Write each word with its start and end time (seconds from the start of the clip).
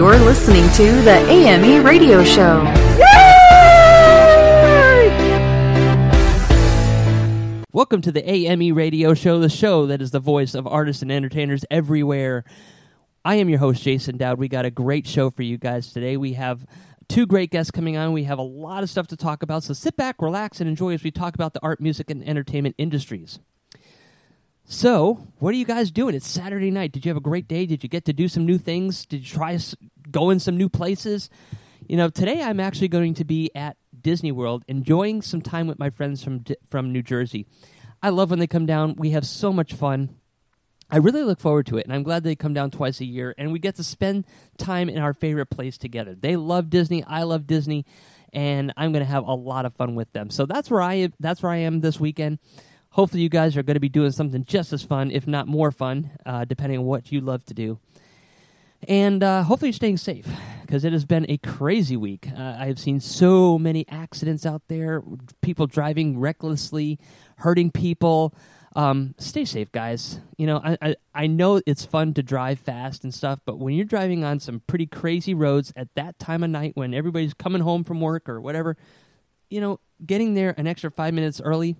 You're 0.00 0.16
listening 0.16 0.62
to 0.76 1.02
the 1.02 1.18
AME 1.28 1.84
Radio 1.84 2.24
Show. 2.24 2.64
Welcome 7.70 8.00
to 8.00 8.10
the 8.10 8.26
AME 8.26 8.74
Radio 8.74 9.12
Show, 9.12 9.40
the 9.40 9.50
show 9.50 9.84
that 9.84 10.00
is 10.00 10.10
the 10.10 10.18
voice 10.18 10.54
of 10.54 10.66
artists 10.66 11.02
and 11.02 11.12
entertainers 11.12 11.66
everywhere. 11.70 12.44
I 13.26 13.34
am 13.34 13.50
your 13.50 13.58
host, 13.58 13.82
Jason 13.82 14.16
Dowd. 14.16 14.38
We 14.38 14.48
got 14.48 14.64
a 14.64 14.70
great 14.70 15.06
show 15.06 15.28
for 15.28 15.42
you 15.42 15.58
guys 15.58 15.92
today. 15.92 16.16
We 16.16 16.32
have 16.32 16.64
two 17.10 17.26
great 17.26 17.50
guests 17.50 17.70
coming 17.70 17.98
on. 17.98 18.14
We 18.14 18.24
have 18.24 18.38
a 18.38 18.42
lot 18.42 18.82
of 18.82 18.88
stuff 18.88 19.06
to 19.08 19.18
talk 19.18 19.42
about, 19.42 19.64
so 19.64 19.74
sit 19.74 19.98
back, 19.98 20.22
relax, 20.22 20.62
and 20.62 20.70
enjoy 20.70 20.94
as 20.94 21.04
we 21.04 21.10
talk 21.10 21.34
about 21.34 21.52
the 21.52 21.60
art, 21.62 21.78
music, 21.78 22.08
and 22.08 22.26
entertainment 22.26 22.74
industries. 22.78 23.38
So, 24.72 25.26
what 25.40 25.52
are 25.52 25.56
you 25.56 25.64
guys 25.64 25.90
doing? 25.90 26.14
It's 26.14 26.28
Saturday 26.28 26.70
night. 26.70 26.92
Did 26.92 27.04
you 27.04 27.10
have 27.10 27.16
a 27.16 27.20
great 27.20 27.48
day? 27.48 27.66
Did 27.66 27.82
you 27.82 27.88
get 27.88 28.04
to 28.04 28.12
do 28.12 28.28
some 28.28 28.46
new 28.46 28.56
things? 28.56 29.04
Did 29.04 29.28
you 29.28 29.36
try 29.36 29.58
go 30.08 30.30
in 30.30 30.38
some 30.38 30.56
new 30.56 30.68
places? 30.68 31.28
You 31.88 31.96
know, 31.96 32.08
today 32.08 32.40
I'm 32.40 32.60
actually 32.60 32.86
going 32.86 33.14
to 33.14 33.24
be 33.24 33.50
at 33.56 33.76
Disney 34.00 34.30
World 34.30 34.64
enjoying 34.68 35.22
some 35.22 35.42
time 35.42 35.66
with 35.66 35.80
my 35.80 35.90
friends 35.90 36.22
from 36.22 36.44
from 36.70 36.92
New 36.92 37.02
Jersey. 37.02 37.46
I 38.00 38.10
love 38.10 38.30
when 38.30 38.38
they 38.38 38.46
come 38.46 38.64
down. 38.64 38.94
We 38.96 39.10
have 39.10 39.26
so 39.26 39.52
much 39.52 39.74
fun. 39.74 40.14
I 40.88 40.98
really 40.98 41.24
look 41.24 41.40
forward 41.40 41.66
to 41.66 41.76
it, 41.78 41.84
and 41.84 41.92
I'm 41.92 42.04
glad 42.04 42.22
they 42.22 42.36
come 42.36 42.54
down 42.54 42.70
twice 42.70 43.00
a 43.00 43.04
year, 43.04 43.34
and 43.36 43.50
we 43.50 43.58
get 43.58 43.74
to 43.76 43.84
spend 43.84 44.24
time 44.56 44.88
in 44.88 44.98
our 44.98 45.14
favorite 45.14 45.50
place 45.50 45.78
together. 45.78 46.14
They 46.14 46.36
love 46.36 46.70
Disney, 46.70 47.02
I 47.02 47.24
love 47.24 47.48
Disney, 47.48 47.86
and 48.32 48.72
I'm 48.76 48.92
going 48.92 49.04
to 49.04 49.10
have 49.10 49.26
a 49.26 49.34
lot 49.34 49.66
of 49.66 49.74
fun 49.74 49.96
with 49.96 50.12
them. 50.12 50.30
So 50.30 50.46
that's 50.46 50.70
where 50.70 50.80
I 50.80 51.10
that's 51.18 51.42
where 51.42 51.50
I 51.50 51.56
am 51.56 51.80
this 51.80 51.98
weekend. 51.98 52.38
Hopefully, 52.92 53.22
you 53.22 53.28
guys 53.28 53.56
are 53.56 53.62
going 53.62 53.74
to 53.74 53.80
be 53.80 53.88
doing 53.88 54.10
something 54.10 54.44
just 54.44 54.72
as 54.72 54.82
fun, 54.82 55.12
if 55.12 55.26
not 55.26 55.46
more 55.46 55.70
fun, 55.70 56.10
uh, 56.26 56.44
depending 56.44 56.80
on 56.80 56.84
what 56.84 57.12
you 57.12 57.20
love 57.20 57.44
to 57.44 57.54
do. 57.54 57.78
And 58.88 59.22
uh, 59.22 59.44
hopefully, 59.44 59.68
you're 59.68 59.74
staying 59.74 59.98
safe 59.98 60.26
because 60.62 60.84
it 60.84 60.92
has 60.92 61.04
been 61.04 61.24
a 61.28 61.36
crazy 61.38 61.96
week. 61.96 62.28
Uh, 62.36 62.56
I 62.58 62.66
have 62.66 62.80
seen 62.80 62.98
so 62.98 63.58
many 63.58 63.86
accidents 63.88 64.44
out 64.44 64.62
there, 64.66 65.04
people 65.40 65.68
driving 65.68 66.18
recklessly, 66.18 66.98
hurting 67.36 67.70
people. 67.70 68.34
Um, 68.74 69.14
stay 69.18 69.44
safe, 69.44 69.70
guys. 69.70 70.18
You 70.36 70.46
know, 70.48 70.60
I, 70.64 70.78
I 70.82 70.96
I 71.14 71.26
know 71.28 71.60
it's 71.66 71.84
fun 71.84 72.14
to 72.14 72.24
drive 72.24 72.58
fast 72.58 73.04
and 73.04 73.14
stuff, 73.14 73.38
but 73.44 73.58
when 73.58 73.74
you're 73.74 73.84
driving 73.84 74.24
on 74.24 74.40
some 74.40 74.62
pretty 74.66 74.86
crazy 74.86 75.34
roads 75.34 75.72
at 75.76 75.94
that 75.94 76.18
time 76.18 76.42
of 76.42 76.50
night 76.50 76.72
when 76.74 76.92
everybody's 76.92 77.34
coming 77.34 77.62
home 77.62 77.84
from 77.84 78.00
work 78.00 78.28
or 78.28 78.40
whatever, 78.40 78.76
you 79.48 79.60
know, 79.60 79.78
getting 80.04 80.34
there 80.34 80.54
an 80.56 80.66
extra 80.66 80.90
five 80.90 81.14
minutes 81.14 81.40
early 81.40 81.76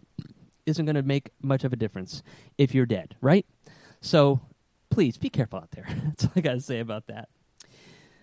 isn't 0.67 0.85
going 0.85 0.97
to 0.97 1.03
make 1.03 1.31
much 1.43 1.65
of 1.65 1.73
a 1.73 1.77
difference 1.77 2.23
if 2.59 2.75
you're 2.75 2.87
dead, 2.87 3.17
right? 3.21 3.47
So 4.01 4.41
please 4.91 5.17
be 5.17 5.31
careful 5.31 5.59
out 5.59 5.71
there. 5.73 5.87
That's 6.05 6.25
all 6.25 6.33
I 6.37 6.41
got 6.41 6.55
to 6.55 6.61
say 6.61 6.81
about 6.81 7.07
that. 7.07 7.29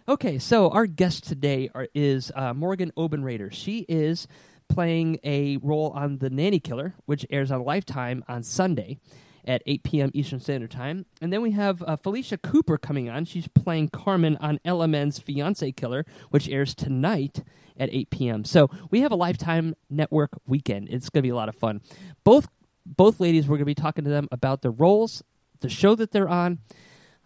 Okay, 0.10 0.40
so 0.40 0.70
our 0.70 0.86
guest 0.86 1.26
today 1.26 1.70
are, 1.76 1.88
is 1.94 2.32
uh, 2.34 2.54
Morgan 2.54 2.92
Obenreder. 2.96 3.52
She 3.52 3.80
is 3.90 4.28
playing 4.70 5.20
a 5.24 5.58
role 5.58 5.92
on 5.96 6.20
The 6.20 6.30
Nanny 6.30 6.60
Killer, 6.60 6.94
which 7.06 7.26
airs 7.30 7.52
on 7.52 7.64
Lifetime 7.64 8.24
on 8.28 8.44
Sunday 8.44 9.00
at 9.48 9.64
8 9.66 9.84
p.m. 9.84 10.12
Eastern 10.14 10.40
Standard 10.40 10.72
Time. 10.72 11.06
And 11.22 11.32
then 11.32 11.42
we 11.42 11.52
have 11.52 11.82
uh, 11.84 11.96
Felisha 11.98 12.40
Cooper 12.42 12.78
coming 12.78 13.10
on. 13.10 13.26
She's 13.26 13.48
playing 13.48 13.90
Carmen 13.90 14.38
on 14.42 14.60
LMN's 14.66 15.20
Fiance 15.20 15.72
Killer, 15.72 16.06
which 16.30 16.50
airs 16.50 16.76
tonight 16.76 17.44
at 17.80 17.90
8 17.92 18.10
p.m. 18.10 18.46
So 18.46 18.70
we 18.92 19.02
have 19.02 19.12
a 19.12 19.16
Lifetime 19.16 19.76
Network 19.90 20.32
weekend. 20.46 20.90
It's 20.90 21.10
going 21.10 21.22
to 21.22 21.26
be 21.26 21.32
a 21.32 21.36
lot 21.36 21.50
of 21.50 21.56
fun. 21.56 21.82
Both 22.24 22.48
both 22.86 23.20
ladies, 23.20 23.48
we're 23.48 23.58
going 23.58 23.64
to 23.64 23.66
be 23.66 23.76
talking 23.76 24.06
to 24.06 24.10
them 24.10 24.30
about 24.32 24.62
their 24.62 24.72
roles, 24.72 25.22
the 25.60 25.70
show 25.70 25.94
that 25.96 26.12
they're 26.12 26.30
on, 26.30 26.60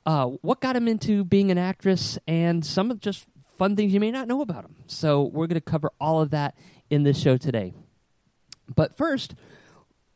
uh, 0.07 0.25
what 0.25 0.59
got 0.59 0.73
them 0.73 0.87
into 0.87 1.23
being 1.23 1.51
an 1.51 1.59
actress, 1.59 2.17
and 2.27 2.65
some 2.65 2.89
of 2.89 2.99
just 2.99 3.25
fun 3.57 3.75
things 3.75 3.93
you 3.93 3.99
may 3.99 4.09
not 4.09 4.27
know 4.27 4.41
about 4.41 4.63
them. 4.63 4.75
So 4.87 5.21
we're 5.21 5.45
going 5.45 5.55
to 5.55 5.61
cover 5.61 5.91
all 5.99 6.19
of 6.19 6.31
that 6.31 6.55
in 6.89 7.03
this 7.03 7.19
show 7.19 7.37
today. 7.37 7.73
But 8.73 8.97
first, 8.97 9.35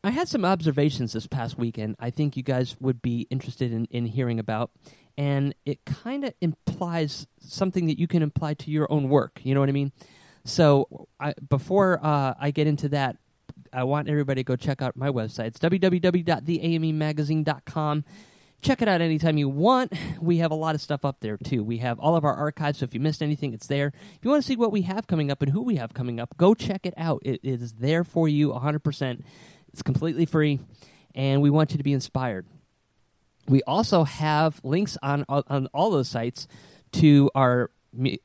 I 0.06 0.10
had 0.10 0.28
some 0.28 0.44
observations 0.44 1.14
this 1.14 1.26
past 1.26 1.58
weekend 1.58 1.96
I 1.98 2.10
think 2.10 2.36
you 2.36 2.44
guys 2.44 2.76
would 2.80 3.02
be 3.02 3.26
interested 3.28 3.72
in, 3.72 3.86
in 3.86 4.06
hearing 4.06 4.38
about. 4.38 4.70
And 5.18 5.52
it 5.64 5.84
kind 5.84 6.24
of 6.24 6.32
implies 6.40 7.26
something 7.40 7.86
that 7.86 7.98
you 7.98 8.06
can 8.06 8.22
apply 8.22 8.54
to 8.54 8.70
your 8.70 8.86
own 8.92 9.08
work. 9.08 9.40
You 9.42 9.52
know 9.54 9.60
what 9.60 9.68
I 9.68 9.72
mean? 9.72 9.90
So 10.44 11.08
I, 11.18 11.34
before 11.48 11.98
uh, 12.02 12.34
I 12.38 12.52
get 12.52 12.68
into 12.68 12.88
that, 12.90 13.16
I 13.72 13.82
want 13.84 14.08
everybody 14.08 14.44
to 14.44 14.46
go 14.46 14.54
check 14.54 14.80
out 14.80 14.96
my 14.96 15.08
website. 15.08 15.46
It's 15.46 15.58
www.theamemagazine.com. 15.58 18.04
Check 18.62 18.80
it 18.82 18.88
out 18.88 19.00
anytime 19.00 19.38
you 19.38 19.48
want. 19.48 19.92
We 20.20 20.38
have 20.38 20.52
a 20.52 20.56
lot 20.56 20.74
of 20.74 20.80
stuff 20.80 21.04
up 21.04 21.20
there 21.20 21.36
too. 21.36 21.62
We 21.64 21.78
have 21.78 21.98
all 21.98 22.14
of 22.16 22.24
our 22.24 22.34
archives, 22.34 22.78
so 22.78 22.84
if 22.84 22.94
you 22.94 23.00
missed 23.00 23.22
anything, 23.22 23.52
it's 23.52 23.66
there. 23.66 23.88
If 23.88 24.20
you 24.22 24.30
want 24.30 24.42
to 24.42 24.46
see 24.46 24.56
what 24.56 24.72
we 24.72 24.80
have 24.82 25.06
coming 25.06 25.30
up 25.30 25.42
and 25.42 25.52
who 25.52 25.62
we 25.62 25.76
have 25.76 25.94
coming 25.94 26.20
up, 26.20 26.36
go 26.36 26.54
check 26.54 26.86
it 26.86 26.94
out. 26.96 27.22
It 27.24 27.40
is 27.42 27.74
there 27.74 28.02
for 28.02 28.28
you 28.28 28.52
100%. 28.52 29.22
It's 29.76 29.82
completely 29.82 30.24
free, 30.24 30.58
and 31.14 31.42
we 31.42 31.50
want 31.50 31.72
you 31.72 31.76
to 31.76 31.84
be 31.84 31.92
inspired. 31.92 32.46
We 33.46 33.60
also 33.64 34.04
have 34.04 34.58
links 34.64 34.96
on 35.02 35.26
on 35.28 35.68
all 35.74 35.90
those 35.90 36.08
sites 36.08 36.48
to 36.92 37.30
our 37.34 37.70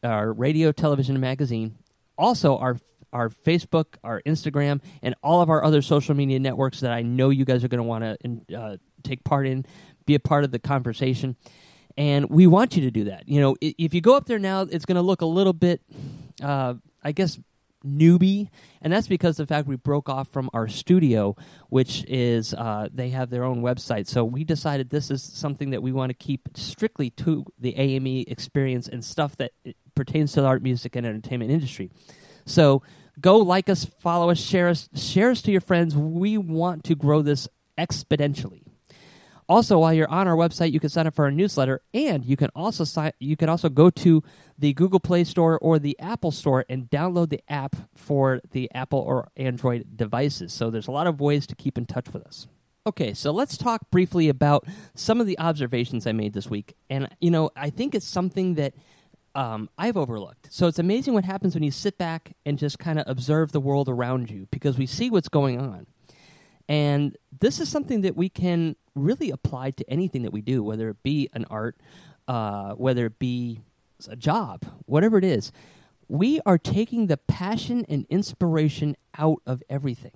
our 0.02 0.32
radio, 0.32 0.72
television, 0.72 1.20
magazine. 1.20 1.76
Also, 2.18 2.58
our 2.58 2.80
our 3.12 3.28
Facebook, 3.28 3.96
our 4.02 4.22
Instagram, 4.22 4.80
and 5.02 5.14
all 5.22 5.42
of 5.42 5.50
our 5.50 5.62
other 5.62 5.82
social 5.82 6.16
media 6.16 6.40
networks 6.40 6.80
that 6.80 6.94
I 6.94 7.02
know 7.02 7.32
you 7.32 7.44
guys 7.44 7.66
are 7.66 7.68
going 7.68 7.80
to 7.80 7.84
want 7.84 8.06
to 8.48 8.58
uh, 8.58 8.78
take 9.04 9.26
part 9.26 9.46
in, 9.46 9.66
be 10.06 10.16
a 10.16 10.22
part 10.22 10.46
of 10.46 10.52
the 10.52 10.60
conversation. 10.60 11.36
And 11.98 12.30
we 12.30 12.48
want 12.48 12.78
you 12.78 12.84
to 12.84 12.92
do 12.92 13.04
that. 13.04 13.28
You 13.28 13.42
know, 13.42 13.58
if 13.60 13.94
you 13.94 14.00
go 14.00 14.16
up 14.16 14.26
there 14.26 14.40
now, 14.40 14.62
it's 14.62 14.86
going 14.86 14.96
to 14.96 15.02
look 15.02 15.20
a 15.20 15.26
little 15.26 15.52
bit, 15.52 15.82
uh, 16.42 16.76
I 17.04 17.12
guess, 17.12 17.38
newbie, 17.86 18.50
and 18.82 18.92
that's 18.92 19.08
because 19.08 19.38
the 19.38 19.46
fact 19.46 19.68
we 19.68 19.76
broke 19.76 20.10
off 20.10 20.30
from 20.30 20.50
our 20.54 20.68
studio, 20.68 21.36
which 21.70 22.04
is 22.08 22.54
uh, 22.54 22.88
they 22.94 23.10
have 23.10 23.30
their 23.30 23.44
own 23.44 23.62
website. 23.62 24.08
So 24.08 24.24
we 24.24 24.44
decided 24.44 24.90
this 24.90 25.12
is 25.12 25.22
something 25.24 25.72
that 25.72 25.82
we 25.82 25.92
want 25.92 26.10
to 26.10 26.14
keep 26.14 26.50
strictly 26.56 27.10
to 27.12 27.46
the 27.60 27.76
AME 27.78 28.26
experience 28.28 28.88
and 28.88 29.04
stuff 29.04 29.36
that 29.38 29.52
pertains 29.96 30.34
to 30.34 30.42
the 30.42 30.48
art, 30.48 30.62
music, 30.62 30.96
and 30.96 31.06
entertainment 31.06 31.52
industry. 31.52 31.92
So 32.46 32.82
go 33.20 33.38
like 33.38 33.70
us, 33.70 33.86
follow 33.86 34.30
us, 34.30 34.40
share 34.40 34.70
us, 34.70 34.90
share 34.96 35.32
us 35.32 35.42
to 35.44 35.52
your 35.52 35.62
friends. 35.62 35.96
We 35.96 36.38
want 36.38 36.84
to 36.86 36.96
grow 36.96 37.22
this 37.22 37.48
exponentially. 37.78 38.71
Also, 39.52 39.80
while 39.80 39.94
you're 39.94 40.10
on 40.10 40.30
our 40.30 40.36
website, 40.38 40.72
you 40.72 40.80
can 40.80 40.90
sign 40.90 41.08
up 41.08 41.14
for 41.14 41.26
our 41.26 41.32
newsletter, 41.32 41.82
and 41.94 42.24
you 42.24 42.38
can 42.38 42.50
also 42.56 42.86
sign. 42.86 43.12
You 43.20 43.36
can 43.36 43.50
also 43.50 43.68
go 43.68 43.90
to 43.90 44.24
the 44.58 44.72
Google 44.72 45.02
Play 45.02 45.26
Store 45.26 45.60
or 45.60 45.78
the 45.78 46.00
Apple 46.00 46.32
Store 46.32 46.64
and 46.70 46.90
download 46.90 47.32
the 47.32 47.42
app 47.50 47.76
for 47.94 48.40
the 48.52 48.72
Apple 48.74 49.00
or 49.00 49.28
Android 49.36 49.98
devices. 49.98 50.54
So 50.54 50.70
there's 50.70 50.88
a 50.88 50.92
lot 50.92 51.06
of 51.06 51.20
ways 51.20 51.46
to 51.48 51.56
keep 51.56 51.78
in 51.78 51.86
touch 51.86 52.14
with 52.14 52.26
us. 52.26 52.48
Okay, 52.88 53.14
so 53.14 53.32
let's 53.32 53.58
talk 53.58 53.92
briefly 53.92 54.30
about 54.30 54.66
some 54.96 55.20
of 55.20 55.28
the 55.28 55.38
observations 55.38 56.08
I 56.08 56.14
made 56.14 56.32
this 56.32 56.50
week, 56.50 56.74
and 56.90 57.10
you 57.20 57.30
know, 57.30 57.50
I 57.54 57.72
think 57.72 57.94
it's 57.94 58.08
something 58.08 58.56
that 58.56 58.74
um, 59.36 59.70
I've 59.78 59.98
overlooked. 59.98 60.48
So 60.50 60.68
it's 60.68 60.80
amazing 60.80 61.14
what 61.14 61.26
happens 61.26 61.56
when 61.56 61.64
you 61.64 61.72
sit 61.72 61.98
back 61.98 62.38
and 62.46 62.58
just 62.58 62.80
kind 62.80 63.00
of 63.00 63.04
observe 63.06 63.52
the 63.52 63.60
world 63.60 63.90
around 63.90 64.32
you, 64.32 64.48
because 64.50 64.78
we 64.78 64.86
see 64.86 65.10
what's 65.10 65.28
going 65.28 65.60
on. 65.60 65.88
And 66.72 67.18
this 67.38 67.60
is 67.60 67.68
something 67.68 68.00
that 68.00 68.16
we 68.16 68.30
can 68.30 68.78
really 68.96 69.30
apply 69.30 69.72
to 69.72 69.90
anything 69.90 70.22
that 70.22 70.32
we 70.32 70.40
do, 70.40 70.64
whether 70.64 70.88
it 70.88 71.04
be 71.04 71.28
an 71.34 71.44
art, 71.50 71.76
uh, 72.30 72.76
whether 72.76 73.08
it 73.08 73.20
be 73.20 73.60
a 74.08 74.16
job, 74.16 74.64
whatever 74.86 75.18
it 75.18 75.26
is. 75.26 75.52
We 76.08 76.40
are 76.46 76.58
taking 76.58 77.08
the 77.08 77.18
passion 77.18 77.86
and 77.90 78.06
inspiration 78.10 78.96
out 79.18 79.42
of 79.46 79.62
everything. 79.70 80.14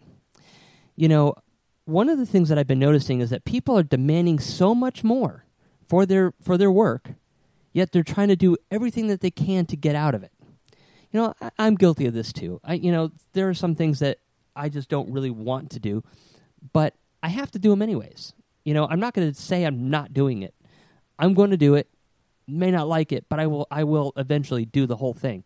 You 0.96 1.10
know, 1.10 1.36
one 1.84 2.08
of 2.08 2.18
the 2.18 2.26
things 2.26 2.48
that 2.48 2.58
I've 2.58 2.68
been 2.68 2.80
noticing 2.80 3.20
is 3.20 3.32
that 3.32 3.44
people 3.44 3.78
are 3.78 3.84
demanding 3.84 4.40
so 4.40 4.74
much 4.74 5.04
more 5.04 5.44
for 5.86 6.06
their 6.06 6.34
for 6.42 6.58
their 6.58 6.72
work, 6.72 7.16
yet 7.74 7.92
they're 7.92 8.02
trying 8.02 8.30
to 8.30 8.38
do 8.38 8.56
everything 8.72 9.08
that 9.08 9.20
they 9.20 9.30
can 9.30 9.66
to 9.66 9.76
get 9.76 9.94
out 9.94 10.16
of 10.16 10.24
it. 10.24 10.32
You 11.12 11.20
know, 11.20 11.34
I, 11.42 11.52
I'm 11.60 11.76
guilty 11.76 12.06
of 12.06 12.14
this 12.14 12.32
too. 12.32 12.62
I, 12.64 12.76
you 12.76 12.94
know, 12.94 13.12
there 13.34 13.50
are 13.50 13.54
some 13.54 13.76
things 13.76 14.00
that 14.00 14.20
I 14.56 14.70
just 14.70 14.88
don't 14.88 15.12
really 15.12 15.32
want 15.32 15.70
to 15.72 15.80
do, 15.80 16.02
but 16.74 16.94
I 17.24 17.30
have 17.30 17.52
to 17.52 17.60
do 17.60 17.70
them 17.70 17.82
anyways. 17.82 18.34
You 18.64 18.74
know, 18.74 18.88
I'm 18.88 19.00
not 19.00 19.14
going 19.14 19.32
to 19.32 19.40
say 19.40 19.64
I'm 19.64 19.90
not 19.90 20.14
doing 20.14 20.42
it. 20.42 20.54
I'm 21.18 21.34
going 21.34 21.52
to 21.52 21.58
do 21.58 21.76
it, 21.76 21.88
may 22.48 22.72
not 22.72 22.88
like 22.88 23.12
it, 23.12 23.26
but 23.30 23.40
I 23.40 23.48
will 23.48 23.68
I 23.72 23.84
will 23.84 24.14
eventually 24.18 24.66
do 24.66 24.86
the 24.86 24.98
whole 24.98 25.14
thing. 25.14 25.44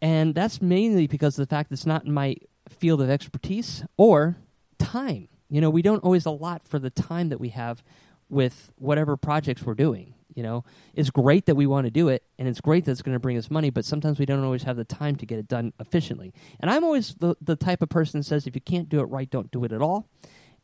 And 0.00 0.34
that's 0.34 0.60
mainly 0.60 1.06
because 1.06 1.38
of 1.38 1.46
the 1.46 1.54
fact 1.54 1.70
it's 1.70 1.86
not 1.86 2.04
in 2.04 2.12
my 2.12 2.36
field 2.68 3.00
of 3.00 3.08
expertise 3.08 3.84
or 3.96 4.36
time. 4.78 5.28
You 5.48 5.60
know, 5.60 5.70
we 5.70 5.82
don't 5.82 6.02
always 6.02 6.26
allot 6.26 6.64
for 6.64 6.78
the 6.78 6.90
time 6.90 7.28
that 7.28 7.38
we 7.38 7.50
have 7.50 7.82
with 8.28 8.72
whatever 8.76 9.16
projects 9.16 9.62
we're 9.62 9.74
doing. 9.74 10.11
You 10.34 10.42
know, 10.42 10.64
it's 10.94 11.10
great 11.10 11.46
that 11.46 11.54
we 11.54 11.66
want 11.66 11.86
to 11.86 11.90
do 11.90 12.08
it, 12.08 12.22
and 12.38 12.48
it's 12.48 12.60
great 12.60 12.84
that 12.84 12.92
it's 12.92 13.02
going 13.02 13.14
to 13.14 13.20
bring 13.20 13.36
us 13.36 13.50
money, 13.50 13.70
but 13.70 13.84
sometimes 13.84 14.18
we 14.18 14.26
don't 14.26 14.44
always 14.44 14.62
have 14.64 14.76
the 14.76 14.84
time 14.84 15.16
to 15.16 15.26
get 15.26 15.38
it 15.38 15.48
done 15.48 15.72
efficiently. 15.78 16.32
And 16.60 16.70
I'm 16.70 16.84
always 16.84 17.14
the, 17.14 17.36
the 17.40 17.56
type 17.56 17.82
of 17.82 17.88
person 17.88 18.20
that 18.20 18.24
says 18.24 18.46
if 18.46 18.54
you 18.54 18.60
can't 18.60 18.88
do 18.88 19.00
it 19.00 19.04
right, 19.04 19.30
don't 19.30 19.50
do 19.50 19.64
it 19.64 19.72
at 19.72 19.82
all. 19.82 20.08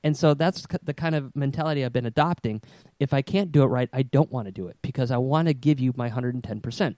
And 0.05 0.17
so 0.17 0.35
that's 0.35 0.65
the 0.83 0.95
kind 0.95 1.15
of 1.15 1.35
mentality 1.35 1.85
I've 1.85 1.93
been 1.93 2.07
adopting. 2.07 2.63
If 3.01 3.13
I 3.13 3.23
can't 3.23 3.51
do 3.51 3.63
it 3.63 3.67
right, 3.67 3.89
I 3.93 4.03
don't 4.03 4.31
want 4.31 4.47
to 4.47 4.53
do 4.53 4.69
it 4.69 4.77
because 4.81 5.11
I 5.11 5.17
want 5.17 5.49
to 5.49 5.55
give 5.55 5.81
you 5.81 5.93
my 5.97 6.09
110%. 6.09 6.97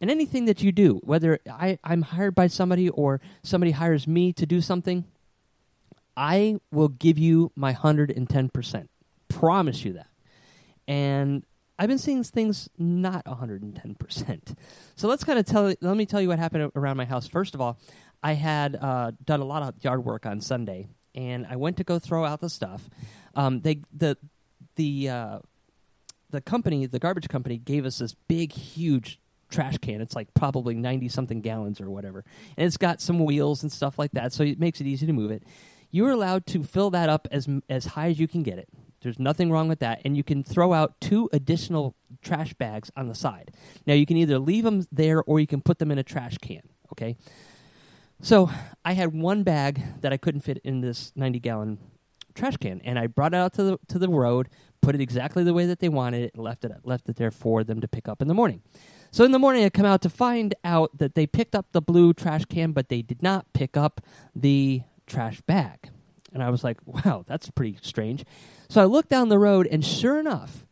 And 0.00 0.10
anything 0.10 0.44
that 0.44 0.62
you 0.62 0.72
do, 0.72 1.00
whether 1.02 1.38
I, 1.50 1.78
I'm 1.82 2.02
hired 2.02 2.34
by 2.34 2.48
somebody 2.48 2.90
or 2.90 3.20
somebody 3.42 3.72
hires 3.72 4.06
me 4.06 4.32
to 4.34 4.44
do 4.44 4.60
something, 4.60 5.04
I 6.16 6.58
will 6.70 6.88
give 6.88 7.18
you 7.18 7.52
my 7.56 7.72
110%. 7.72 8.88
Promise 9.28 9.84
you 9.84 9.94
that. 9.94 10.08
And 10.86 11.44
I've 11.78 11.88
been 11.88 11.98
seeing 11.98 12.24
things 12.24 12.68
not 12.78 13.24
110%. 13.26 14.56
So 14.96 15.08
let's 15.08 15.24
kind 15.24 15.38
of 15.38 15.44
tell 15.44 15.74
let 15.80 15.96
me 15.96 16.06
tell 16.06 16.20
you 16.20 16.28
what 16.28 16.38
happened 16.38 16.72
around 16.74 16.96
my 16.96 17.04
house. 17.04 17.26
First 17.26 17.54
of 17.54 17.60
all, 17.60 17.78
I 18.22 18.32
had 18.32 18.76
uh, 18.76 19.12
done 19.24 19.40
a 19.40 19.44
lot 19.44 19.62
of 19.62 19.74
yard 19.84 20.04
work 20.04 20.24
on 20.26 20.40
Sunday 20.40 20.88
and 21.16 21.46
I 21.48 21.56
went 21.56 21.78
to 21.78 21.84
go 21.84 21.98
throw 21.98 22.24
out 22.24 22.40
the 22.40 22.50
stuff. 22.50 22.88
Um, 23.34 23.62
they 23.62 23.80
the 23.92 24.16
the 24.76 25.08
uh, 25.08 25.38
the 26.30 26.40
company, 26.40 26.86
the 26.86 26.98
garbage 26.98 27.28
company, 27.28 27.56
gave 27.56 27.86
us 27.86 27.98
this 27.98 28.14
big, 28.28 28.52
huge 28.52 29.18
trash 29.48 29.78
can. 29.78 30.00
It's 30.00 30.14
like 30.14 30.32
probably 30.34 30.74
ninety 30.74 31.08
something 31.08 31.40
gallons 31.40 31.80
or 31.80 31.90
whatever, 31.90 32.24
and 32.56 32.66
it's 32.66 32.76
got 32.76 33.00
some 33.00 33.24
wheels 33.24 33.62
and 33.62 33.72
stuff 33.72 33.98
like 33.98 34.12
that, 34.12 34.32
so 34.32 34.44
it 34.44 34.60
makes 34.60 34.80
it 34.80 34.86
easy 34.86 35.06
to 35.06 35.12
move 35.12 35.30
it. 35.30 35.42
You're 35.90 36.10
allowed 36.10 36.46
to 36.48 36.62
fill 36.62 36.90
that 36.90 37.08
up 37.08 37.26
as 37.30 37.48
as 37.68 37.86
high 37.86 38.10
as 38.10 38.20
you 38.20 38.28
can 38.28 38.42
get 38.42 38.58
it. 38.58 38.68
There's 39.06 39.20
nothing 39.20 39.52
wrong 39.52 39.68
with 39.68 39.78
that, 39.78 40.00
and 40.04 40.16
you 40.16 40.24
can 40.24 40.42
throw 40.42 40.72
out 40.72 41.00
two 41.00 41.30
additional 41.32 41.94
trash 42.22 42.54
bags 42.54 42.90
on 42.96 43.06
the 43.06 43.14
side. 43.14 43.52
Now 43.86 43.94
you 43.94 44.04
can 44.04 44.16
either 44.16 44.40
leave 44.40 44.64
them 44.64 44.84
there 44.90 45.22
or 45.22 45.38
you 45.38 45.46
can 45.46 45.60
put 45.60 45.78
them 45.78 45.92
in 45.92 45.98
a 45.98 46.02
trash 46.02 46.38
can. 46.38 46.62
Okay. 46.90 47.16
So 48.20 48.50
I 48.84 48.94
had 48.94 49.14
one 49.14 49.44
bag 49.44 49.80
that 50.00 50.12
I 50.12 50.16
couldn't 50.16 50.40
fit 50.40 50.58
in 50.64 50.80
this 50.80 51.12
90 51.14 51.38
gallon 51.38 51.78
trash 52.34 52.56
can, 52.56 52.80
and 52.80 52.98
I 52.98 53.06
brought 53.06 53.32
it 53.32 53.36
out 53.36 53.52
to 53.52 53.62
the 53.62 53.78
to 53.86 54.00
the 54.00 54.08
road, 54.08 54.48
put 54.80 54.96
it 54.96 55.00
exactly 55.00 55.44
the 55.44 55.54
way 55.54 55.66
that 55.66 55.78
they 55.78 55.88
wanted 55.88 56.24
it, 56.24 56.34
and 56.34 56.42
left 56.42 56.64
it 56.64 56.72
left 56.82 57.08
it 57.08 57.14
there 57.14 57.30
for 57.30 57.62
them 57.62 57.80
to 57.80 57.86
pick 57.86 58.08
up 58.08 58.20
in 58.20 58.26
the 58.26 58.34
morning. 58.34 58.60
So 59.12 59.22
in 59.22 59.30
the 59.30 59.38
morning, 59.38 59.64
I 59.64 59.68
come 59.68 59.86
out 59.86 60.02
to 60.02 60.10
find 60.10 60.52
out 60.64 60.98
that 60.98 61.14
they 61.14 61.28
picked 61.28 61.54
up 61.54 61.66
the 61.70 61.80
blue 61.80 62.12
trash 62.12 62.44
can, 62.46 62.72
but 62.72 62.88
they 62.88 63.02
did 63.02 63.22
not 63.22 63.52
pick 63.52 63.76
up 63.76 64.00
the 64.34 64.82
trash 65.06 65.42
bag. 65.42 65.90
And 66.32 66.42
I 66.42 66.50
was 66.50 66.64
like, 66.64 66.78
wow, 66.84 67.24
that's 67.24 67.50
pretty 67.50 67.78
strange. 67.82 68.24
So 68.68 68.82
I 68.82 68.84
looked 68.84 69.08
down 69.08 69.28
the 69.28 69.38
road, 69.38 69.68
and 69.70 69.84
sure 69.84 70.18
enough, 70.18 70.66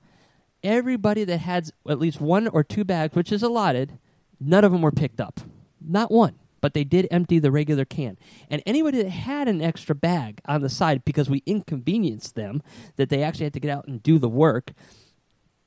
everybody 0.63 1.25
that 1.25 1.39
had 1.39 1.71
at 1.89 1.99
least 1.99 2.21
one 2.21 2.49
or 2.49 2.65
two 2.65 2.85
bags, 2.85 3.15
which 3.15 3.31
is 3.31 3.43
allotted, 3.43 3.99
none 4.41 4.65
of 4.65 4.73
them 4.73 4.83
were 4.83 4.93
picked 4.93 5.21
up. 5.21 5.41
Not 5.81 6.11
one. 6.11 6.37
But 6.61 6.73
they 6.73 6.85
did 6.85 7.07
empty 7.11 7.39
the 7.39 7.51
regular 7.51 7.85
can. 7.85 8.17
And 8.49 8.63
anybody 8.65 9.03
that 9.03 9.11
had 9.11 9.49
an 9.49 9.61
extra 9.61 9.95
bag 9.95 10.41
on 10.47 10.63
the 10.63 10.71
side, 10.71 11.05
because 11.05 11.29
we 11.29 11.43
inconvenienced 11.45 12.37
them, 12.37 12.63
that 12.97 13.11
they 13.11 13.23
actually 13.23 13.45
had 13.45 13.53
to 13.53 13.61
get 13.61 13.71
out 13.71 13.87
and 13.87 14.03
do 14.03 14.19
the 14.19 14.31
work, 14.31 14.73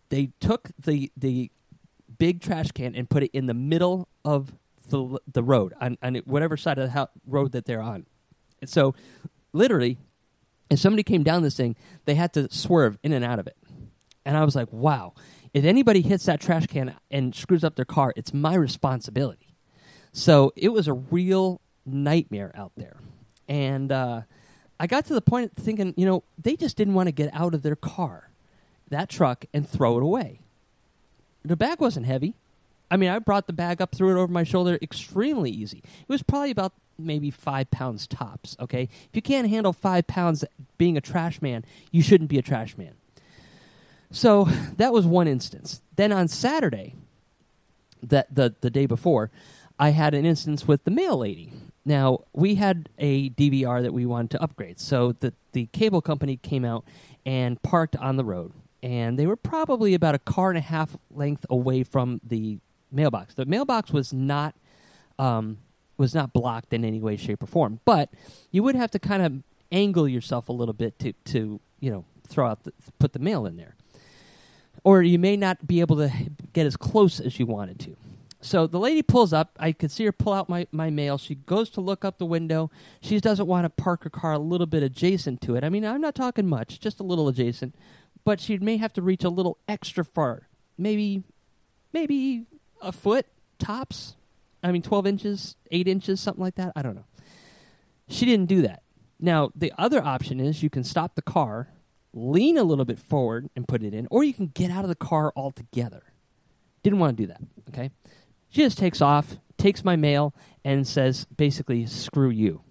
they 0.10 0.32
took 0.40 0.72
the 0.80 1.12
the 1.16 1.52
big 2.18 2.42
trash 2.42 2.72
can 2.72 2.96
and 2.96 3.10
put 3.12 3.22
it 3.22 3.30
in 3.32 3.46
the 3.46 3.54
middle 3.54 4.08
of 4.26 4.54
the 4.90 5.20
the 5.32 5.44
road 5.44 5.74
on, 5.80 6.00
on 6.02 6.16
whatever 6.26 6.58
side 6.58 6.80
of 6.80 6.86
the 6.86 6.92
ho- 6.92 7.10
road 7.28 7.52
that 7.52 7.66
they're 7.66 7.82
on. 7.82 8.08
And 8.60 8.70
so, 8.70 8.96
literally, 9.54 10.00
if 10.70 10.80
somebody 10.80 11.04
came 11.04 11.24
down 11.24 11.44
this 11.44 11.58
thing, 11.58 11.76
they 12.06 12.16
had 12.16 12.34
to 12.34 12.52
swerve 12.52 12.98
in 13.04 13.14
and 13.14 13.24
out 13.24 13.40
of 13.40 13.48
it. 13.48 13.58
And 14.26 14.36
I 14.36 14.44
was 14.44 14.56
like, 14.56 14.72
wow, 14.72 15.14
if 15.54 15.64
anybody 15.64 16.02
hits 16.02 16.26
that 16.26 16.42
trash 16.42 16.68
can 16.68 16.96
and 17.10 17.34
screws 17.34 17.64
up 17.64 17.76
their 17.76 17.86
car, 17.86 18.14
it's 18.16 18.34
my 18.34 18.56
responsibility. 18.56 19.56
So 20.12 20.52
it 20.56 20.70
was 20.70 20.88
a 20.88 20.94
real 20.94 21.62
nightmare 21.86 22.52
out 22.56 22.74
there. 22.76 22.98
And 23.48 23.92
uh, 23.92 24.22
I 24.80 24.88
got 24.88 25.06
to 25.06 25.14
the 25.14 25.22
point 25.22 25.54
thinking, 25.56 25.94
you 25.96 26.06
know, 26.06 26.24
they 26.38 26.56
just 26.56 26.76
didn't 26.76 26.94
want 26.94 27.08
to 27.08 27.12
get 27.12 27.30
out 27.34 27.54
of 27.54 27.64
their 27.64 27.76
car, 27.76 28.30
that 28.90 29.10
truck, 29.10 29.46
and 29.54 29.68
throw 29.68 29.98
it 29.98 30.04
away. 30.04 30.42
The 31.46 31.56
bag 31.56 31.80
wasn't 31.80 32.06
heavy. 32.06 32.36
I 32.92 32.98
mean, 32.98 33.10
I 33.10 33.20
brought 33.20 33.48
the 33.48 33.54
bag 33.54 33.82
up, 33.82 33.96
threw 33.96 34.18
it 34.18 34.22
over 34.22 34.32
my 34.32 34.44
shoulder 34.44 34.78
extremely 34.82 35.52
easy. 35.52 35.80
It 35.80 36.10
was 36.10 36.24
probably 36.24 36.52
about 36.52 36.74
maybe 36.98 37.32
five 37.32 37.70
pounds 37.72 38.08
tops, 38.08 38.56
okay? 38.60 38.84
If 38.84 39.10
you 39.14 39.22
can't 39.22 39.50
handle 39.50 39.74
five 39.74 40.08
pounds 40.08 40.44
being 40.78 40.98
a 40.98 41.02
trash 41.02 41.42
man, 41.42 41.66
you 41.92 42.02
shouldn't 42.02 42.30
be 42.30 42.38
a 42.38 42.42
trash 42.42 42.78
man. 42.78 42.94
So 44.12 44.46
that 44.78 44.94
was 44.94 45.06
one 45.06 45.28
instance. 45.28 45.82
Then 45.96 46.12
on 46.12 46.28
Saturday, 46.28 46.96
that 48.02 48.34
the, 48.34 48.56
the 48.62 48.70
day 48.70 48.86
before, 48.86 49.32
I 49.80 49.90
had 49.90 50.14
an 50.14 50.26
instance 50.26 50.68
with 50.68 50.84
the 50.84 50.92
mail 50.92 51.18
lady. 51.18 51.52
Now, 51.86 52.22
we 52.34 52.56
had 52.56 52.90
a 52.98 53.30
DVR 53.30 53.82
that 53.82 53.94
we 53.94 54.06
wanted 54.06 54.32
to 54.32 54.42
upgrade. 54.42 54.80
So 54.80 55.14
the, 55.14 55.34
the 55.54 55.68
cable 55.68 56.02
company 56.02 56.38
came 56.38 56.66
out 56.66 56.84
and 57.26 57.62
parked 57.62 57.96
on 57.96 58.18
the 58.18 58.26
road. 58.26 58.54
And 58.84 59.18
they 59.18 59.26
were 59.26 59.36
probably 59.36 59.94
about 59.94 60.16
a 60.16 60.20
car 60.20 60.50
and 60.50 60.58
a 60.58 60.62
half 60.62 60.98
length 61.10 61.46
away 61.50 61.84
from 61.84 62.22
the 62.24 62.60
mailbox. 62.92 63.34
The 63.34 63.46
mailbox 63.46 63.92
was 63.92 64.14
not 64.14 64.56
um, 65.18 65.58
was 65.98 66.14
not 66.14 66.34
blocked 66.34 66.74
in 66.74 66.86
any 66.86 67.00
way, 67.00 67.18
shape, 67.18 67.44
or 67.44 67.48
form. 67.48 67.80
But 67.86 68.10
you 68.52 68.64
would 68.64 68.76
have 68.76 68.92
to 68.92 69.00
kind 69.00 69.24
of 69.24 69.34
angle 69.72 70.08
yourself 70.08 70.50
a 70.50 70.54
little 70.54 70.74
bit 70.74 70.98
to, 71.00 71.14
to 71.26 71.60
you 71.80 71.92
know 71.92 72.06
throw 72.28 72.48
out 72.48 72.64
the, 72.64 72.74
put 73.00 73.14
the 73.14 73.20
mail 73.20 73.46
in 73.46 73.58
there, 73.58 73.76
or 74.84 75.02
you 75.02 75.20
may 75.20 75.36
not 75.38 75.68
be 75.68 75.80
able 75.80 75.98
to 75.98 76.12
get 76.54 76.66
as 76.66 76.78
close 76.78 77.20
as 77.20 77.40
you 77.40 77.46
wanted 77.46 77.80
to. 77.80 77.96
So 78.40 78.68
the 78.68 78.80
lady 78.80 79.02
pulls 79.02 79.34
up. 79.34 79.52
I 79.60 79.72
could 79.72 79.92
see 79.92 80.06
her 80.06 80.12
pull 80.12 80.34
out 80.34 80.48
my, 80.48 80.68
my 80.72 80.90
mail. 80.90 81.18
She 81.18 81.36
goes 81.36 81.70
to 81.72 81.82
look 81.82 82.06
up 82.06 82.18
the 82.18 82.26
window. 82.26 82.70
She 83.02 83.20
doesn't 83.20 83.48
want 83.48 83.66
to 83.66 83.70
park 83.70 84.04
her 84.04 84.10
car 84.10 84.34
a 84.34 84.40
little 84.40 84.68
bit 84.68 84.84
adjacent 84.84 85.42
to 85.42 85.56
it. 85.56 85.64
I 85.64 85.70
mean, 85.70 85.84
I'm 85.84 86.02
not 86.02 86.16
talking 86.16 86.48
much, 86.48 86.80
just 86.80 87.00
a 87.00 87.04
little 87.04 87.28
adjacent. 87.28 87.76
But 88.24 88.40
she 88.40 88.58
may 88.60 88.78
have 88.78 88.94
to 88.94 89.02
reach 89.02 89.24
a 89.24 89.30
little 89.30 89.58
extra 89.68 90.06
far. 90.06 90.48
Maybe, 90.78 91.24
maybe 91.94 92.46
a 92.82 92.92
foot 92.92 93.26
tops. 93.58 94.16
I 94.68 94.72
mean, 94.74 94.82
12 94.82 95.08
inches, 95.08 95.56
8 95.72 95.88
inches, 95.88 96.20
something 96.20 96.44
like 96.44 96.56
that. 96.56 96.74
I 96.76 96.82
don't 96.82 96.96
know. 96.96 97.06
She 98.10 98.26
didn't 98.26 98.50
do 98.50 98.62
that. 98.64 98.84
Now, 99.18 99.50
the 99.56 99.72
other 99.78 100.04
option 100.04 100.42
is 100.42 100.62
you 100.62 100.70
can 100.70 100.84
stop 100.84 101.16
the 101.16 101.22
car, 101.22 101.70
lean 102.14 102.58
a 102.58 102.64
little 102.64 102.84
bit 102.84 103.00
forward 103.00 103.50
and 103.56 103.66
put 103.66 103.82
it 103.82 103.94
in, 103.94 104.10
or 104.12 104.26
you 104.26 104.34
can 104.34 104.48
get 104.48 104.70
out 104.70 104.84
of 104.84 104.90
the 104.90 104.96
car 104.96 105.32
altogether. 105.38 106.04
Didn't 106.84 107.00
want 107.00 107.16
to 107.16 107.24
do 107.24 107.28
that, 107.28 107.42
okay? 107.70 107.92
She 108.50 108.62
just 108.62 108.78
takes 108.78 109.02
off, 109.02 109.38
takes 109.58 109.86
my 109.86 109.96
mail, 109.96 110.36
and 110.66 110.86
says 110.86 111.26
basically, 111.26 111.86
screw 111.86 112.30
you. 112.30 112.62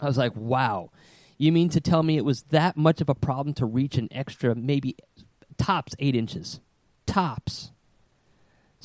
I 0.00 0.06
was 0.06 0.16
like, 0.16 0.36
wow. 0.36 0.90
You 1.36 1.50
mean 1.50 1.68
to 1.70 1.80
tell 1.80 2.04
me 2.04 2.16
it 2.16 2.24
was 2.24 2.44
that 2.50 2.76
much 2.76 3.00
of 3.00 3.08
a 3.08 3.14
problem 3.14 3.54
to 3.54 3.66
reach 3.66 3.98
an 3.98 4.08
extra, 4.12 4.54
maybe 4.54 4.96
tops 5.58 5.96
eight 5.98 6.14
inches? 6.14 6.60
Tops. 7.06 7.72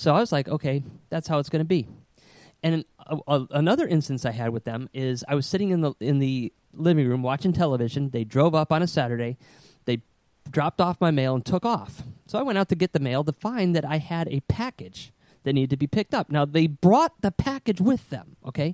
So 0.02 0.16
I 0.16 0.20
was 0.20 0.32
like, 0.32 0.48
okay, 0.48 0.82
that's 1.12 1.28
how 1.28 1.38
it's 1.38 1.50
going 1.50 1.60
to 1.60 1.64
be. 1.64 1.88
And 2.64 2.86
a, 3.06 3.20
a, 3.28 3.48
another 3.52 3.88
instance 3.88 4.26
I 4.26 4.32
had 4.32 4.50
with 4.50 4.64
them 4.64 4.90
is 4.96 5.24
I 5.28 5.36
was 5.36 5.46
sitting 5.46 5.70
in 5.70 5.82
the 5.82 5.94
in 6.00 6.18
the 6.18 6.52
living 6.74 7.08
room 7.08 7.22
watching 7.22 7.54
television. 7.54 8.10
They 8.10 8.24
drove 8.24 8.56
up 8.56 8.72
on 8.72 8.82
a 8.82 8.88
Saturday. 8.88 9.38
They 9.86 10.02
dropped 10.50 10.82
off 10.82 11.00
my 11.00 11.12
mail 11.12 11.36
and 11.36 11.46
took 11.46 11.68
off. 11.68 12.02
So 12.26 12.40
I 12.40 12.42
went 12.42 12.58
out 12.58 12.68
to 12.70 12.76
get 12.76 12.94
the 12.94 13.00
mail 13.00 13.24
to 13.24 13.32
find 13.32 13.76
that 13.76 13.86
I 13.86 14.00
had 14.00 14.28
a 14.30 14.40
package 14.48 15.14
that 15.44 15.54
needed 15.54 15.70
to 15.70 15.78
be 15.78 15.86
picked 15.86 16.16
up. 16.16 16.32
Now, 16.32 16.46
they 16.46 16.66
brought 16.66 17.22
the 17.22 17.32
package 17.32 17.80
with 17.80 18.10
them, 18.10 18.38
okay? 18.44 18.74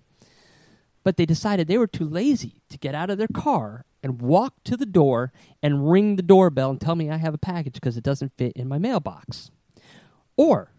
But 1.03 1.17
they 1.17 1.25
decided 1.25 1.67
they 1.67 1.77
were 1.77 1.87
too 1.87 2.07
lazy 2.07 2.61
to 2.69 2.77
get 2.77 2.95
out 2.95 3.09
of 3.09 3.17
their 3.17 3.27
car 3.27 3.83
and 4.01 4.21
walk 4.21 4.63
to 4.63 4.77
the 4.77 4.85
door 4.85 5.33
and 5.61 5.91
ring 5.91 6.15
the 6.15 6.23
doorbell 6.23 6.69
and 6.69 6.79
tell 6.79 6.95
me 6.95 7.09
I 7.09 7.17
have 7.17 7.33
a 7.33 7.37
package 7.37 7.73
because 7.73 7.97
it 7.97 8.03
doesn't 8.03 8.37
fit 8.37 8.53
in 8.53 8.69
my 8.69 8.77
mailbox. 8.77 9.51
Or 10.37 10.71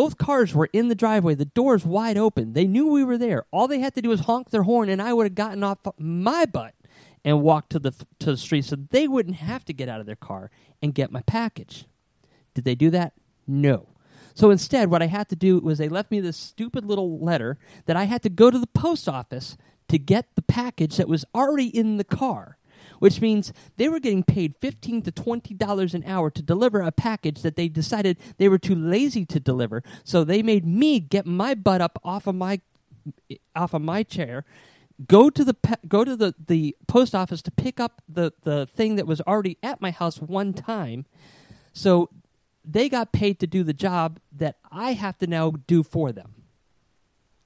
both 0.00 0.16
cars 0.16 0.54
were 0.54 0.70
in 0.72 0.88
the 0.88 0.94
driveway, 0.94 1.34
the 1.34 1.44
doors 1.44 1.84
wide 1.84 2.16
open. 2.16 2.54
They 2.54 2.66
knew 2.66 2.86
we 2.86 3.04
were 3.04 3.18
there. 3.18 3.44
All 3.50 3.68
they 3.68 3.80
had 3.80 3.94
to 3.96 4.00
do 4.00 4.08
was 4.08 4.20
honk 4.20 4.48
their 4.48 4.62
horn, 4.62 4.88
and 4.88 5.02
I 5.02 5.12
would 5.12 5.26
have 5.26 5.34
gotten 5.34 5.62
off 5.62 5.76
my 5.98 6.46
butt 6.46 6.72
and 7.22 7.42
walked 7.42 7.68
to 7.72 7.78
the 7.78 7.92
to 8.20 8.30
the 8.30 8.38
street, 8.38 8.64
so 8.64 8.76
they 8.76 9.06
wouldn't 9.06 9.36
have 9.36 9.62
to 9.66 9.74
get 9.74 9.90
out 9.90 10.00
of 10.00 10.06
their 10.06 10.16
car 10.16 10.50
and 10.80 10.94
get 10.94 11.12
my 11.12 11.20
package. 11.20 11.84
Did 12.54 12.64
they 12.64 12.74
do 12.74 12.88
that? 12.88 13.12
No. 13.46 13.88
So 14.32 14.48
instead, 14.50 14.90
what 14.90 15.02
I 15.02 15.06
had 15.06 15.28
to 15.28 15.36
do 15.36 15.58
was 15.58 15.76
they 15.76 15.90
left 15.90 16.10
me 16.10 16.20
this 16.20 16.38
stupid 16.38 16.86
little 16.86 17.22
letter 17.22 17.58
that 17.84 17.98
I 17.98 18.04
had 18.04 18.22
to 18.22 18.30
go 18.30 18.50
to 18.50 18.58
the 18.58 18.66
post 18.68 19.06
office 19.06 19.58
to 19.88 19.98
get 19.98 20.34
the 20.34 20.40
package 20.40 20.96
that 20.96 21.08
was 21.08 21.26
already 21.34 21.66
in 21.66 21.98
the 21.98 22.04
car, 22.04 22.56
which 23.00 23.20
means 23.20 23.52
they 23.76 23.88
were 23.88 23.98
getting 23.98 24.22
paid 24.22 24.54
15 24.60 25.02
to 25.02 25.10
20 25.10 25.54
dollars 25.54 25.92
an 25.92 26.04
hour 26.06 26.30
to 26.30 26.40
deliver 26.40 26.80
a 26.80 26.92
package 26.92 27.42
that 27.42 27.56
they 27.56 27.68
decided 27.68 28.16
they 28.38 28.48
were 28.48 28.58
too 28.58 28.76
lazy 28.76 29.26
to 29.26 29.40
deliver. 29.40 29.82
So 30.04 30.22
they 30.22 30.42
made 30.42 30.64
me 30.64 31.00
get 31.00 31.26
my 31.26 31.54
butt 31.54 31.80
up 31.80 31.98
off 32.04 32.28
of 32.28 32.36
my 32.36 32.60
off 33.56 33.74
of 33.74 33.82
my 33.82 34.04
chair 34.04 34.44
go 35.06 35.30
to 35.30 35.44
the 35.44 35.54
pe- 35.54 35.76
go 35.88 36.04
to 36.04 36.16
the, 36.16 36.34
the 36.46 36.76
post 36.86 37.14
office 37.14 37.42
to 37.42 37.50
pick 37.50 37.80
up 37.80 38.02
the, 38.08 38.32
the 38.42 38.66
thing 38.66 38.96
that 38.96 39.06
was 39.06 39.20
already 39.22 39.56
at 39.62 39.80
my 39.80 39.90
house 39.90 40.18
one 40.18 40.52
time. 40.52 41.06
So 41.72 42.10
they 42.64 42.88
got 42.88 43.12
paid 43.12 43.38
to 43.40 43.46
do 43.46 43.62
the 43.62 43.72
job 43.72 44.20
that 44.32 44.56
I 44.70 44.92
have 44.92 45.18
to 45.18 45.26
now 45.26 45.52
do 45.66 45.82
for 45.82 46.12
them. 46.12 46.34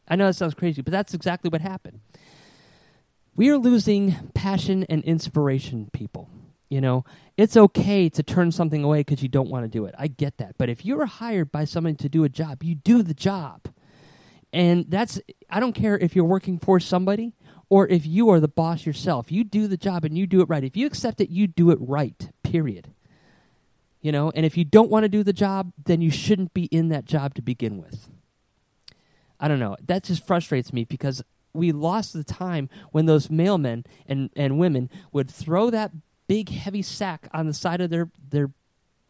I 0.08 0.16
know 0.16 0.26
that 0.26 0.34
sounds 0.34 0.54
crazy, 0.54 0.82
but 0.82 0.90
that's 0.90 1.14
exactly 1.14 1.48
what 1.48 1.60
happened. 1.60 2.00
We 3.36 3.50
are 3.50 3.58
losing 3.58 4.30
passion 4.34 4.84
and 4.88 5.02
inspiration, 5.04 5.90
people. 5.92 6.30
You 6.68 6.80
know, 6.80 7.04
it's 7.36 7.56
okay 7.56 8.08
to 8.08 8.22
turn 8.22 8.52
something 8.52 8.82
away 8.82 9.00
because 9.00 9.22
you 9.22 9.28
don't 9.28 9.50
want 9.50 9.64
to 9.64 9.68
do 9.68 9.86
it. 9.86 9.94
I 9.98 10.06
get 10.06 10.38
that. 10.38 10.56
But 10.56 10.68
if 10.68 10.84
you're 10.84 11.06
hired 11.06 11.52
by 11.52 11.64
someone 11.64 11.96
to 11.96 12.08
do 12.08 12.24
a 12.24 12.28
job, 12.28 12.62
you 12.62 12.74
do 12.74 13.02
the 13.02 13.14
job. 13.14 13.68
And 14.52 14.86
that's, 14.88 15.20
I 15.50 15.58
don't 15.60 15.72
care 15.72 15.98
if 15.98 16.14
you're 16.14 16.24
working 16.24 16.58
for 16.58 16.78
somebody 16.78 17.32
or 17.68 17.88
if 17.88 18.06
you 18.06 18.30
are 18.30 18.38
the 18.38 18.48
boss 18.48 18.86
yourself. 18.86 19.32
You 19.32 19.42
do 19.42 19.66
the 19.66 19.76
job 19.76 20.04
and 20.04 20.16
you 20.16 20.26
do 20.26 20.40
it 20.40 20.48
right. 20.48 20.62
If 20.62 20.76
you 20.76 20.86
accept 20.86 21.20
it, 21.20 21.28
you 21.28 21.46
do 21.46 21.70
it 21.70 21.78
right, 21.80 22.30
period. 22.44 22.92
You 24.00 24.12
know, 24.12 24.30
and 24.34 24.46
if 24.46 24.56
you 24.56 24.64
don't 24.64 24.90
want 24.90 25.04
to 25.04 25.08
do 25.08 25.22
the 25.22 25.32
job, 25.32 25.72
then 25.84 26.00
you 26.00 26.10
shouldn't 26.10 26.54
be 26.54 26.64
in 26.66 26.88
that 26.90 27.04
job 27.04 27.34
to 27.34 27.42
begin 27.42 27.78
with. 27.78 28.08
I 29.40 29.48
don't 29.48 29.58
know. 29.58 29.76
That 29.84 30.04
just 30.04 30.26
frustrates 30.26 30.72
me 30.72 30.84
because 30.84 31.22
we 31.54 31.72
lost 31.72 32.12
the 32.12 32.24
time 32.24 32.68
when 32.90 33.06
those 33.06 33.28
mailmen 33.28 33.86
and, 34.06 34.30
and 34.36 34.58
women 34.58 34.90
would 35.12 35.30
throw 35.30 35.70
that 35.70 35.92
big 36.26 36.50
heavy 36.50 36.82
sack 36.82 37.28
on 37.32 37.46
the 37.46 37.54
side 37.54 37.80
of 37.80 37.90
their, 37.90 38.10
their 38.30 38.50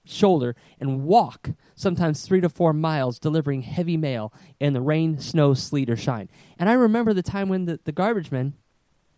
shoulder 0.05 0.55
and 0.79 1.05
walk 1.05 1.51
sometimes 1.75 2.23
three 2.23 2.41
to 2.41 2.49
four 2.49 2.73
miles 2.73 3.19
delivering 3.19 3.63
heavy 3.63 3.97
mail 3.97 4.33
in 4.61 4.75
the 4.75 4.81
rain, 4.81 5.19
snow, 5.19 5.55
sleet, 5.55 5.89
or 5.89 5.97
shine. 5.97 6.29
And 6.59 6.69
I 6.69 6.75
remember 6.75 7.15
the 7.15 7.23
time 7.23 7.49
when 7.49 7.65
the, 7.65 7.81
the 7.85 7.93
garbage 7.93 8.31
men 8.31 8.55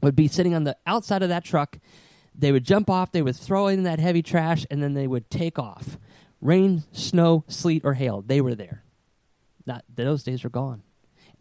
would 0.02 0.16
be 0.16 0.28
sitting 0.28 0.54
on 0.54 0.64
the 0.64 0.76
outside 0.87 1.23
of 1.23 1.28
that 1.28 1.45
truck. 1.45 1.78
They 2.35 2.52
would 2.52 2.64
jump 2.64 2.88
off, 2.88 3.12
they 3.12 3.23
would 3.23 3.37
throw 3.37 3.66
in 3.66 3.83
that 3.83 3.99
heavy 3.99 4.23
trash, 4.23 4.66
and 4.71 4.83
then 4.83 4.95
they 4.95 5.06
would 5.06 5.30
take 5.30 5.59
off. 5.59 5.99
Rain, 6.40 6.85
snow, 6.92 7.45
sleet, 7.49 7.83
or 7.85 7.95
hail, 7.95 8.23
they 8.23 8.40
were 8.40 8.54
there. 8.54 8.85
Not, 9.66 9.85
those 9.92 10.23
days 10.23 10.45
are 10.45 10.50
gone 10.50 10.83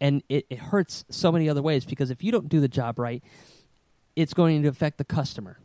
and 0.00 0.22
it, 0.28 0.46
it 0.50 0.58
hurts 0.58 1.04
so 1.08 1.32
many 1.32 1.48
other 1.48 1.62
ways 1.62 1.84
because 1.84 2.10
if 2.10 2.22
you 2.22 2.32
don't 2.32 2.48
do 2.48 2.60
the 2.60 2.68
job 2.68 2.98
right, 2.98 3.22
it's 4.14 4.34
going 4.34 4.62
to 4.62 4.68
affect 4.68 4.98
the 4.98 5.04
customer, 5.04 5.58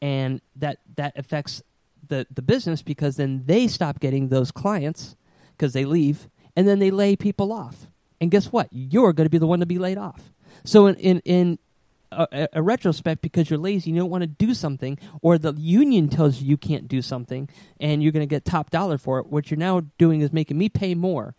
and 0.00 0.40
that 0.56 0.78
that 0.96 1.16
affects 1.16 1.62
the 2.06 2.26
the 2.30 2.42
business 2.42 2.82
because 2.82 3.16
then 3.16 3.42
they 3.46 3.66
stop 3.66 4.00
getting 4.00 4.28
those 4.28 4.50
clients 4.50 5.16
because 5.56 5.72
they 5.72 5.84
leave, 5.84 6.28
and 6.56 6.66
then 6.66 6.78
they 6.78 6.90
lay 6.90 7.16
people 7.16 7.52
off. 7.52 7.86
And 8.20 8.30
guess 8.30 8.46
what? 8.46 8.68
You're 8.70 9.12
going 9.12 9.26
to 9.26 9.30
be 9.30 9.38
the 9.38 9.46
one 9.46 9.60
to 9.60 9.66
be 9.66 9.78
laid 9.78 9.98
off. 9.98 10.32
So 10.64 10.86
in 10.86 10.96
in, 10.96 11.20
in 11.24 11.58
a, 12.10 12.48
a, 12.54 12.62
retrospect 12.62 13.20
because 13.20 13.50
you're 13.50 13.58
lazy, 13.58 13.90
you 13.90 13.96
don't 13.96 14.10
want 14.10 14.22
to 14.22 14.26
do 14.26 14.54
something, 14.54 14.98
or 15.20 15.38
the 15.38 15.52
union 15.54 16.08
tells 16.08 16.40
you 16.40 16.48
you 16.48 16.56
can't 16.56 16.88
do 16.88 17.02
something, 17.02 17.48
and 17.80 18.02
you're 18.02 18.12
going 18.12 18.26
to 18.26 18.34
get 18.34 18.44
top 18.44 18.70
dollar 18.70 18.98
for 18.98 19.18
it. 19.18 19.26
What 19.26 19.50
you're 19.50 19.58
now 19.58 19.82
doing 19.98 20.20
is 20.20 20.32
making 20.32 20.58
me 20.58 20.68
pay 20.68 20.94
more 20.94 21.34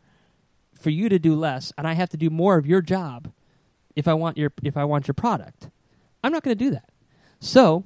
for 0.79 0.89
you 0.89 1.09
to 1.09 1.19
do 1.19 1.36
less 1.36 1.71
and 1.77 1.88
I 1.88 1.93
have 1.93 2.09
to 2.09 2.17
do 2.17 2.29
more 2.29 2.57
of 2.57 2.65
your 2.65 2.81
job 2.81 3.31
if 3.95 4.07
I 4.07 4.13
want 4.13 4.38
your 4.38 4.51
if 4.63 4.77
I 4.77 4.86
want 4.86 5.07
your 5.07 5.13
product. 5.13 5.69
I'm 6.24 6.31
not 6.31 6.43
going 6.43 6.57
to 6.57 6.63
do 6.63 6.71
that. 6.71 6.89
So, 7.39 7.86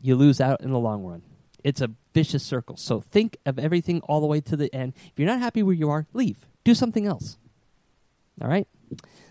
you 0.00 0.14
lose 0.14 0.40
out 0.40 0.60
in 0.60 0.70
the 0.70 0.78
long 0.78 1.04
run. 1.04 1.22
It's 1.64 1.80
a 1.80 1.90
vicious 2.14 2.42
circle. 2.42 2.76
So 2.76 3.00
think 3.00 3.36
of 3.46 3.58
everything 3.58 4.00
all 4.02 4.20
the 4.20 4.26
way 4.26 4.40
to 4.40 4.56
the 4.56 4.74
end. 4.74 4.94
If 4.96 5.12
you're 5.16 5.28
not 5.28 5.40
happy 5.40 5.62
where 5.62 5.74
you 5.74 5.90
are, 5.90 6.06
leave. 6.12 6.46
Do 6.64 6.74
something 6.74 7.06
else. 7.06 7.38
All 8.40 8.48
right? 8.48 8.66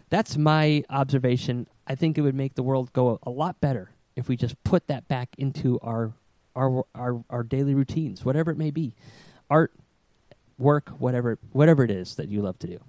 That's 0.10 0.38
my 0.38 0.84
observation. 0.90 1.68
I 1.88 1.96
think 1.96 2.18
it 2.18 2.22
would 2.22 2.36
make 2.36 2.56
the 2.56 2.64
world 2.64 2.94
go 2.94 3.20
a 3.24 3.30
lot 3.30 3.60
better 3.60 3.92
if 4.16 4.28
we 4.28 4.36
just 4.36 4.62
put 4.64 4.88
that 4.88 5.08
back 5.08 5.30
into 5.38 5.80
our 5.82 6.14
our 6.56 6.84
our, 6.96 7.24
our 7.30 7.44
daily 7.44 7.74
routines, 7.74 8.26
whatever 8.26 8.52
it 8.52 8.58
may 8.58 8.72
be. 8.72 8.96
Art, 9.50 9.72
work, 10.60 10.90
whatever 11.00 11.40
whatever 11.52 11.84
it 11.84 11.92
is 11.92 12.16
that 12.16 12.30
you 12.30 12.42
love 12.42 12.60
to 12.60 12.68
do. 12.68 12.80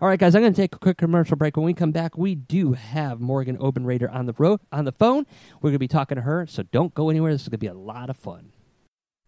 All 0.00 0.08
right, 0.08 0.18
guys, 0.18 0.34
I'm 0.34 0.42
going 0.42 0.54
to 0.54 0.60
take 0.60 0.74
a 0.74 0.78
quick 0.78 0.96
commercial 0.96 1.36
break. 1.36 1.56
When 1.56 1.66
we 1.66 1.74
come 1.74 1.90
back, 1.90 2.16
we 2.16 2.36
do 2.36 2.74
have 2.74 3.20
Morgan 3.20 3.58
Obenreder 3.58 4.12
on 4.12 4.26
the 4.26 4.34
ro- 4.38 4.60
on 4.70 4.84
the 4.84 4.92
phone. 4.92 5.26
We're 5.56 5.70
going 5.70 5.74
to 5.74 5.78
be 5.80 5.88
talking 5.88 6.16
to 6.16 6.22
her, 6.22 6.46
so 6.46 6.62
don't 6.62 6.94
go 6.94 7.10
anywhere. 7.10 7.32
This 7.32 7.42
is 7.42 7.48
going 7.48 7.58
to 7.58 7.58
be 7.58 7.66
a 7.66 7.74
lot 7.74 8.08
of 8.08 8.16
fun. 8.16 8.52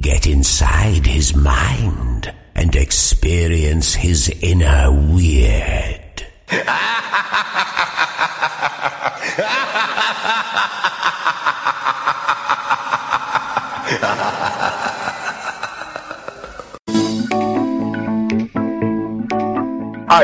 Get 0.00 0.26
inside 0.28 1.06
his 1.06 1.34
mind 1.34 2.32
and 2.54 2.76
experience 2.76 3.94
his 3.94 4.28
inner 4.40 4.92
weird. 4.92 6.24
Hi 9.34 9.46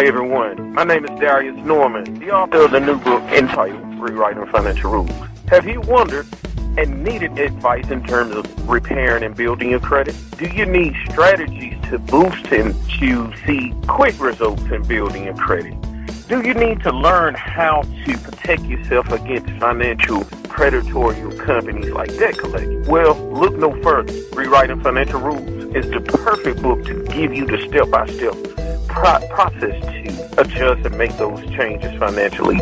everyone, 0.05 0.75
my 0.75 0.85
name 0.85 1.07
is 1.07 1.19
Darius 1.19 1.57
Norman, 1.65 2.19
the 2.19 2.31
author 2.31 2.65
of 2.65 2.73
the 2.73 2.81
new 2.81 2.99
book 2.99 3.23
entitled 3.33 3.83
Rewriting 3.99 4.45
Financial 4.49 4.91
Rules. 4.91 5.11
Have 5.49 5.67
you 5.67 5.81
wondered 5.81 6.27
and 6.77 7.03
needed 7.03 7.38
advice 7.38 7.88
in 7.91 8.05
terms 8.05 8.37
of 8.37 8.69
repairing 8.69 9.23
and 9.25 9.35
building 9.35 9.71
your 9.71 9.81
credit? 9.81 10.15
Do 10.37 10.47
you 10.49 10.67
need 10.67 10.95
strategies 11.11 11.81
to 11.88 11.99
boost 11.99 12.53
and 12.53 12.75
to 13.00 13.33
see 13.47 13.73
quick 13.87 14.21
results 14.21 14.65
in 14.65 14.83
building 14.83 15.25
your 15.25 15.37
credit? 15.37 15.78
Do 16.29 16.43
you 16.43 16.53
need 16.53 16.83
to 16.83 16.93
learn 16.93 17.35
how 17.35 17.81
to 18.05 18.19
protect 18.19 18.61
yourself 18.65 19.11
against 19.11 19.49
financial 19.59 20.25
predatory 20.45 21.17
companies 21.39 21.91
like 21.91 22.15
debt 22.19 22.37
collectors? 22.37 22.87
Well, 22.87 23.15
look 23.33 23.57
no 23.57 23.73
further. 23.83 24.13
Rewriting 24.35 24.83
Financial 24.83 25.19
Rules 25.19 25.75
is 25.75 25.91
the 25.91 26.01
perfect 26.01 26.61
book 26.61 26.85
to 26.85 27.03
give 27.07 27.33
you 27.33 27.47
the 27.47 27.57
step-by-step 27.67 28.35
process 29.31 29.83
to 29.83 30.41
adjust 30.43 30.85
and 30.85 30.99
make 30.99 31.17
those 31.17 31.41
changes 31.57 31.99
financially. 31.99 32.57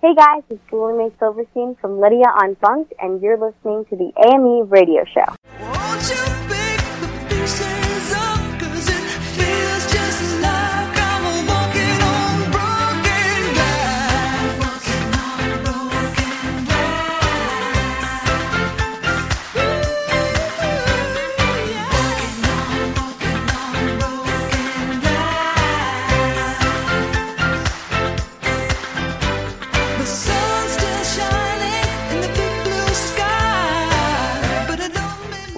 Hey 0.00 0.12
guys, 0.16 0.42
it's 0.50 0.60
Julie 0.68 0.94
Mae 0.94 1.12
Silverstein 1.20 1.76
from 1.80 2.00
Lydia 2.00 2.26
on 2.26 2.54
Bunk'd, 2.54 2.92
and 2.98 3.22
you're 3.22 3.38
listening 3.38 3.84
to 3.84 3.94
the 3.96 4.10
AME 4.32 4.68
Radio 4.68 5.04
Show. 5.04 5.32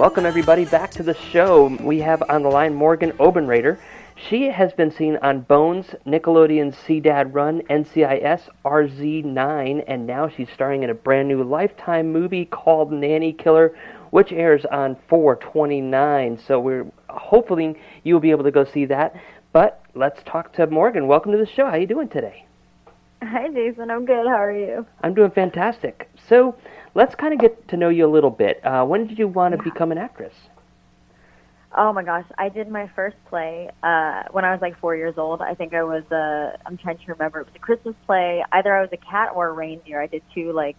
Welcome, 0.05 0.27
everybody, 0.27 0.67
back 0.67 0.91
to 0.91 1.03
the 1.03 1.15
show. 1.15 1.75
We 1.81 1.99
have 2.01 2.23
on 2.29 2.43
the 2.43 2.51
line 2.51 2.75
Morgan 2.75 3.13
Obenreder. 3.13 3.79
She 4.29 4.51
has 4.51 4.71
been 4.75 4.91
seen 4.91 5.17
on 5.23 5.41
Bones, 5.41 5.95
Nickelodeon's 6.07 6.77
See 6.77 7.01
Dad 7.01 7.33
Run, 7.33 7.63
NCIS, 7.71 8.43
RZ9, 8.67 9.85
and 9.89 10.07
now 10.07 10.29
she's 10.29 10.51
starring 10.53 10.83
in 10.83 10.91
a 10.91 10.95
brand 10.95 11.29
new 11.29 11.43
Lifetime 11.43 12.13
movie 12.13 12.45
called 12.45 12.93
Nanny 12.93 13.33
Killer, 13.33 13.75
which 14.11 14.31
airs 14.31 14.67
on 14.67 14.99
429. 15.09 16.39
So 16.47 16.61
we're 16.61 16.85
hopefully 17.09 17.75
you'll 18.03 18.21
be 18.21 18.31
able 18.31 18.45
to 18.45 18.51
go 18.51 18.67
see 18.67 18.85
that. 18.85 19.19
But 19.55 19.83
let's 19.95 20.23
talk 20.27 20.53
to 20.57 20.67
Morgan. 20.67 21.07
Welcome 21.07 21.33
to 21.33 21.39
the 21.39 21.47
show. 21.47 21.65
How 21.65 21.71
are 21.71 21.79
you 21.79 21.87
doing 21.87 22.09
today? 22.09 22.45
Hi, 23.25 23.49
Jason. 23.49 23.91
I'm 23.91 24.05
good. 24.05 24.27
How 24.27 24.43
are 24.43 24.53
you? 24.53 24.87
I'm 25.03 25.15
doing 25.15 25.31
fantastic. 25.31 26.11
So, 26.29 26.57
let's 26.95 27.15
kind 27.15 27.33
of 27.33 27.41
get 27.41 27.69
to 27.69 27.77
know 27.77 27.89
you 27.89 28.07
a 28.07 28.13
little 28.13 28.31
bit. 28.31 28.65
Uh, 28.65 28.85
when 28.85 29.07
did 29.07 29.19
you 29.19 29.29
want 29.29 29.57
to 29.57 29.63
become 29.63 29.93
an 29.93 29.99
actress? 29.99 30.35
Oh 31.77 31.93
my 31.93 32.05
gosh, 32.05 32.27
I 32.37 32.51
did 32.51 32.69
my 32.69 32.89
first 32.95 33.17
play 33.29 33.71
uh, 33.83 34.25
when 34.31 34.45
I 34.45 34.53
was 34.53 34.61
like 34.61 34.79
four 34.79 34.95
years 34.95 35.15
old. 35.17 35.41
I 35.41 35.55
think 35.55 35.73
I 35.73 35.83
was 35.83 36.05
uh, 36.13 36.57
I'm 36.67 36.77
trying 36.77 36.99
to 36.99 37.13
remember. 37.13 37.41
It 37.41 37.47
was 37.47 37.55
a 37.57 37.61
Christmas 37.61 37.95
play. 38.05 38.45
Either 38.53 38.77
I 38.77 38.83
was 38.83 38.91
a 38.93 38.99
cat 38.99 39.31
or 39.35 39.49
a 39.49 39.53
reindeer. 39.53 40.01
I 40.01 40.07
did 40.07 40.23
two 40.35 40.53
like 40.53 40.77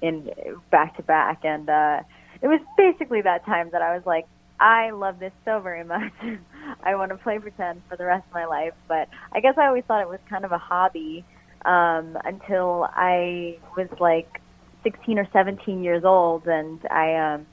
in 0.00 0.30
back 0.70 0.96
to 0.96 1.02
back, 1.02 1.40
and 1.44 1.68
uh, 1.68 2.00
it 2.40 2.46
was 2.46 2.60
basically 2.78 3.22
that 3.22 3.44
time 3.44 3.70
that 3.72 3.82
I 3.82 3.94
was 3.94 4.06
like, 4.06 4.26
I 4.60 4.90
love 4.90 5.18
this 5.18 5.32
so 5.44 5.60
very 5.60 5.84
much. 5.84 6.12
I 6.82 6.94
want 6.94 7.10
to 7.10 7.18
play 7.18 7.38
pretend 7.40 7.82
for 7.88 7.96
the 7.96 8.04
rest 8.06 8.24
of 8.28 8.32
my 8.32 8.46
life. 8.46 8.74
But 8.86 9.08
I 9.32 9.40
guess 9.40 9.54
I 9.58 9.66
always 9.66 9.84
thought 9.84 10.00
it 10.00 10.08
was 10.08 10.20
kind 10.30 10.44
of 10.44 10.52
a 10.52 10.58
hobby 10.58 11.26
um, 11.64 12.16
until 12.24 12.88
I 12.92 13.58
was 13.76 13.88
like 14.00 14.40
16 14.82 15.18
or 15.18 15.28
17 15.32 15.82
years 15.82 16.04
old, 16.04 16.46
and 16.46 16.80
I 16.90 17.34
um, 17.34 17.46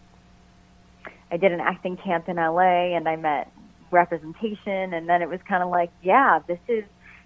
I 1.32 1.38
did 1.38 1.52
an 1.52 1.60
acting 1.60 1.98
camp 1.98 2.30
in 2.30 2.38
LA, 2.38 2.96
and 2.96 3.08
I 3.08 3.16
met 3.16 3.52
representation, 3.92 4.94
and 4.94 5.08
then 5.10 5.22
it 5.22 5.30
was 5.30 5.40
kind 5.48 5.64
of 5.64 5.70
like, 5.70 5.92
yeah, 6.04 6.40
this 6.48 6.60
is 6.68 6.84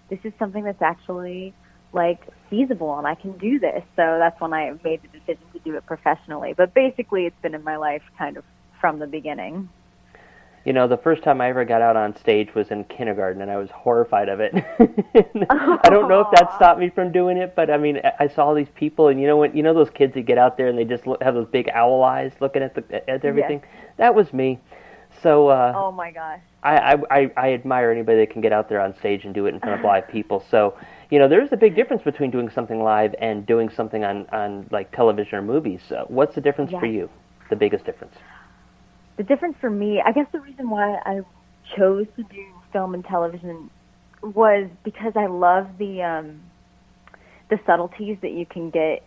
this 0.08 0.18
is 0.24 0.32
something 0.38 0.64
that's 0.64 0.82
actually 0.82 1.54
like 1.92 2.20
feasible 2.48 2.96
and 2.98 3.06
I 3.06 3.14
can 3.14 3.36
do 3.38 3.58
this. 3.58 3.82
So 3.96 4.16
that's 4.18 4.40
when 4.40 4.52
I 4.52 4.72
made 4.84 5.00
the 5.02 5.08
decision 5.08 5.44
to 5.52 5.58
do 5.60 5.76
it 5.76 5.86
professionally. 5.86 6.54
But 6.56 6.74
basically 6.74 7.26
it's 7.26 7.40
been 7.42 7.54
in 7.54 7.64
my 7.64 7.76
life 7.76 8.02
kind 8.18 8.36
of 8.36 8.44
from 8.80 8.98
the 8.98 9.06
beginning. 9.06 9.68
You 10.64 10.74
know, 10.74 10.86
the 10.86 10.98
first 10.98 11.22
time 11.22 11.40
I 11.40 11.48
ever 11.48 11.64
got 11.64 11.80
out 11.80 11.96
on 11.96 12.14
stage 12.16 12.54
was 12.54 12.70
in 12.70 12.84
kindergarten, 12.84 13.40
and 13.40 13.50
I 13.50 13.56
was 13.56 13.70
horrified 13.70 14.28
of 14.28 14.40
it. 14.40 14.52
I 15.50 15.88
don't 15.88 16.08
know 16.08 16.20
if 16.20 16.26
that 16.32 16.54
stopped 16.56 16.78
me 16.78 16.90
from 16.90 17.12
doing 17.12 17.38
it, 17.38 17.54
but 17.56 17.70
I 17.70 17.78
mean, 17.78 18.00
I 18.18 18.28
saw 18.28 18.44
all 18.46 18.54
these 18.54 18.68
people, 18.74 19.08
and 19.08 19.18
you 19.18 19.26
know 19.26 19.38
when 19.38 19.56
you 19.56 19.62
know 19.62 19.72
those 19.72 19.88
kids 19.90 20.12
that 20.14 20.26
get 20.26 20.36
out 20.36 20.58
there 20.58 20.68
and 20.68 20.76
they 20.76 20.84
just 20.84 21.06
look, 21.06 21.22
have 21.22 21.34
those 21.34 21.48
big 21.48 21.70
owl 21.70 22.02
eyes 22.04 22.32
looking 22.40 22.62
at 22.62 22.74
the 22.74 23.10
at 23.10 23.24
everything. 23.24 23.62
Yes. 23.62 23.84
That 23.96 24.14
was 24.14 24.32
me. 24.34 24.58
So. 25.22 25.48
uh 25.48 25.72
Oh 25.74 25.90
my 25.90 26.10
gosh. 26.10 26.40
I, 26.62 26.98
I 27.10 27.30
I 27.38 27.52
admire 27.54 27.90
anybody 27.90 28.18
that 28.18 28.30
can 28.30 28.42
get 28.42 28.52
out 28.52 28.68
there 28.68 28.80
on 28.80 28.94
stage 28.98 29.24
and 29.24 29.32
do 29.32 29.46
it 29.46 29.54
in 29.54 29.60
front 29.60 29.78
of 29.78 29.84
live 29.84 30.08
people. 30.08 30.44
So 30.50 30.76
you 31.10 31.18
know, 31.18 31.26
there's 31.26 31.48
a 31.52 31.56
big 31.56 31.74
difference 31.74 32.02
between 32.02 32.30
doing 32.30 32.50
something 32.50 32.82
live 32.82 33.14
and 33.18 33.46
doing 33.46 33.70
something 33.70 34.04
on 34.04 34.26
on 34.30 34.66
like 34.70 34.92
television 34.92 35.38
or 35.38 35.42
movies. 35.42 35.80
So 35.88 36.04
what's 36.08 36.34
the 36.34 36.42
difference 36.42 36.70
for 36.70 36.84
you? 36.84 37.08
The 37.48 37.56
biggest 37.56 37.86
difference. 37.86 38.14
The 39.16 39.22
difference 39.24 39.56
for 39.60 39.70
me, 39.70 40.02
I 40.04 40.12
guess 40.12 40.26
the 40.32 40.40
reason 40.40 40.70
why 40.70 40.96
I 41.04 41.20
chose 41.76 42.06
to 42.16 42.22
do 42.24 42.44
film 42.72 42.94
and 42.94 43.04
television 43.04 43.70
was 44.22 44.68
because 44.84 45.12
I 45.16 45.26
love 45.26 45.66
the 45.78 46.02
um 46.02 46.42
the 47.48 47.58
subtleties 47.66 48.18
that 48.22 48.32
you 48.32 48.46
can 48.46 48.70
get 48.70 49.02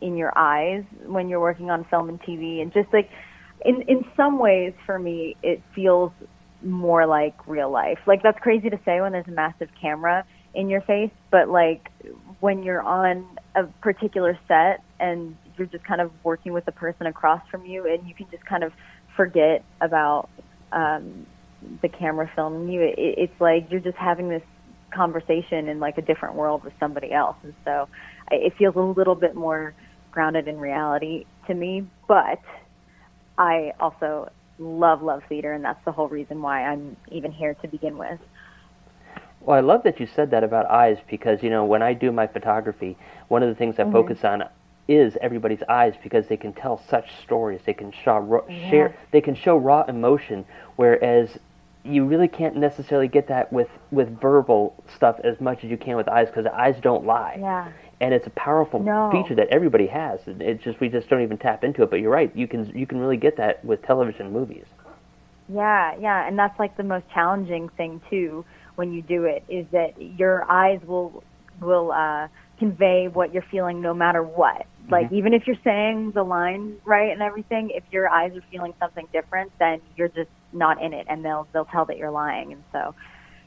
in 0.00 0.16
your 0.16 0.36
eyes 0.36 0.84
when 1.06 1.28
you're 1.28 1.40
working 1.40 1.70
on 1.70 1.84
film 1.84 2.08
and 2.08 2.20
TV 2.20 2.60
and 2.60 2.72
just 2.72 2.88
like 2.92 3.08
in 3.64 3.82
in 3.82 4.04
some 4.16 4.38
ways 4.38 4.72
for 4.84 4.98
me 4.98 5.36
it 5.42 5.62
feels 5.74 6.12
more 6.62 7.06
like 7.06 7.34
real 7.46 7.70
life. 7.70 7.98
Like 8.06 8.22
that's 8.22 8.38
crazy 8.40 8.70
to 8.70 8.78
say 8.84 9.00
when 9.00 9.12
there's 9.12 9.28
a 9.28 9.32
massive 9.32 9.68
camera 9.80 10.24
in 10.54 10.68
your 10.68 10.80
face, 10.82 11.10
but 11.30 11.48
like 11.48 11.90
when 12.40 12.62
you're 12.62 12.82
on 12.82 13.26
a 13.54 13.64
particular 13.82 14.38
set 14.48 14.82
and 14.98 15.36
you're 15.56 15.66
just 15.66 15.84
kind 15.84 16.00
of 16.00 16.10
working 16.24 16.52
with 16.52 16.64
the 16.64 16.72
person 16.72 17.06
across 17.06 17.42
from 17.50 17.64
you 17.66 17.86
and 17.92 18.08
you 18.08 18.14
can 18.14 18.26
just 18.30 18.44
kind 18.46 18.64
of 18.64 18.72
forget 19.16 19.64
about 19.80 20.28
um 20.72 21.26
the 21.82 21.88
camera 21.88 22.30
filming 22.34 22.68
you. 22.68 22.82
It, 22.82 22.94
it's 22.98 23.40
like 23.40 23.70
you're 23.70 23.80
just 23.80 23.96
having 23.96 24.28
this 24.28 24.42
conversation 24.92 25.68
in 25.68 25.80
like 25.80 25.98
a 25.98 26.02
different 26.02 26.34
world 26.36 26.64
with 26.64 26.72
somebody 26.78 27.12
else, 27.12 27.36
and 27.42 27.54
so 27.64 27.88
it 28.30 28.54
feels 28.56 28.76
a 28.76 28.80
little 28.80 29.14
bit 29.14 29.34
more 29.34 29.74
grounded 30.12 30.48
in 30.48 30.58
reality 30.58 31.26
to 31.46 31.54
me. 31.54 31.86
But 32.06 32.40
I 33.38 33.72
also 33.80 34.30
love 34.58 35.02
love 35.02 35.22
theater, 35.28 35.52
and 35.52 35.64
that's 35.64 35.84
the 35.84 35.92
whole 35.92 36.08
reason 36.08 36.40
why 36.42 36.64
I'm 36.64 36.96
even 37.10 37.32
here 37.32 37.54
to 37.54 37.68
begin 37.68 37.98
with. 37.98 38.20
Well, 39.40 39.56
I 39.56 39.60
love 39.60 39.82
that 39.82 40.00
you 40.00 40.06
said 40.06 40.30
that 40.30 40.42
about 40.42 40.66
eyes 40.70 40.96
because 41.10 41.42
you 41.42 41.50
know 41.50 41.64
when 41.64 41.82
I 41.82 41.92
do 41.92 42.10
my 42.12 42.26
photography, 42.26 42.96
one 43.28 43.42
of 43.42 43.48
the 43.48 43.54
things 43.54 43.78
I 43.78 43.90
focus 43.90 44.24
on 44.24 44.44
is 44.88 45.16
everybody's 45.20 45.62
eyes 45.68 45.94
because 46.02 46.26
they 46.28 46.36
can 46.36 46.52
tell 46.52 46.80
such 46.88 47.10
stories. 47.22 47.60
They 47.64 47.72
can 47.72 47.92
show 47.92 48.18
raw, 48.18 48.46
share. 48.48 48.94
They 49.12 49.20
can 49.20 49.34
show 49.34 49.56
raw 49.56 49.84
emotion, 49.88 50.44
whereas 50.76 51.38
you 51.84 52.04
really 52.04 52.28
can't 52.28 52.56
necessarily 52.56 53.08
get 53.08 53.28
that 53.28 53.52
with 53.52 53.68
with 53.90 54.20
verbal 54.20 54.74
stuff 54.94 55.20
as 55.24 55.40
much 55.40 55.64
as 55.64 55.70
you 55.70 55.76
can 55.76 55.96
with 55.96 56.08
eyes 56.08 56.28
because 56.28 56.46
eyes 56.46 56.76
don't 56.82 57.04
lie. 57.04 57.36
Yeah. 57.38 57.72
And 58.00 58.12
it's 58.12 58.26
a 58.26 58.30
powerful 58.30 58.80
No. 58.80 59.10
feature 59.12 59.34
that 59.36 59.48
everybody 59.48 59.86
has. 59.86 60.20
It's 60.26 60.62
just 60.62 60.80
we 60.80 60.88
just 60.88 61.08
don't 61.08 61.22
even 61.22 61.38
tap 61.38 61.64
into 61.64 61.82
it. 61.82 61.90
But 61.90 62.00
you're 62.00 62.10
right. 62.10 62.34
You 62.36 62.46
can 62.48 62.66
you 62.76 62.86
can 62.86 62.98
really 62.98 63.16
get 63.16 63.36
that 63.36 63.64
with 63.64 63.82
television 63.82 64.32
movies. 64.32 64.66
Yeah, 65.48 65.94
yeah, 66.00 66.26
and 66.26 66.38
that's 66.38 66.58
like 66.58 66.76
the 66.76 66.82
most 66.82 67.04
challenging 67.12 67.68
thing 67.70 68.00
too 68.10 68.44
when 68.76 68.92
you 68.92 69.02
do 69.02 69.24
it 69.24 69.44
is 69.48 69.66
that 69.72 70.00
your 70.00 70.50
eyes 70.50 70.80
will 70.86 71.22
will 71.60 71.92
uh 71.92 72.28
convey 72.58 73.08
what 73.08 73.32
you're 73.34 73.44
feeling 73.50 73.80
no 73.80 73.92
matter 73.94 74.22
what. 74.22 74.66
Like 74.90 75.12
even 75.12 75.32
if 75.32 75.46
you're 75.46 75.56
saying 75.64 76.12
the 76.12 76.22
line 76.22 76.76
right 76.84 77.10
and 77.10 77.22
everything, 77.22 77.70
if 77.70 77.84
your 77.90 78.08
eyes 78.08 78.36
are 78.36 78.42
feeling 78.50 78.74
something 78.78 79.08
different, 79.12 79.52
then 79.58 79.80
you're 79.96 80.08
just 80.08 80.30
not 80.52 80.82
in 80.82 80.92
it 80.92 81.06
and 81.08 81.24
they'll 81.24 81.48
they'll 81.52 81.64
tell 81.64 81.84
that 81.86 81.96
you're 81.96 82.10
lying 82.10 82.52
and 82.52 82.62
so 82.72 82.94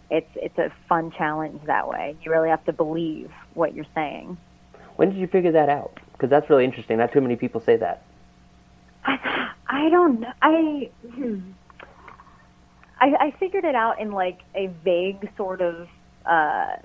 it's 0.10 0.30
it's 0.36 0.58
a 0.58 0.71
fun 0.88 1.12
challenge 1.12 1.62
that 1.65 1.88
way. 1.88 2.15
You 2.23 2.32
really 2.32 2.50
have 2.50 2.63
to 2.65 2.73
believe 2.73 3.32
what 3.54 3.73
you're 3.76 3.86
saying. 3.93 4.38
When 4.95 5.10
did 5.10 5.19
you 5.19 5.28
figure 5.28 5.52
that 5.52 5.69
out? 5.69 6.00
Because 6.13 6.30
that's 6.30 6.50
really 6.50 6.65
interesting. 6.65 6.97
Not 6.97 7.13
too 7.13 7.21
many 7.21 7.36
people 7.36 7.62
say 7.62 7.78
that. 7.78 8.04
I, 9.04 9.52
I 9.67 9.89
don't 9.89 10.21
know. 10.21 10.34
I, 10.41 10.89
hmm. 11.13 11.39
I 13.00 13.13
I 13.19 13.34
figured 13.39 13.63
it 13.63 13.76
out 13.76 14.00
in 14.00 14.12
like 14.12 14.39
a 14.56 14.67
vague 14.84 15.30
sort 15.38 15.62
of 15.62 15.88
uh 16.26 16.78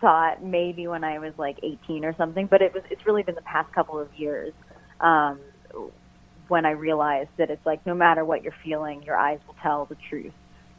thought 0.00 0.42
maybe 0.42 0.86
when 0.86 1.04
I 1.04 1.18
was 1.18 1.32
like 1.38 1.58
18 1.62 2.04
or 2.04 2.14
something, 2.16 2.46
but 2.46 2.62
it 2.62 2.74
was 2.74 2.82
it's 2.90 3.06
really 3.06 3.22
been 3.22 3.34
the 3.34 3.42
past 3.42 3.72
couple 3.72 3.98
of 3.98 4.08
years 4.16 4.52
um 5.00 5.38
when 6.48 6.64
I 6.64 6.70
realized 6.70 7.30
that 7.38 7.50
it's 7.50 7.64
like 7.66 7.84
no 7.86 7.94
matter 7.94 8.24
what 8.24 8.42
you're 8.42 8.54
feeling, 8.62 9.02
your 9.02 9.16
eyes 9.16 9.40
will 9.46 9.56
tell 9.62 9.86
the 9.86 9.96
truth. 10.08 10.32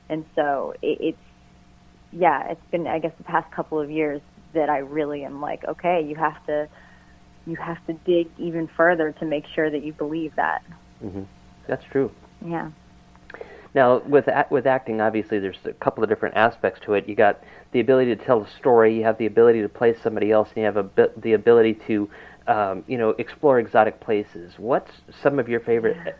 And 0.09 0.25
so 0.35 0.73
it, 0.81 0.97
it's 1.01 1.17
yeah, 2.11 2.51
it's 2.51 2.71
been 2.71 2.87
I 2.87 2.99
guess 2.99 3.11
the 3.17 3.23
past 3.23 3.51
couple 3.51 3.79
of 3.79 3.91
years 3.91 4.21
that 4.53 4.69
I 4.69 4.79
really 4.79 5.23
am 5.23 5.41
like, 5.41 5.63
okay, 5.65 6.05
you 6.07 6.15
have 6.15 6.45
to 6.47 6.69
you 7.45 7.55
have 7.55 7.85
to 7.87 7.93
dig 7.93 8.29
even 8.37 8.67
further 8.75 9.13
to 9.13 9.25
make 9.25 9.45
sure 9.47 9.69
that 9.69 9.83
you 9.83 9.93
believe 9.93 10.35
that. 10.35 10.63
That's 11.67 11.83
true. 11.91 12.11
Yeah. 12.45 12.71
Now, 13.73 13.99
with 13.99 14.27
with 14.49 14.65
acting, 14.65 15.01
obviously, 15.01 15.39
there's 15.39 15.57
a 15.65 15.73
couple 15.73 16.03
of 16.03 16.09
different 16.09 16.35
aspects 16.35 16.79
to 16.85 16.93
it. 16.93 17.07
You 17.07 17.15
got 17.15 17.41
the 17.77 17.81
ability 17.81 18.15
to 18.15 18.25
tell 18.25 18.41
a 18.41 18.49
story. 18.57 18.97
You 18.97 19.03
have 19.03 19.19
the 19.19 19.27
ability 19.27 19.61
to 19.61 19.69
play 19.69 19.93
somebody 20.01 20.31
else, 20.31 20.49
and 20.49 20.57
you 20.57 20.63
have 20.63 20.77
a 20.77 21.09
the 21.15 21.33
ability 21.33 21.75
to, 21.85 22.09
um, 22.47 22.83
you 22.87 22.97
know, 22.97 23.11
explore 23.19 23.59
exotic 23.59 23.99
places. 23.99 24.53
What's 24.57 24.91
some 25.21 25.37
of 25.37 25.47
your 25.47 25.59
favorite 25.59 25.95
uh, 26.07 26.11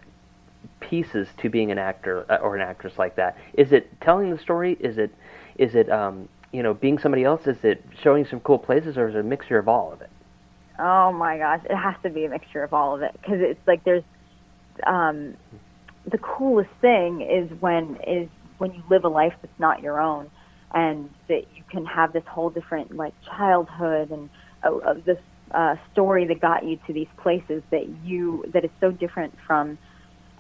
pieces 0.82 1.28
to 1.40 1.50
being 1.50 1.72
an 1.72 1.80
actor 1.80 2.32
uh, 2.32 2.36
or 2.36 2.56
an 2.56 2.62
actress 2.62 2.94
like 3.00 3.16
that? 3.16 3.40
Is 3.56 3.72
it 3.72 3.90
telling 4.02 4.30
the 4.30 4.38
story? 4.38 4.78
Is 4.80 5.00
it 5.00 5.10
is 5.58 5.74
it 5.74 5.92
um, 5.92 6.30
you 6.52 6.62
know 6.62 6.76
being 6.76 7.00
somebody 7.00 7.24
else? 7.24 7.48
Is 7.48 7.58
it 7.64 7.84
showing 8.04 8.24
some 8.24 8.40
cool 8.42 8.60
places, 8.60 8.96
or 8.96 9.10
is 9.10 9.16
it 9.16 9.22
a 9.22 9.24
mixture 9.24 9.58
of 9.58 9.68
all 9.68 9.92
of 9.92 10.02
it? 10.02 10.12
Oh 10.78 11.12
my 11.12 11.40
gosh, 11.40 11.62
it 11.68 11.76
has 11.76 11.96
to 12.04 12.12
be 12.12 12.26
a 12.26 12.30
mixture 12.30 12.62
of 12.62 12.72
all 12.72 12.94
of 12.94 13.02
it 13.02 13.14
because 13.14 13.42
it's 13.42 13.68
like 13.68 13.84
there's 13.84 14.04
um, 14.86 15.34
the 16.06 16.20
coolest 16.20 16.70
thing 16.82 17.22
is 17.22 17.50
when 17.60 17.98
is 18.06 18.30
when 18.60 18.76
you 18.76 18.84
live 18.92 19.06
a 19.06 19.10
life 19.10 19.34
that's 19.42 19.60
not 19.60 19.82
your 19.82 20.00
own, 20.00 20.30
and 20.74 21.10
that 21.28 21.44
you 21.56 21.64
can 21.70 21.86
have 21.86 22.14
this 22.14 22.24
whole 22.28 22.50
different 22.50 22.96
like 22.96 23.14
childhood 23.26 24.12
and 24.12 24.30
uh, 24.64 24.76
uh, 24.78 24.94
this 25.06 25.18
uh, 25.52 25.76
story 25.94 26.26
that 26.28 26.42
got 26.42 26.66
you 26.66 26.78
to 26.88 26.94
these 26.94 27.08
places 27.18 27.64
that 27.72 27.88
you 28.04 28.44
that 28.54 28.66
is 28.66 28.72
so 28.82 28.92
different 28.92 29.34
from 29.46 29.78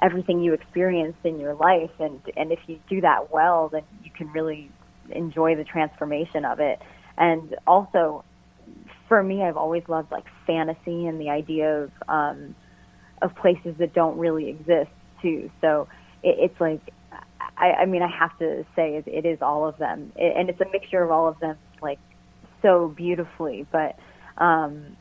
everything 0.01 0.41
you 0.41 0.53
experienced 0.53 1.19
in 1.23 1.39
your 1.39 1.55
life, 1.55 1.91
and 1.99 2.19
and 2.35 2.51
if 2.51 2.59
you 2.67 2.79
do 2.89 3.01
that 3.01 3.31
well, 3.31 3.69
then 3.69 3.83
you 4.03 4.11
can 4.11 4.31
really 4.31 4.69
enjoy 5.09 5.55
the 5.55 5.63
transformation 5.63 6.43
of 6.45 6.59
it, 6.59 6.79
and 7.17 7.55
also 7.65 8.23
for 9.07 9.23
me, 9.23 9.43
I've 9.43 9.57
always 9.57 9.83
loved 9.87 10.11
like 10.11 10.25
fantasy 10.45 11.07
and 11.07 11.19
the 11.19 11.29
idea 11.29 11.83
of 11.83 11.91
um, 12.07 12.55
of 13.21 13.35
places 13.35 13.75
that 13.79 13.93
don't 13.93 14.17
really 14.17 14.49
exist 14.49 14.91
too. 15.21 15.49
So 15.61 15.87
it, 16.23 16.51
it's 16.51 16.61
like, 16.61 16.81
I, 17.57 17.71
I 17.81 17.85
mean, 17.85 18.01
I 18.01 18.09
have 18.19 18.37
to 18.39 18.65
say 18.75 18.95
it, 18.95 19.07
it 19.07 19.25
is 19.25 19.39
all 19.41 19.67
of 19.67 19.77
them, 19.77 20.11
it, 20.15 20.35
and 20.37 20.49
it's 20.49 20.61
a 20.61 20.69
mixture 20.71 21.03
of 21.03 21.11
all 21.11 21.27
of 21.27 21.39
them, 21.39 21.57
like 21.81 21.99
so 22.61 22.93
beautifully. 22.95 23.65
But 23.71 23.97
um, 24.37 24.97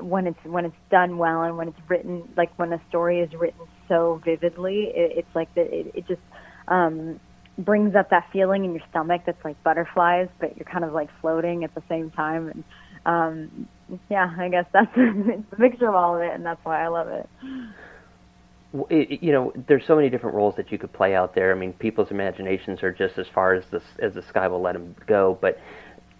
when 0.00 0.26
it's 0.26 0.38
when 0.44 0.64
it's 0.64 0.76
done 0.90 1.18
well 1.18 1.42
and 1.42 1.56
when 1.56 1.68
it's 1.68 1.80
written, 1.88 2.28
like 2.36 2.56
when 2.58 2.72
a 2.72 2.80
story 2.88 3.20
is 3.20 3.30
written 3.34 3.66
so 3.88 4.20
vividly, 4.24 4.92
it, 4.94 5.18
it's 5.18 5.34
like 5.34 5.54
that. 5.54 5.66
It, 5.72 5.92
it 5.94 6.06
just 6.06 6.20
um, 6.68 7.20
brings 7.58 7.94
up 7.94 8.10
that 8.10 8.24
feeling 8.32 8.64
in 8.64 8.72
your 8.72 8.82
stomach 8.90 9.22
that's 9.26 9.44
like 9.44 9.62
butterflies, 9.62 10.28
but 10.40 10.56
you're 10.56 10.70
kind 10.70 10.84
of 10.84 10.92
like 10.92 11.08
floating 11.20 11.64
at 11.64 11.74
the 11.74 11.82
same 11.88 12.10
time. 12.10 12.48
And 12.48 12.64
um, 13.06 13.68
yeah, 14.10 14.32
I 14.38 14.48
guess 14.48 14.66
that's 14.72 14.90
it's 14.96 15.52
a 15.52 15.60
mixture 15.60 15.88
of 15.88 15.94
all 15.94 16.16
of 16.16 16.22
it, 16.22 16.32
and 16.32 16.44
that's 16.44 16.64
why 16.64 16.84
I 16.84 16.88
love 16.88 17.08
it. 17.08 17.28
It- 18.90 19.22
you 19.22 19.32
know, 19.32 19.52
there's 19.66 19.84
so 19.86 19.96
many 19.96 20.10
different 20.10 20.34
roles 20.36 20.56
that 20.56 20.72
you 20.72 20.78
could 20.78 20.92
play 20.92 21.14
out 21.14 21.34
there. 21.34 21.52
I 21.52 21.54
mean, 21.54 21.72
people's 21.74 22.10
imaginations 22.10 22.82
are 22.82 22.92
just 22.92 23.18
as 23.18 23.28
far 23.28 23.54
as 23.54 23.66
the 23.70 23.82
as 24.00 24.14
the 24.14 24.22
sky 24.22 24.48
will 24.48 24.60
let 24.60 24.72
them 24.72 24.94
go. 25.06 25.38
But 25.40 25.58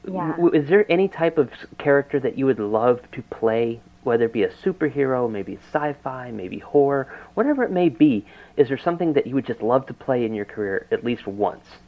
Yeah. 0.06 0.36
w- 0.36 0.50
is 0.54 0.68
there 0.68 0.86
any 0.90 1.08
type 1.08 1.38
of 1.38 1.50
character 1.78 2.20
that 2.20 2.38
you 2.38 2.46
would 2.46 2.60
love 2.60 3.00
to 3.12 3.22
play, 3.22 3.80
whether 4.04 4.26
it 4.26 4.32
be 4.32 4.44
a 4.44 4.50
superhero, 4.50 5.30
maybe 5.30 5.56
sci-fi, 5.56 6.30
maybe 6.30 6.58
horror, 6.60 7.08
whatever 7.34 7.62
it 7.64 7.70
may 7.72 7.88
be? 7.88 8.26
Is 8.56 8.68
there 8.68 8.78
something 8.78 9.14
that 9.14 9.26
you 9.26 9.34
would 9.34 9.46
just 9.46 9.62
love 9.62 9.86
to 9.86 9.94
play 9.94 10.24
in 10.24 10.34
your 10.34 10.44
career 10.46 10.86
at 10.92 11.04
least 11.04 11.26
once? 11.26 11.78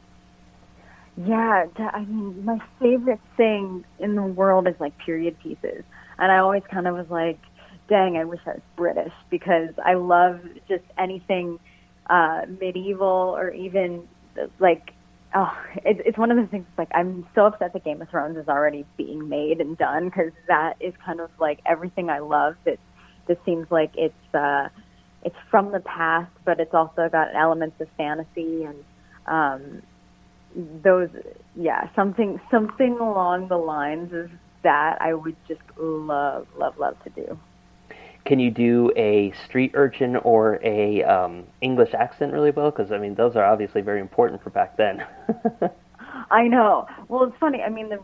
Yeah, 1.15 1.65
I 1.79 2.05
mean, 2.05 2.45
my 2.45 2.59
favorite 2.79 3.19
thing 3.37 3.85
in 3.99 4.15
the 4.15 4.23
world 4.23 4.67
is 4.67 4.75
like 4.79 4.97
period 4.99 5.39
pieces, 5.39 5.83
and 6.19 6.31
I 6.31 6.37
always 6.39 6.63
kind 6.71 6.87
of 6.87 6.95
was 6.95 7.09
like, 7.09 7.39
"Dang, 7.87 8.17
I 8.17 8.25
wish 8.25 8.39
I 8.45 8.51
was 8.51 8.61
British," 8.75 9.13
because 9.29 9.69
I 9.83 9.95
love 9.95 10.41
just 10.67 10.83
anything 10.97 11.59
uh, 12.09 12.41
medieval 12.59 13.35
or 13.37 13.51
even 13.51 14.07
like, 14.59 14.91
oh, 15.35 15.51
it's 15.85 16.01
it's 16.05 16.17
one 16.17 16.31
of 16.31 16.37
those 16.37 16.49
things. 16.49 16.65
Like, 16.77 16.89
I'm 16.93 17.27
so 17.35 17.45
upset 17.45 17.73
that 17.73 17.83
Game 17.83 18.01
of 18.01 18.09
Thrones 18.09 18.37
is 18.37 18.47
already 18.47 18.85
being 18.97 19.29
made 19.29 19.59
and 19.61 19.77
done 19.77 20.05
because 20.05 20.31
that 20.47 20.75
is 20.79 20.93
kind 21.05 21.19
of 21.19 21.29
like 21.39 21.59
everything 21.65 22.09
I 22.09 22.19
love. 22.19 22.55
That 22.65 22.79
this 23.27 23.37
seems 23.45 23.67
like 23.71 23.91
it's 23.95 24.35
uh, 24.35 24.69
it's 25.23 25.35
from 25.49 25.71
the 25.71 25.79
past, 25.81 26.31
but 26.45 26.59
it's 26.59 26.73
also 26.73 27.09
got 27.09 27.35
elements 27.35 27.79
of 27.81 27.87
fantasy 27.97 28.63
and. 28.63 28.83
Um, 29.27 29.81
those 30.55 31.09
yeah 31.55 31.89
something 31.95 32.39
something 32.49 32.97
along 32.99 33.47
the 33.47 33.57
lines 33.57 34.11
of 34.13 34.31
that 34.63 34.97
i 35.01 35.13
would 35.13 35.35
just 35.47 35.61
love 35.77 36.47
love 36.57 36.77
love 36.79 36.95
to 37.03 37.09
do 37.11 37.39
Can 38.27 38.39
you 38.39 38.51
do 38.51 38.91
a 38.95 39.31
street 39.45 39.71
urchin 39.73 40.17
or 40.17 40.59
a 40.63 41.01
um, 41.03 41.45
English 41.61 41.93
accent 41.93 42.33
really 42.33 42.51
well? 42.51 42.71
Because 42.71 42.91
I 42.91 42.97
mean, 42.97 43.15
those 43.15 43.35
are 43.35 43.45
obviously 43.45 43.81
very 43.81 44.01
important 44.01 44.43
for 44.43 44.49
back 44.49 44.77
then. 44.77 45.05
i 46.31 46.47
know 46.47 46.85
well 47.07 47.23
it's 47.23 47.37
funny 47.39 47.61
i 47.61 47.69
mean 47.69 47.87
the 47.89 47.99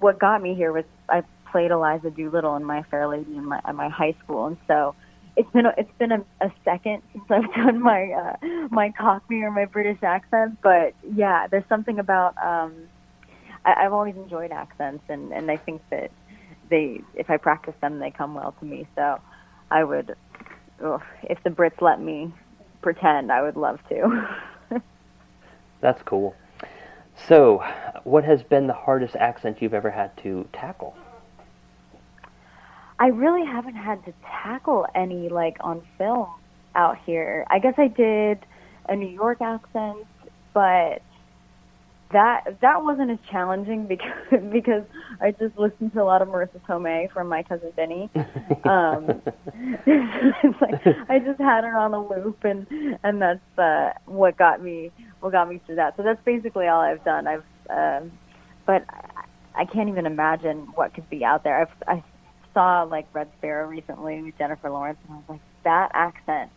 what 0.00 0.18
got 0.18 0.42
me 0.42 0.54
here 0.54 0.72
was 0.72 0.84
i 1.08 1.22
played 1.50 1.70
eliza 1.70 2.10
doolittle 2.10 2.56
in 2.56 2.64
my 2.64 2.82
fair 2.90 3.06
lady 3.06 3.36
in 3.36 3.44
my 3.44 3.60
in 3.68 3.76
my 3.76 3.88
high 3.88 4.14
school 4.24 4.46
and 4.46 4.56
so 4.66 4.94
it's 5.36 5.50
been 5.52 5.66
a, 5.66 5.74
it's 5.78 5.92
been 5.98 6.12
a, 6.12 6.24
a 6.40 6.52
second 6.64 7.02
since 7.12 7.24
I've 7.30 7.54
done 7.54 7.80
my 7.80 8.10
uh, 8.12 8.36
my 8.70 8.90
Cockney 8.90 9.42
or 9.42 9.50
my 9.50 9.64
British 9.64 10.02
accent, 10.02 10.58
but 10.62 10.94
yeah, 11.14 11.46
there's 11.46 11.64
something 11.70 11.98
about 11.98 12.36
um, 12.36 12.74
I, 13.64 13.84
I've 13.84 13.94
always 13.94 14.14
enjoyed 14.16 14.52
accents, 14.52 15.02
and 15.08 15.32
and 15.32 15.50
I 15.50 15.56
think 15.56 15.80
that 15.90 16.10
they 16.68 17.00
if 17.14 17.30
I 17.30 17.38
practice 17.38 17.74
them, 17.80 17.98
they 17.98 18.10
come 18.10 18.34
well 18.34 18.54
to 18.60 18.64
me. 18.66 18.86
So 18.94 19.20
I 19.72 19.84
would, 19.84 20.14
ugh, 20.84 21.02
if 21.22 21.42
the 21.44 21.48
Brits 21.50 21.80
let 21.80 21.98
me 21.98 22.30
pretend, 22.82 23.32
I 23.32 23.40
would 23.40 23.56
love 23.56 23.80
to. 23.88 24.28
That's 25.80 26.02
cool. 26.02 26.36
So, 27.26 27.64
what 28.04 28.22
has 28.24 28.42
been 28.42 28.66
the 28.66 28.74
hardest 28.74 29.16
accent 29.16 29.62
you've 29.62 29.72
ever 29.72 29.90
had 29.90 30.14
to 30.18 30.46
tackle? 30.52 30.94
I 32.98 33.06
really 33.06 33.46
haven't 33.46 33.76
had 33.76 34.04
to 34.04 34.12
tackle 34.22 34.86
any 34.94 35.30
like 35.30 35.56
on 35.60 35.80
film 35.96 36.28
out 36.74 36.98
here. 37.06 37.46
I 37.48 37.58
guess 37.58 37.74
I 37.78 37.88
did 37.88 38.44
a 38.90 38.94
New 38.94 39.08
York 39.08 39.40
accent, 39.40 40.06
but 40.52 41.00
that 42.12 42.58
that 42.60 42.82
wasn't 42.82 43.10
as 43.10 43.18
challenging 43.30 43.86
because 43.88 44.40
because 44.52 44.84
I 45.20 45.32
just 45.32 45.56
listened 45.58 45.92
to 45.94 46.02
a 46.02 46.04
lot 46.04 46.22
of 46.22 46.28
Marisa 46.28 46.60
Tomei 46.68 47.10
from 47.12 47.28
My 47.28 47.42
Cousin 47.42 47.72
Vinny. 47.76 48.10
Um, 48.64 49.20
it's 49.86 50.60
like 50.60 50.80
I 51.08 51.18
just 51.18 51.40
had 51.40 51.64
her 51.64 51.76
on 51.76 51.92
a 51.94 52.00
loop, 52.00 52.44
and 52.44 52.66
and 53.02 53.20
that's 53.20 53.58
uh, 53.58 53.90
what 54.06 54.36
got 54.36 54.62
me 54.62 54.92
what 55.18 55.32
got 55.32 55.48
me 55.48 55.60
through 55.66 55.76
that. 55.76 55.96
So 55.96 56.04
that's 56.04 56.20
basically 56.24 56.68
all 56.68 56.80
I've 56.80 57.04
done. 57.04 57.26
I've 57.26 57.44
um, 57.68 58.12
but 58.64 58.84
I, 58.88 59.62
I 59.62 59.64
can't 59.64 59.88
even 59.88 60.06
imagine 60.06 60.68
what 60.76 60.94
could 60.94 61.10
be 61.10 61.24
out 61.24 61.42
there. 61.42 61.60
I've 61.60 61.88
I 61.88 62.04
saw 62.54 62.82
like 62.84 63.06
Red 63.12 63.28
Sparrow 63.38 63.66
recently 63.66 64.22
with 64.22 64.38
Jennifer 64.38 64.70
Lawrence, 64.70 64.98
and 65.08 65.14
I 65.14 65.16
was 65.16 65.24
like, 65.28 65.40
that 65.64 65.90
accent 65.94 66.50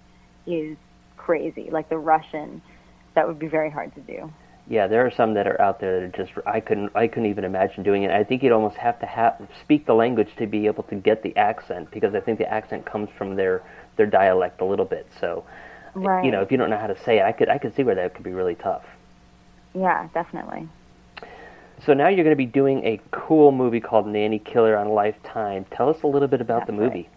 is 0.46 0.78
crazy. 1.18 1.70
Like 1.72 1.89
the 1.89 1.98
Russian, 1.98 2.62
that 3.15 3.28
would 3.28 3.39
be 3.39 3.48
very 3.48 3.72
hard 3.72 3.96
to 3.96 4.02
do. 4.02 4.32
Yeah, 4.67 4.88
there 4.88 5.06
are 5.06 5.12
some 5.12 5.36
that 5.36 5.45
are 5.47 5.60
out 5.62 5.80
there 5.80 5.99
that 5.99 6.06
are 6.19 6.25
just 6.25 6.34
I 6.47 6.60
couldn't 6.60 6.91
I 6.95 7.08
couldn't 7.08 7.30
even 7.30 7.43
imagine 7.43 7.84
doing 7.84 8.04
it. 8.04 8.12
I 8.12 8.23
think 8.23 8.41
you'd 8.43 8.51
almost 8.51 8.78
have 8.78 8.99
to 8.99 9.06
have 9.06 9.39
speak 9.62 9.86
the 9.86 9.93
language 9.93 10.36
to 10.38 10.47
be 10.47 10.65
able 10.65 10.84
to 10.84 10.95
get 10.95 11.21
the 11.23 11.36
accent 11.38 11.91
because 11.91 12.15
I 12.15 12.19
think 12.19 12.39
the 12.39 12.49
accent 12.51 12.86
comes 12.86 13.10
from 13.17 13.36
their 13.36 13.62
their 13.97 14.08
dialect 14.08 14.62
a 14.62 14.65
little 14.65 14.86
bit. 14.86 15.08
So, 15.19 15.43
Right. 15.93 16.25
you 16.25 16.32
know, 16.32 16.41
if 16.41 16.51
you 16.51 16.58
don't 16.58 16.69
know 16.69 16.78
how 16.78 16.88
to 16.88 16.97
say 16.97 17.19
it, 17.19 17.23
I 17.23 17.32
could 17.32 17.49
I 17.49 17.58
could 17.60 17.75
see 17.75 17.84
where 17.84 17.95
that 17.95 18.13
could 18.15 18.23
be 18.23 18.34
really 18.34 18.56
tough. 18.56 18.84
Yeah, 19.73 20.08
definitely. 20.13 20.67
So 21.80 21.93
now 21.93 22.08
you're 22.08 22.23
going 22.23 22.32
to 22.32 22.36
be 22.38 22.45
doing 22.45 22.84
a 22.86 22.99
cool 23.12 23.51
movie 23.51 23.82
called 23.82 24.08
Nanny 24.08 24.39
Killer 24.39 24.78
on 24.78 24.89
Lifetime. 24.89 25.65
Tell 25.71 25.89
us 25.89 26.01
a 26.04 26.08
little 26.08 26.28
bit 26.28 26.41
about 26.41 26.65
the 26.65 26.71
movie. 26.73 27.10
right. 27.10 27.14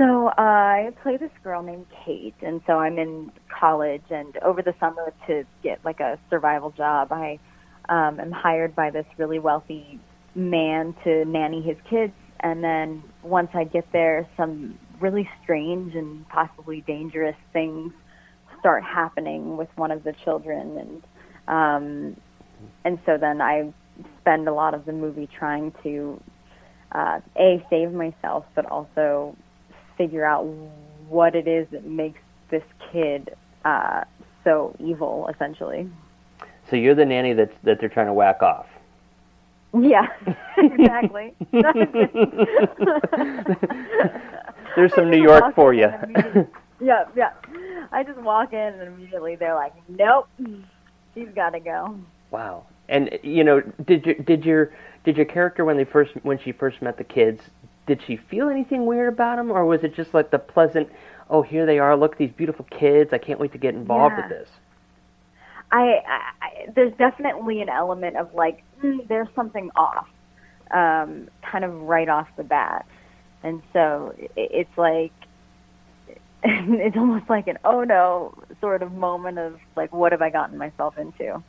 So 0.00 0.28
uh, 0.28 0.32
I 0.38 0.90
play 1.02 1.18
this 1.18 1.30
girl 1.44 1.62
named 1.62 1.84
Kate, 2.06 2.34
and 2.40 2.62
so 2.66 2.78
I'm 2.78 2.98
in 2.98 3.30
college. 3.50 4.04
And 4.08 4.34
over 4.38 4.62
the 4.62 4.72
summer, 4.80 5.12
to 5.26 5.44
get 5.62 5.84
like 5.84 6.00
a 6.00 6.18
survival 6.30 6.70
job, 6.70 7.12
I 7.12 7.38
um, 7.90 8.18
am 8.18 8.30
hired 8.30 8.74
by 8.74 8.88
this 8.88 9.04
really 9.18 9.38
wealthy 9.38 10.00
man 10.34 10.94
to 11.04 11.26
nanny 11.26 11.60
his 11.60 11.76
kids. 11.90 12.14
And 12.40 12.64
then 12.64 13.02
once 13.22 13.50
I 13.52 13.64
get 13.64 13.92
there, 13.92 14.26
some 14.38 14.78
really 15.00 15.28
strange 15.42 15.94
and 15.94 16.26
possibly 16.30 16.80
dangerous 16.86 17.36
things 17.52 17.92
start 18.58 18.82
happening 18.82 19.58
with 19.58 19.68
one 19.76 19.90
of 19.90 20.02
the 20.02 20.14
children, 20.24 20.78
and 20.78 21.02
um, 21.46 22.16
and 22.86 22.98
so 23.04 23.18
then 23.20 23.42
I 23.42 23.70
spend 24.22 24.48
a 24.48 24.54
lot 24.54 24.72
of 24.72 24.86
the 24.86 24.92
movie 24.92 25.28
trying 25.38 25.74
to 25.82 26.22
uh, 26.92 27.20
a 27.36 27.62
save 27.68 27.92
myself, 27.92 28.46
but 28.54 28.64
also 28.64 29.36
figure 30.00 30.24
out 30.24 30.46
what 31.10 31.34
it 31.34 31.46
is 31.46 31.68
that 31.72 31.84
makes 31.84 32.20
this 32.50 32.62
kid 32.90 33.36
uh, 33.66 34.02
so 34.44 34.74
evil, 34.78 35.28
essentially. 35.28 35.90
So 36.70 36.76
you're 36.76 36.94
the 36.94 37.04
nanny 37.04 37.34
that 37.34 37.52
that 37.64 37.80
they're 37.80 37.90
trying 37.90 38.06
to 38.06 38.14
whack 38.14 38.40
off. 38.42 38.66
Yeah, 39.78 40.06
exactly. 40.56 41.34
There's 44.74 44.94
some 44.94 45.10
New 45.10 45.22
York 45.22 45.54
for 45.54 45.74
you. 45.74 45.90
yeah, 46.80 47.04
yeah. 47.14 47.32
I 47.92 48.02
just 48.02 48.18
walk 48.20 48.54
in 48.54 48.58
and 48.58 48.82
immediately 48.94 49.36
they're 49.36 49.54
like, 49.54 49.74
"Nope, 49.86 50.28
she's 51.14 51.28
got 51.34 51.50
to 51.50 51.60
go." 51.60 51.94
Wow. 52.30 52.64
And 52.88 53.18
you 53.22 53.44
know, 53.44 53.60
did 53.86 54.06
your 54.06 54.14
did 54.14 54.46
your 54.46 54.72
did 55.04 55.18
your 55.18 55.26
character 55.26 55.66
when 55.66 55.76
they 55.76 55.84
first 55.84 56.12
when 56.22 56.38
she 56.38 56.52
first 56.52 56.80
met 56.80 56.96
the 56.96 57.04
kids, 57.04 57.42
did 57.86 58.00
she 58.06 58.16
feel 58.16 58.48
anything 58.48 58.86
weird 58.86 59.12
about 59.12 59.36
them, 59.36 59.50
or 59.50 59.64
was 59.64 59.82
it 59.82 59.94
just 59.94 60.14
like 60.14 60.30
the 60.30 60.38
pleasant, 60.38 60.88
oh 61.28 61.42
here 61.42 61.66
they 61.66 61.78
are, 61.78 61.96
look 61.96 62.12
at 62.12 62.18
these 62.18 62.32
beautiful 62.32 62.66
kids, 62.70 63.12
I 63.12 63.18
can't 63.18 63.40
wait 63.40 63.52
to 63.52 63.58
get 63.58 63.74
involved 63.74 64.16
Yeah. 64.16 64.22
with 64.22 64.28
this. 64.28 64.48
I, 65.72 66.02
I, 66.06 66.32
I 66.42 66.66
there's 66.74 66.92
definitely 66.96 67.62
an 67.62 67.68
element 67.68 68.16
of 68.16 68.34
like 68.34 68.62
mm, 68.82 69.06
there's 69.08 69.28
something 69.34 69.70
off, 69.76 70.08
um, 70.70 71.28
kind 71.42 71.64
of 71.64 71.74
right 71.82 72.08
off 72.08 72.28
the 72.36 72.42
bat, 72.44 72.86
and 73.42 73.62
so 73.72 74.14
it, 74.18 74.30
it's 74.36 74.78
like 74.78 75.12
it's 76.42 76.96
almost 76.96 77.28
like 77.28 77.46
an 77.46 77.58
oh 77.64 77.84
no 77.84 78.34
sort 78.60 78.82
of 78.82 78.92
moment 78.92 79.38
of 79.38 79.58
like 79.76 79.92
what 79.92 80.12
have 80.12 80.22
I 80.22 80.30
gotten 80.30 80.58
myself 80.58 80.98
into? 80.98 81.42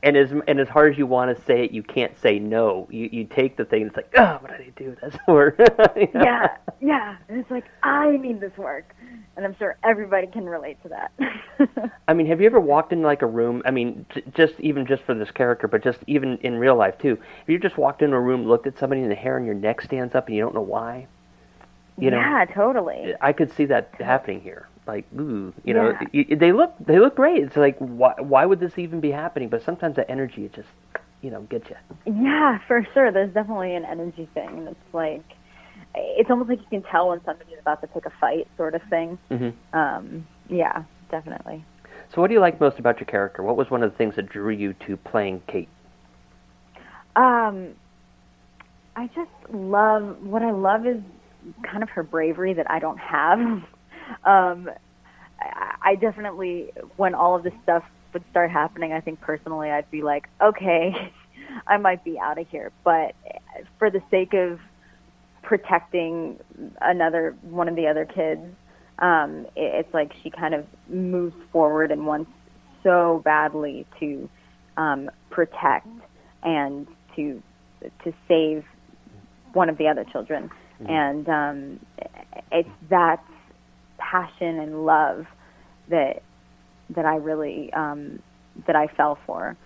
And 0.00 0.16
as 0.16 0.30
and 0.30 0.60
as 0.60 0.68
hard 0.68 0.92
as 0.92 0.98
you 0.98 1.06
want 1.06 1.36
to 1.36 1.44
say 1.44 1.64
it, 1.64 1.72
you 1.72 1.82
can't 1.82 2.16
say 2.20 2.38
no. 2.38 2.86
You 2.88 3.08
you 3.10 3.24
take 3.24 3.56
the 3.56 3.64
thing. 3.64 3.86
It's 3.86 3.96
like, 3.96 4.12
oh, 4.16 4.38
what 4.40 4.56
did 4.56 4.60
I 4.60 4.70
do? 4.76 4.96
That's 5.02 5.16
or 5.28 5.56
Yeah, 6.14 6.56
yeah, 6.80 7.16
and 7.28 7.40
it's 7.40 7.50
like 7.50 7.64
I 7.82 8.16
need 8.16 8.40
this 8.40 8.56
work, 8.56 8.94
and 9.36 9.44
I'm 9.44 9.56
sure 9.56 9.76
everybody 9.82 10.28
can 10.28 10.46
relate 10.46 10.80
to 10.84 10.88
that. 10.90 11.90
I 12.08 12.14
mean, 12.14 12.28
have 12.28 12.40
you 12.40 12.46
ever 12.46 12.60
walked 12.60 12.92
into 12.92 13.06
like 13.08 13.22
a 13.22 13.26
room? 13.26 13.60
I 13.64 13.72
mean, 13.72 14.06
j- 14.14 14.22
just 14.34 14.54
even 14.60 14.86
just 14.86 15.02
for 15.02 15.14
this 15.14 15.32
character, 15.32 15.66
but 15.66 15.82
just 15.82 15.98
even 16.06 16.38
in 16.38 16.54
real 16.54 16.76
life 16.76 16.96
too. 16.98 17.16
Have 17.16 17.48
you 17.48 17.58
just 17.58 17.76
walked 17.76 18.00
into 18.00 18.16
a 18.16 18.20
room, 18.20 18.46
looked 18.46 18.68
at 18.68 18.78
somebody, 18.78 19.02
and 19.02 19.10
the 19.10 19.16
hair 19.16 19.34
on 19.36 19.44
your 19.44 19.54
neck 19.56 19.80
stands 19.80 20.14
up, 20.14 20.28
and 20.28 20.36
you 20.36 20.42
don't 20.42 20.54
know 20.54 20.60
why? 20.60 21.08
You 21.98 22.12
know, 22.12 22.18
yeah, 22.18 22.44
totally. 22.54 23.14
I 23.20 23.32
could 23.32 23.52
see 23.52 23.64
that 23.64 23.90
happening 23.98 24.40
here. 24.40 24.68
Like, 24.88 25.04
ooh, 25.18 25.52
you 25.64 25.74
know, 25.74 25.90
Yeah. 25.90 26.06
y- 26.14 26.26
y- 26.30 26.34
they 26.36 26.50
look 26.52 26.72
they 26.80 26.98
look 26.98 27.14
great. 27.14 27.42
It's 27.44 27.56
like, 27.56 27.76
why 27.78 28.14
why 28.18 28.46
would 28.46 28.58
this 28.58 28.78
even 28.78 29.00
be 29.00 29.10
happening? 29.10 29.50
But 29.50 29.62
sometimes 29.62 29.96
that 29.96 30.10
energy 30.10 30.46
it 30.46 30.54
just, 30.54 30.68
you 31.20 31.30
know, 31.30 31.42
gets 31.42 31.68
you. 31.68 31.76
Yeah, 32.06 32.58
for 32.66 32.82
sure. 32.94 33.12
There's 33.12 33.32
definitely 33.34 33.74
an 33.74 33.84
energy 33.84 34.28
thing. 34.32 34.66
It's 34.70 34.94
like 34.94 35.22
it's 35.94 36.30
almost 36.30 36.48
like 36.48 36.60
you 36.60 36.66
can 36.70 36.82
tell 36.90 37.10
when 37.10 37.22
somebody's 37.24 37.58
about 37.60 37.82
to 37.82 37.86
pick 37.88 38.06
a 38.06 38.10
fight, 38.18 38.48
sort 38.56 38.74
of 38.74 38.82
thing. 38.84 39.18
Mhm. 39.30 39.52
Um, 39.74 40.26
yeah, 40.48 40.82
definitely. 41.10 41.62
So, 42.08 42.22
what 42.22 42.28
do 42.28 42.34
you 42.34 42.40
like 42.40 42.58
most 42.58 42.78
about 42.78 42.98
your 42.98 43.06
character? 43.06 43.42
What 43.42 43.56
was 43.58 43.70
one 43.70 43.82
of 43.82 43.90
the 43.90 43.96
things 43.98 44.16
that 44.16 44.26
drew 44.30 44.48
you 44.50 44.72
to 44.86 44.96
playing 44.96 45.42
Kate? 45.46 45.68
Um, 47.14 47.74
I 48.96 49.08
just 49.08 49.30
love 49.52 50.16
what 50.24 50.40
I 50.42 50.50
love 50.52 50.86
is 50.86 51.02
kind 51.62 51.82
of 51.82 51.90
her 51.90 52.02
bravery 52.02 52.54
that 52.54 52.70
I 52.70 52.78
don't 52.78 52.98
have. 52.98 53.62
Um, 54.24 54.70
I, 55.40 55.74
I 55.82 55.94
definitely, 55.96 56.72
when 56.96 57.14
all 57.14 57.34
of 57.36 57.42
this 57.42 57.52
stuff 57.62 57.84
would 58.12 58.24
start 58.30 58.50
happening, 58.50 58.92
I 58.92 59.00
think 59.00 59.20
personally 59.20 59.70
I'd 59.70 59.90
be 59.90 60.02
like, 60.02 60.28
okay, 60.42 61.12
I 61.66 61.76
might 61.76 62.04
be 62.04 62.18
out 62.18 62.38
of 62.38 62.48
here. 62.48 62.72
But 62.84 63.14
for 63.78 63.90
the 63.90 64.02
sake 64.10 64.34
of 64.34 64.60
protecting 65.42 66.38
another 66.80 67.36
one 67.42 67.68
of 67.68 67.76
the 67.76 67.86
other 67.86 68.04
kids, 68.04 68.42
um, 68.98 69.46
it, 69.56 69.86
it's 69.86 69.94
like 69.94 70.12
she 70.22 70.30
kind 70.30 70.54
of 70.54 70.66
moves 70.88 71.36
forward 71.52 71.90
and 71.92 72.06
wants 72.06 72.30
so 72.82 73.22
badly 73.24 73.86
to 74.00 74.28
um, 74.76 75.10
protect 75.30 75.86
and 76.42 76.86
to 77.16 77.42
to 78.04 78.12
save 78.26 78.64
one 79.52 79.68
of 79.68 79.78
the 79.78 79.86
other 79.86 80.04
children, 80.04 80.50
Mm-hmm. 80.82 80.92
and 80.92 81.28
um, 81.28 81.80
it's 82.52 82.68
that 82.88 83.22
passion 83.98 84.58
and 84.60 84.84
love 84.86 85.26
that 85.88 86.22
that 86.90 87.04
I 87.04 87.16
really 87.16 87.72
um, 87.72 88.20
that 88.66 88.76
I 88.76 88.86
fell 88.88 89.18
for. 89.26 89.56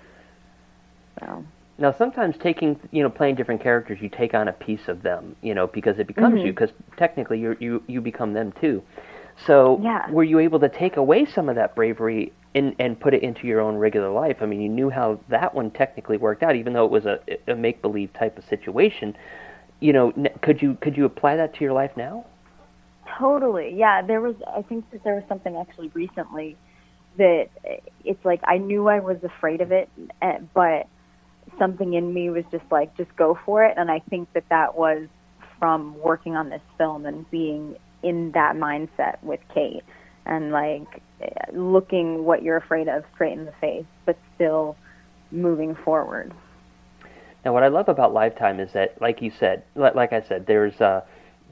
So 1.20 1.44
Now, 1.78 1.90
sometimes 1.92 2.36
taking, 2.38 2.78
you 2.90 3.02
know, 3.02 3.10
playing 3.10 3.36
different 3.36 3.62
characters, 3.62 4.00
you 4.00 4.08
take 4.08 4.34
on 4.34 4.48
a 4.48 4.52
piece 4.52 4.88
of 4.88 5.02
them, 5.02 5.36
you 5.42 5.54
know, 5.54 5.66
because 5.66 5.98
it 5.98 6.06
becomes 6.06 6.40
Mhm. 6.40 6.44
you. 6.44 6.52
Because 6.52 6.72
technically, 6.96 7.40
you 7.40 7.56
you 7.60 7.82
you 7.86 8.00
become 8.00 8.32
them 8.34 8.52
too. 8.52 8.82
So, 9.36 9.82
Yeah. 9.82 10.08
were 10.08 10.24
you 10.24 10.38
able 10.38 10.60
to 10.60 10.68
take 10.68 10.96
away 10.96 11.24
some 11.24 11.48
of 11.48 11.56
that 11.56 11.74
bravery 11.74 12.32
and 12.54 12.74
and 12.78 12.98
put 13.00 13.14
it 13.14 13.22
into 13.22 13.46
your 13.46 13.60
own 13.60 13.76
regular 13.76 14.10
life? 14.10 14.38
I 14.42 14.46
mean, 14.46 14.60
you 14.60 14.68
knew 14.68 14.90
how 14.90 15.20
that 15.28 15.54
one 15.54 15.70
technically 15.70 16.18
worked 16.18 16.42
out, 16.42 16.56
even 16.56 16.72
though 16.74 16.84
it 16.84 16.90
was 16.90 17.06
a, 17.06 17.18
a 17.48 17.54
make 17.56 17.80
believe 17.82 18.12
type 18.12 18.38
of 18.38 18.44
situation. 18.44 19.16
You 19.80 19.92
know, 19.92 20.12
could 20.42 20.62
you 20.62 20.74
could 20.76 20.96
you 20.96 21.04
apply 21.06 21.36
that 21.36 21.54
to 21.54 21.64
your 21.64 21.72
life 21.72 21.96
now? 21.96 22.26
Totally. 23.18 23.74
Yeah, 23.76 24.02
there 24.02 24.20
was 24.20 24.36
I 24.46 24.62
think 24.62 24.90
that 24.90 25.04
there 25.04 25.14
was 25.14 25.24
something 25.28 25.56
actually 25.56 25.88
recently 25.88 26.56
that 27.18 27.48
it's 28.04 28.24
like 28.24 28.40
I 28.44 28.58
knew 28.58 28.88
I 28.88 29.00
was 29.00 29.18
afraid 29.22 29.60
of 29.60 29.72
it, 29.72 29.88
eh, 30.22 30.38
but 30.54 30.86
something 31.58 31.94
in 31.94 32.14
me 32.14 32.30
was 32.30 32.44
just 32.50 32.64
like 32.70 32.96
just 32.96 33.14
go 33.16 33.38
for 33.44 33.64
it 33.64 33.74
and 33.76 33.90
I 33.90 33.98
think 33.98 34.32
that 34.32 34.44
that 34.48 34.76
was 34.76 35.08
from 35.58 35.98
working 36.00 36.36
on 36.36 36.48
this 36.48 36.62
film 36.78 37.04
and 37.04 37.30
being 37.30 37.76
in 38.02 38.32
that 38.32 38.56
mindset 38.56 39.22
with 39.22 39.40
Kate 39.52 39.82
and 40.24 40.50
like 40.50 41.02
looking 41.52 42.24
what 42.24 42.42
you're 42.42 42.56
afraid 42.56 42.88
of 42.88 43.04
straight 43.14 43.36
in 43.36 43.44
the 43.44 43.52
face 43.60 43.84
but 44.06 44.16
still 44.34 44.76
moving 45.30 45.74
forward. 45.74 46.32
Now, 47.44 47.52
what 47.52 47.64
I 47.64 47.68
love 47.68 47.88
about 47.88 48.12
Lifetime 48.12 48.60
is 48.60 48.72
that, 48.72 49.00
like 49.00 49.20
you 49.20 49.30
said, 49.30 49.64
like 49.74 50.12
I 50.12 50.22
said, 50.22 50.46
there's 50.46 50.80
uh, 50.80 51.02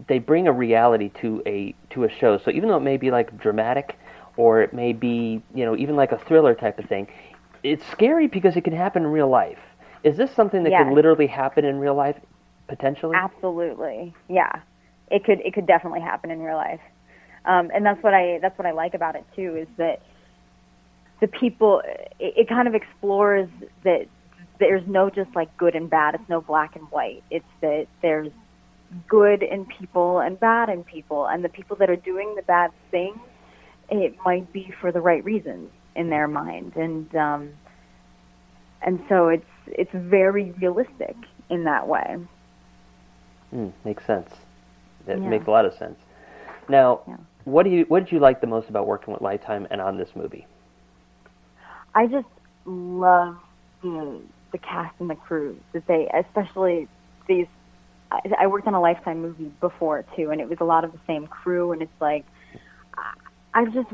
they 0.08 0.18
bring 0.18 0.46
a 0.48 0.52
reality 0.52 1.10
to 1.20 1.42
a 1.46 1.74
to 1.90 2.04
a 2.04 2.08
show. 2.08 2.38
So 2.38 2.50
even 2.50 2.68
though 2.68 2.76
it 2.76 2.80
may 2.82 2.96
be 2.96 3.10
like 3.10 3.38
dramatic, 3.38 3.98
or 4.36 4.62
it 4.62 4.72
may 4.72 4.92
be 4.92 5.42
you 5.54 5.64
know 5.64 5.76
even 5.76 5.96
like 5.96 6.12
a 6.12 6.18
thriller 6.18 6.54
type 6.54 6.78
of 6.78 6.86
thing, 6.86 7.08
it's 7.62 7.84
scary 7.86 8.26
because 8.26 8.56
it 8.56 8.62
can 8.64 8.72
happen 8.74 9.02
in 9.04 9.08
real 9.10 9.28
life. 9.28 9.58
Is 10.04 10.16
this 10.16 10.30
something 10.32 10.64
that 10.64 10.70
Yes. 10.70 10.76
could 10.76 10.88
literally 10.88 11.26
happen 11.26 11.64
in 11.64 11.78
real 11.78 11.94
life, 11.94 12.16
potentially? 12.68 13.22
Absolutely, 13.22 14.14
yeah. 14.28 14.60
It 15.10 15.24
could 15.24 15.40
it 15.40 15.54
could 15.54 15.66
definitely 15.66 16.00
happen 16.00 16.30
in 16.30 16.40
real 16.40 16.56
life, 16.56 16.80
um, 17.44 17.70
and 17.74 17.84
that's 17.84 18.02
what 18.02 18.14
I 18.14 18.38
that's 18.40 18.56
what 18.58 18.66
I 18.66 18.72
like 18.72 18.94
about 18.94 19.16
it 19.16 19.26
too 19.34 19.56
is 19.56 19.68
that 19.76 20.00
the 21.20 21.28
people 21.28 21.82
it, 22.18 22.34
it 22.36 22.48
kind 22.48 22.68
of 22.68 22.74
explores 22.74 23.48
that 23.84 24.06
there's 24.58 24.86
no 24.86 25.10
just 25.10 25.34
like 25.34 25.56
good 25.56 25.74
and 25.74 25.90
bad. 25.90 26.14
It's 26.14 26.28
no 26.28 26.40
black 26.40 26.76
and 26.76 26.84
white. 26.90 27.24
It's 27.30 27.48
that 27.62 27.88
there's 28.02 28.30
good 29.08 29.42
in 29.42 29.66
people 29.78 30.20
and 30.20 30.38
bad 30.40 30.68
in 30.68 30.84
people, 30.84 31.26
and 31.26 31.44
the 31.44 31.48
people 31.48 31.76
that 31.76 31.90
are 31.90 31.96
doing 31.96 32.34
the 32.36 32.42
bad 32.42 32.70
things, 32.90 33.18
it 33.90 34.14
might 34.24 34.52
be 34.52 34.72
for 34.80 34.92
the 34.92 35.00
right 35.00 35.24
reasons 35.24 35.70
in 35.96 36.10
their 36.10 36.28
mind, 36.28 36.74
and 36.76 37.14
um, 37.14 37.50
and 38.82 39.00
so 39.08 39.28
it's 39.28 39.44
it's 39.66 39.90
very 39.94 40.52
realistic 40.60 41.16
in 41.50 41.64
that 41.64 41.86
way. 41.86 42.16
Mm, 43.54 43.72
makes 43.84 44.04
sense. 44.06 44.30
That 45.06 45.22
Yeah. 45.22 45.30
makes 45.30 45.46
a 45.46 45.50
lot 45.50 45.64
of 45.64 45.74
sense. 45.74 45.98
Now, 46.68 47.00
Yeah. 47.06 47.16
what 47.44 47.64
do 47.64 47.70
you 47.70 47.84
what 47.88 48.04
did 48.04 48.12
you 48.12 48.20
like 48.20 48.40
the 48.40 48.46
most 48.46 48.68
about 48.68 48.86
working 48.86 49.12
with 49.12 49.22
Lifetime 49.22 49.66
and 49.70 49.80
on 49.80 49.96
this 49.96 50.10
movie? 50.14 50.46
I 51.94 52.06
just 52.06 52.28
love 52.64 53.36
the 53.82 54.22
the 54.52 54.58
cast 54.58 54.94
and 55.00 55.10
the 55.10 55.14
crew 55.16 55.60
that 55.74 55.84
they, 55.86 56.08
especially 56.14 56.88
these. 57.28 57.46
I, 58.10 58.20
I 58.40 58.46
worked 58.46 58.66
on 58.66 58.74
a 58.74 58.80
Lifetime 58.80 59.22
movie 59.22 59.52
before 59.60 60.04
too, 60.16 60.30
and 60.30 60.40
it 60.40 60.48
was 60.48 60.58
a 60.60 60.64
lot 60.64 60.84
of 60.84 60.92
the 60.92 61.00
same 61.06 61.26
crew. 61.26 61.72
And 61.72 61.82
it's 61.82 62.00
like 62.00 62.24
I've 63.54 63.72
just 63.72 63.88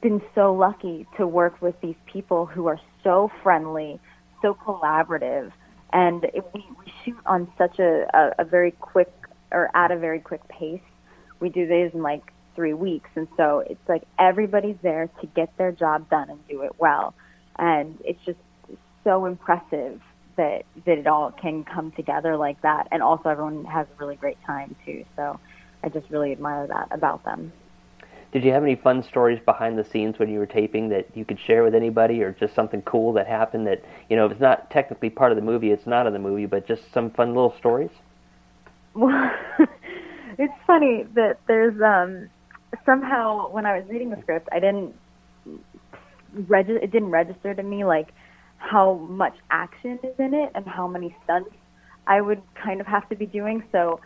been 0.00 0.22
so 0.34 0.54
lucky 0.54 1.06
to 1.16 1.26
work 1.26 1.60
with 1.60 1.80
these 1.80 1.96
people 2.06 2.46
who 2.46 2.66
are 2.66 2.80
so 3.04 3.30
friendly, 3.42 4.00
so 4.40 4.54
collaborative, 4.54 5.52
and 5.92 6.24
it, 6.24 6.44
we, 6.54 6.64
we 6.78 6.92
shoot 7.04 7.18
on 7.26 7.52
such 7.58 7.78
a, 7.78 8.06
a, 8.16 8.42
a 8.42 8.44
very 8.44 8.70
quick 8.70 9.12
or 9.50 9.70
at 9.74 9.90
a 9.90 9.98
very 9.98 10.20
quick 10.20 10.46
pace. 10.48 10.80
We 11.40 11.50
do 11.50 11.66
these 11.66 11.90
in 11.92 12.02
like 12.02 12.32
three 12.54 12.72
weeks, 12.72 13.10
and 13.14 13.28
so 13.36 13.60
it's 13.60 13.88
like 13.88 14.02
everybody's 14.18 14.76
there 14.82 15.08
to 15.20 15.26
get 15.26 15.54
their 15.58 15.72
job 15.72 16.08
done 16.08 16.30
and 16.30 16.38
do 16.48 16.62
it 16.62 16.72
well, 16.78 17.14
and 17.58 17.98
it's 18.04 18.24
just 18.24 18.38
so 19.04 19.26
impressive 19.26 20.00
that 20.36 20.64
that 20.86 20.98
it 20.98 21.06
all 21.06 21.32
can 21.32 21.64
come 21.64 21.92
together 21.92 22.36
like 22.36 22.60
that, 22.62 22.88
and 22.90 23.02
also 23.02 23.28
everyone 23.28 23.64
has 23.64 23.86
a 23.86 24.04
really 24.04 24.16
great 24.16 24.38
time 24.46 24.74
too. 24.84 25.04
So 25.16 25.38
I 25.82 25.88
just 25.88 26.08
really 26.10 26.32
admire 26.32 26.66
that 26.66 26.88
about 26.90 27.24
them. 27.24 27.52
Did 28.32 28.44
you 28.44 28.52
have 28.52 28.62
any 28.62 28.76
fun 28.76 29.02
stories 29.02 29.40
behind 29.44 29.76
the 29.78 29.84
scenes 29.84 30.18
when 30.18 30.30
you 30.30 30.38
were 30.38 30.46
taping 30.46 30.88
that 30.88 31.06
you 31.14 31.24
could 31.24 31.38
share 31.38 31.62
with 31.62 31.74
anybody, 31.74 32.22
or 32.22 32.32
just 32.32 32.54
something 32.54 32.80
cool 32.82 33.12
that 33.14 33.26
happened 33.26 33.66
that 33.66 33.82
you 34.08 34.16
know, 34.16 34.26
if 34.26 34.32
it's 34.32 34.40
not 34.40 34.70
technically 34.70 35.10
part 35.10 35.32
of 35.32 35.36
the 35.36 35.42
movie, 35.42 35.70
it's 35.70 35.86
not 35.86 36.06
in 36.06 36.12
the 36.12 36.18
movie, 36.18 36.46
but 36.46 36.66
just 36.66 36.92
some 36.92 37.10
fun 37.10 37.34
little 37.34 37.54
stories? 37.58 37.90
Well, 38.94 39.30
it's 40.38 40.54
funny 40.66 41.04
that 41.14 41.40
there's 41.46 41.80
um 41.82 42.30
somehow 42.86 43.50
when 43.50 43.66
I 43.66 43.78
was 43.78 43.88
reading 43.88 44.10
the 44.10 44.20
script, 44.22 44.48
I 44.50 44.60
didn't 44.60 44.94
regi- 46.48 46.80
it 46.82 46.90
didn't 46.90 47.10
register 47.10 47.54
to 47.54 47.62
me 47.62 47.84
like 47.84 48.14
how 48.62 48.94
much 48.94 49.34
action 49.50 49.98
is 50.02 50.14
in 50.18 50.34
it 50.34 50.50
and 50.54 50.66
how 50.66 50.86
many 50.86 51.14
stunts 51.24 51.50
I 52.06 52.20
would 52.20 52.42
kind 52.62 52.80
of 52.80 52.86
have 52.86 53.08
to 53.10 53.16
be 53.16 53.26
doing. 53.26 53.62
So 53.72 54.00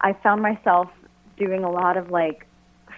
I 0.00 0.12
found 0.22 0.42
myself 0.42 0.88
doing 1.38 1.64
a 1.64 1.70
lot 1.70 1.96
of 1.96 2.10
like 2.10 2.46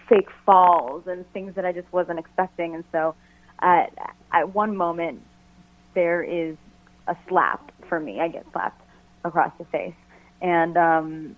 fake 0.09 0.29
falls 0.45 1.05
and 1.07 1.25
things 1.33 1.55
that 1.55 1.65
I 1.65 1.73
just 1.73 1.91
wasn't 1.93 2.19
expecting. 2.19 2.75
And 2.75 2.85
so 2.93 3.15
at 3.61 3.93
at 4.33 4.55
one 4.55 4.77
moment 4.77 5.23
there 5.95 6.23
is 6.23 6.57
a 7.07 7.17
slap 7.29 7.71
for 7.89 8.01
me. 8.01 8.21
I 8.21 8.29
get 8.29 8.45
slapped 8.53 8.83
across 9.25 9.53
the 9.59 9.65
face. 9.67 9.95
And 10.43 10.77
um 10.77 11.37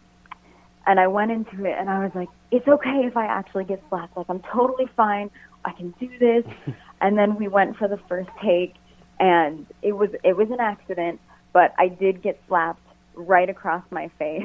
and 0.86 1.00
I 1.00 1.06
went 1.08 1.32
into 1.32 1.64
it 1.64 1.76
and 1.78 1.90
I 1.90 2.02
was 2.02 2.12
like, 2.14 2.28
it's 2.50 2.66
okay 2.66 3.04
if 3.04 3.16
I 3.16 3.26
actually 3.26 3.64
get 3.64 3.82
slapped. 3.88 4.16
Like 4.16 4.26
I'm 4.28 4.42
totally 4.52 4.86
fine. 4.96 5.30
I 5.64 5.72
can 5.72 5.94
do 6.00 6.08
this. 6.18 6.44
and 7.00 7.18
then 7.18 7.36
we 7.36 7.48
went 7.48 7.76
for 7.76 7.88
the 7.88 7.98
first 8.08 8.30
take 8.42 8.74
and 9.18 9.66
it 9.82 9.92
was 9.92 10.10
it 10.24 10.36
was 10.36 10.50
an 10.50 10.60
accident, 10.60 11.20
but 11.52 11.72
I 11.78 11.88
did 11.88 12.22
get 12.22 12.40
slapped 12.48 12.82
right 13.14 13.48
across 13.48 13.82
my 13.90 14.10
face. 14.18 14.44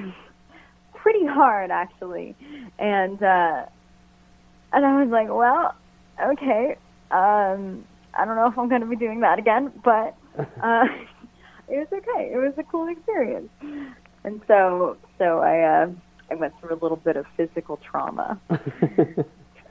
Pretty 0.94 1.26
hard 1.26 1.72
actually. 1.72 2.36
And 2.80 3.22
uh 3.22 3.66
and 4.74 4.86
I 4.86 5.04
was 5.04 5.10
like, 5.10 5.28
well, 5.30 5.76
okay. 6.34 6.78
Um 7.12 7.86
I 8.14 8.26
don't 8.26 8.36
know 8.36 8.48
if 8.48 8.58
I'm 8.58 8.68
going 8.68 8.82
to 8.82 8.88
be 8.88 8.98
doing 8.98 9.22
that 9.22 9.40
again, 9.40 9.72
but 9.84 10.16
uh 10.38 10.86
it 11.70 11.78
was 11.78 11.88
okay. 11.92 12.32
It 12.34 12.38
was 12.38 12.54
a 12.58 12.64
cool 12.64 12.88
experience. 12.88 13.50
And 14.24 14.42
so 14.48 14.98
so 15.18 15.40
I 15.40 15.84
uh 15.84 15.90
I 16.30 16.36
went 16.36 16.54
through 16.62 16.76
a 16.76 16.80
little 16.82 16.98
bit 16.98 17.18
of 17.18 17.26
physical 17.36 17.78
trauma. 17.78 18.40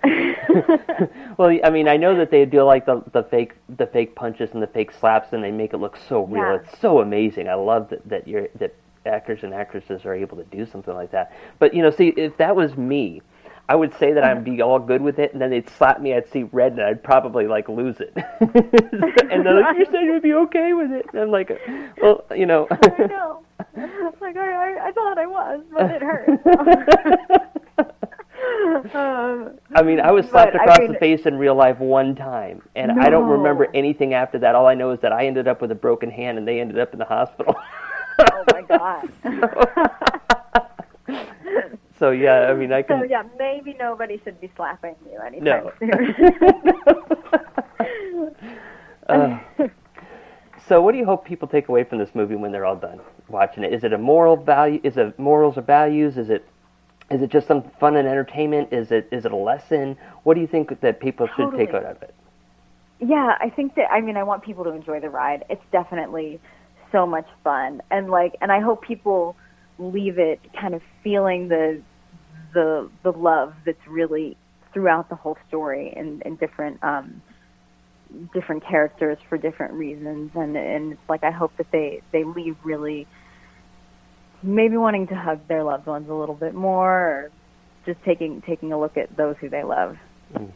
well, 1.39 1.59
I 1.63 1.71
mean, 1.71 1.89
I 1.89 1.97
know 1.97 2.17
that 2.17 2.31
they 2.31 2.45
do 2.45 2.63
like 2.63 2.87
the 2.87 3.03
the 3.13 3.23
fake 3.25 3.53
the 3.77 3.87
fake 3.87 4.15
punches 4.15 4.51
and 4.53 4.63
the 4.63 4.67
fake 4.67 4.93
slaps, 4.93 5.33
and 5.33 5.43
they 5.43 5.51
make 5.51 5.73
it 5.73 5.79
look 5.79 5.99
so 6.09 6.25
real. 6.25 6.43
Yeah. 6.43 6.59
It's 6.67 6.81
so 6.81 7.01
amazing. 7.01 7.49
I 7.49 7.55
love 7.55 7.91
that 7.91 8.09
that 8.09 8.27
you're 8.27 8.49
that 8.59 8.75
actors 9.07 9.41
and 9.43 9.53
actresses 9.55 10.05
are 10.05 10.15
able 10.15 10.37
to 10.37 10.45
do 10.45 10.67
something 10.67 10.95
like 10.95 11.11
that. 11.13 11.33
But 11.59 11.75
you 11.75 11.83
know, 11.83 11.91
see, 11.91 12.09
if 12.09 12.37
that 12.39 12.57
was 12.57 12.77
me, 12.77 13.23
I 13.69 13.77
would 13.77 13.97
say 13.99 14.13
that 14.13 14.25
I'd 14.25 14.45
be 14.45 14.61
all 14.63 14.79
good 14.79 15.01
with 15.01 15.19
it, 15.19 15.33
and 15.33 15.41
then 15.41 15.51
they'd 15.51 15.69
slap 15.69 16.01
me, 16.01 16.15
I'd 16.15 16.29
see 16.33 16.43
red, 16.45 16.73
and 16.73 16.83
I'd 16.83 17.05
probably 17.05 17.47
like 17.47 17.69
lose 17.69 17.97
it. 18.01 18.13
and 19.31 19.47
they're 19.47 19.61
like, 19.61 19.79
"You 19.79 19.85
said 19.87 20.01
you'd 20.03 20.23
be 20.23 20.35
okay 20.35 20.73
with 20.73 20.91
it." 20.91 21.07
And 21.13 21.23
I'm 21.23 21.31
like, 21.31 21.53
"Well, 22.03 22.25
you 22.35 22.47
know." 22.47 22.67
I 22.71 23.07
know. 23.07 23.43
Like 24.21 24.37
I, 24.37 24.53
I, 24.53 24.89
I 24.89 24.93
thought 24.93 25.19
I 25.19 25.27
was, 25.27 25.61
but 25.73 25.91
it 25.91 26.03
hurt. 26.03 26.29
Um, 28.95 29.59
I 29.75 29.83
mean, 29.83 30.01
I 30.01 30.11
was 30.11 30.27
slapped 30.29 30.53
but, 30.53 30.61
I 30.61 30.65
across 30.65 30.79
mean- 30.79 30.93
the 30.93 30.99
face 30.99 31.27
in 31.27 31.37
real 31.37 31.55
life 31.55 31.79
one 31.79 32.15
time, 32.15 32.63
and 32.75 32.93
I 33.01 33.09
don't 33.11 33.29
remember 33.29 33.69
anything 33.75 34.15
after 34.15 34.39
that. 34.39 34.55
All 34.55 34.67
I 34.67 34.75
know 34.75 34.91
is 34.91 35.01
that 35.01 35.13
I 35.13 35.27
ended 35.27 35.47
up 35.49 35.61
with 35.61 35.71
a 35.71 35.75
broken 35.75 36.11
hand, 36.11 36.39
and 36.39 36.47
they 36.49 36.61
ended 36.61 36.79
up 36.79 36.93
in 36.93 36.99
the 36.99 37.05
hospital. 37.05 37.55
oh 38.19 38.45
my 38.53 38.63
god. 38.63 39.09
so 41.99 42.11
yeah, 42.11 42.49
I 42.51 42.55
mean, 42.55 42.73
I 42.73 42.83
can. 42.83 43.01
So 43.01 43.05
yeah, 43.07 43.23
maybe 43.39 43.77
nobody 43.79 44.21
should 44.25 44.41
be 44.41 44.51
slapping 44.57 44.95
you 45.11 45.19
anytime 45.21 45.45
No. 45.45 45.73
soon. 45.79 46.15
Uh, 49.09 49.39
so, 50.69 50.81
what 50.81 50.93
do 50.93 50.99
you 50.99 51.05
hope 51.05 51.25
people 51.25 51.49
take 51.49 51.69
away 51.69 51.83
from 51.83 51.99
this 51.99 52.11
movie 52.15 52.37
when 52.37 52.53
they're 52.53 52.65
all 52.67 52.77
done 52.77 53.01
watching 53.29 53.65
it? 53.65 53.73
Is 53.73 53.83
it 53.83 53.93
a 53.93 53.99
moral 53.99 54.37
value? 54.37 54.81
Is 54.85 54.97
it 54.97 55.19
morals 55.19 55.59
or 55.59 55.63
values? 55.63 56.17
Is 56.17 56.31
it 56.31 56.47
is 57.11 57.23
it 57.23 57.31
just 57.31 57.47
some 57.49 57.63
fun 57.81 57.97
and 57.97 58.07
entertainment? 58.07 58.73
Is 58.73 58.91
it 58.91 59.09
is 59.11 59.25
it 59.25 59.33
a 59.33 59.37
lesson? 59.37 59.97
What 60.23 60.35
do 60.35 60.41
you 60.41 60.47
think 60.47 60.81
that 60.81 61.01
people 61.01 61.29
should 61.37 61.53
take 61.57 61.71
out 61.71 61.85
of 61.85 62.03
it? 62.03 62.15
Yeah, 63.01 63.37
I 63.41 63.51
think 63.51 63.75
that 63.75 63.91
I 63.91 64.01
mean 64.01 64.17
I 64.17 64.23
want 64.23 64.43
people 64.43 64.65
to 64.65 64.71
enjoy 64.71 65.01
the 65.01 65.11
ride. 65.11 65.45
It's 65.51 65.65
definitely 65.73 66.41
so 66.93 67.07
much 67.07 67.27
fun. 67.43 67.83
And 67.91 68.11
like 68.11 68.37
and 68.41 68.53
I 68.53 68.61
hope 68.61 68.83
people 68.83 69.37
leave 69.79 70.19
it 70.19 70.41
kind 70.59 70.75
of 70.75 70.83
feeling 71.03 71.49
the 71.49 71.83
the 72.55 72.89
the 73.03 73.13
love 73.13 73.55
that's 73.65 73.87
really 73.89 74.37
throughout 74.73 75.09
the 75.09 75.17
whole 75.17 75.37
story 75.49 75.93
and, 75.97 76.23
and 76.25 76.39
different 76.39 76.83
um 76.85 77.23
different 78.33 78.65
characters 78.65 79.19
for 79.29 79.39
different 79.39 79.73
reasons 79.73 80.31
and 80.35 80.57
and 80.57 80.93
it's 80.93 81.09
like 81.09 81.25
I 81.25 81.31
hope 81.33 81.57
that 81.57 81.71
they 81.73 82.03
they 82.13 82.23
leave 82.23 82.57
really 82.63 83.09
maybe 84.43 84.77
wanting 84.77 85.07
to 85.09 85.15
hug 85.15 85.47
their 85.49 85.63
loved 85.63 85.87
ones 85.87 86.09
a 86.09 86.15
little 86.15 86.35
bit 86.35 86.55
more 86.55 86.91
or 86.91 87.31
just 87.87 88.03
taking 88.05 88.43
taking 88.43 88.73
a 88.73 88.79
look 88.79 88.97
at 88.97 89.15
those 89.17 89.37
who 89.41 89.49
they 89.49 89.63
love. 89.63 89.97
Mm. 90.35 90.51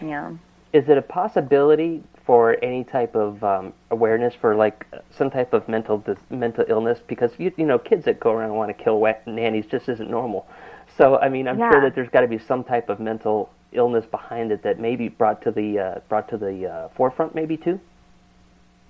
Yeah. 0.00 0.32
Is 0.72 0.88
it 0.88 0.96
a 0.96 1.02
possibility 1.02 2.02
for 2.24 2.56
any 2.62 2.84
type 2.84 3.14
of 3.14 3.42
um, 3.44 3.72
awareness 3.90 4.34
for 4.40 4.54
like 4.54 4.86
some 5.16 5.30
type 5.30 5.52
of 5.52 5.68
mental 5.68 5.98
dis- 5.98 6.16
mental 6.30 6.64
illness? 6.68 6.98
Because 7.06 7.32
you 7.38 7.52
you 7.56 7.66
know 7.66 7.78
kids 7.78 8.04
that 8.04 8.20
go 8.20 8.32
around 8.32 8.50
and 8.50 8.56
want 8.56 8.76
to 8.76 8.84
kill 8.84 9.00
wet 9.00 9.26
nannies 9.26 9.66
just 9.66 9.88
isn't 9.88 10.10
normal. 10.10 10.46
So 10.96 11.18
I 11.18 11.28
mean, 11.28 11.48
I'm 11.48 11.58
sure 11.58 11.80
that 11.80 11.94
there's 11.94 12.10
got 12.10 12.20
to 12.20 12.28
be 12.28 12.38
some 12.38 12.64
type 12.64 12.88
of 12.88 13.00
mental 13.00 13.50
illness 13.72 14.04
behind 14.10 14.52
it 14.52 14.62
that 14.62 14.78
maybe 14.78 15.08
brought 15.08 15.42
to 15.42 15.50
the 15.50 15.78
uh, 15.78 16.00
brought 16.08 16.28
to 16.30 16.36
the 16.36 16.66
uh, 16.66 16.88
forefront, 16.96 17.34
maybe 17.34 17.56
too. 17.56 17.80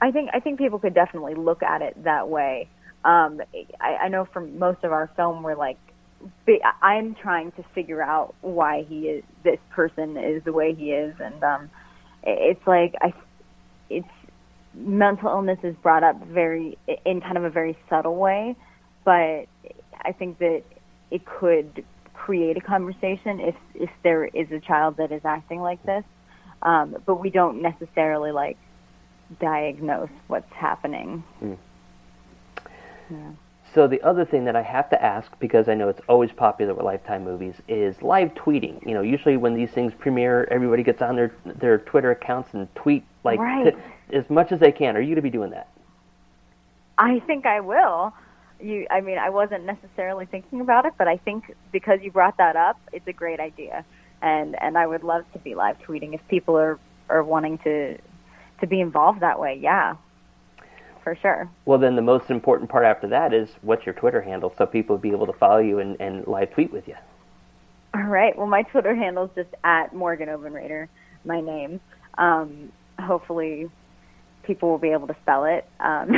I 0.00 0.10
think 0.10 0.30
I 0.32 0.40
think 0.40 0.58
people 0.58 0.78
could 0.78 0.94
definitely 0.94 1.34
look 1.34 1.62
at 1.62 1.82
it 1.82 2.02
that 2.04 2.28
way. 2.28 2.68
Um, 3.04 3.40
I, 3.80 3.96
I 4.02 4.08
know 4.08 4.24
from 4.32 4.58
most 4.58 4.84
of 4.84 4.92
our 4.92 5.10
film, 5.16 5.42
we're 5.42 5.56
like, 5.56 5.78
I'm 6.80 7.14
trying 7.14 7.50
to 7.52 7.64
figure 7.74 8.02
out 8.02 8.34
why 8.42 8.84
he 8.88 9.08
is 9.08 9.24
this 9.42 9.58
person 9.70 10.16
is 10.16 10.42
the 10.44 10.52
way 10.52 10.74
he 10.74 10.92
is, 10.92 11.14
and 11.20 11.42
um, 11.42 11.70
it- 12.22 12.56
it's 12.56 12.66
like 12.66 12.94
I, 13.00 13.12
it's 13.90 14.06
mental 14.74 15.28
illness 15.28 15.58
is 15.62 15.74
brought 15.82 16.04
up 16.04 16.22
very 16.26 16.78
in 17.04 17.20
kind 17.20 17.36
of 17.36 17.44
a 17.44 17.50
very 17.50 17.76
subtle 17.90 18.16
way, 18.16 18.56
but 19.04 19.46
I 20.04 20.12
think 20.16 20.38
that 20.38 20.62
it 21.10 21.24
could 21.26 21.84
create 22.14 22.56
a 22.56 22.60
conversation 22.60 23.40
if 23.40 23.56
if 23.74 23.90
there 24.04 24.24
is 24.26 24.50
a 24.52 24.60
child 24.60 24.96
that 24.98 25.10
is 25.10 25.22
acting 25.24 25.60
like 25.60 25.82
this, 25.84 26.04
um, 26.62 26.96
but 27.04 27.16
we 27.16 27.30
don't 27.30 27.60
necessarily 27.62 28.30
like 28.30 28.56
diagnose 29.40 30.08
what's 30.28 30.52
happening. 30.52 31.24
Mm. 31.42 31.58
Yeah. 33.12 33.30
So 33.74 33.86
the 33.88 34.02
other 34.02 34.26
thing 34.26 34.44
that 34.44 34.54
I 34.56 34.60
have 34.62 34.90
to 34.90 35.02
ask, 35.02 35.30
because 35.38 35.66
I 35.68 35.74
know 35.74 35.88
it's 35.88 36.00
always 36.08 36.30
popular 36.30 36.74
with 36.74 36.84
Lifetime 36.84 37.24
movies, 37.24 37.54
is 37.68 38.02
live 38.02 38.34
tweeting. 38.34 38.86
You 38.86 38.94
know, 38.94 39.00
usually 39.00 39.38
when 39.38 39.54
these 39.54 39.70
things 39.70 39.94
premiere, 39.98 40.46
everybody 40.50 40.82
gets 40.82 41.00
on 41.00 41.16
their 41.16 41.32
their 41.46 41.78
Twitter 41.78 42.10
accounts 42.10 42.52
and 42.52 42.68
tweet 42.74 43.04
like 43.24 43.40
Right. 43.40 43.74
t- 43.74 44.16
as 44.16 44.28
much 44.28 44.52
as 44.52 44.60
they 44.60 44.72
can. 44.72 44.96
Are 44.96 45.00
you 45.00 45.06
going 45.08 45.16
to 45.16 45.22
be 45.22 45.30
doing 45.30 45.50
that? 45.52 45.68
I 46.98 47.20
think 47.20 47.46
I 47.46 47.60
will. 47.60 48.12
You, 48.60 48.86
I 48.90 49.00
mean, 49.00 49.18
I 49.18 49.30
wasn't 49.30 49.64
necessarily 49.64 50.26
thinking 50.26 50.60
about 50.60 50.84
it, 50.84 50.92
but 50.98 51.08
I 51.08 51.16
think 51.16 51.54
because 51.72 52.00
you 52.02 52.10
brought 52.12 52.36
that 52.36 52.54
up, 52.56 52.78
it's 52.92 53.08
a 53.08 53.12
great 53.12 53.40
idea, 53.40 53.84
and 54.20 54.54
and 54.62 54.76
I 54.76 54.86
would 54.86 55.02
love 55.02 55.24
to 55.32 55.38
be 55.38 55.54
live 55.54 55.78
tweeting 55.80 56.14
if 56.14 56.20
people 56.28 56.56
are 56.58 56.78
are 57.08 57.24
wanting 57.24 57.58
to 57.58 57.96
to 58.60 58.66
be 58.66 58.80
involved 58.80 59.20
that 59.20 59.40
way. 59.40 59.58
Yeah, 59.60 59.96
for 61.02 61.16
sure. 61.20 61.50
Well, 61.64 61.78
then 61.78 61.96
the 61.96 62.02
most 62.02 62.30
important 62.30 62.70
part 62.70 62.84
after 62.84 63.08
that 63.08 63.32
is 63.32 63.48
what's 63.62 63.84
your 63.86 63.94
Twitter 63.94 64.20
handle, 64.20 64.52
so 64.56 64.66
people 64.66 64.96
will 64.96 65.00
be 65.02 65.10
able 65.10 65.26
to 65.26 65.32
follow 65.32 65.58
you 65.58 65.78
and, 65.78 66.00
and 66.00 66.26
live 66.26 66.52
tweet 66.52 66.72
with 66.72 66.86
you. 66.88 66.96
All 67.94 68.04
right. 68.04 68.36
Well, 68.36 68.46
my 68.46 68.62
Twitter 68.62 68.94
handle 68.94 69.24
is 69.24 69.30
just 69.34 69.54
at 69.64 69.94
Morgan 69.94 70.28
Obenreder, 70.28 70.88
my 71.24 71.40
name. 71.40 71.80
Um, 72.16 72.72
hopefully, 72.98 73.70
people 74.44 74.70
will 74.70 74.78
be 74.78 74.90
able 74.90 75.06
to 75.06 75.16
spell 75.22 75.44
it. 75.44 75.66
Um, 75.80 76.08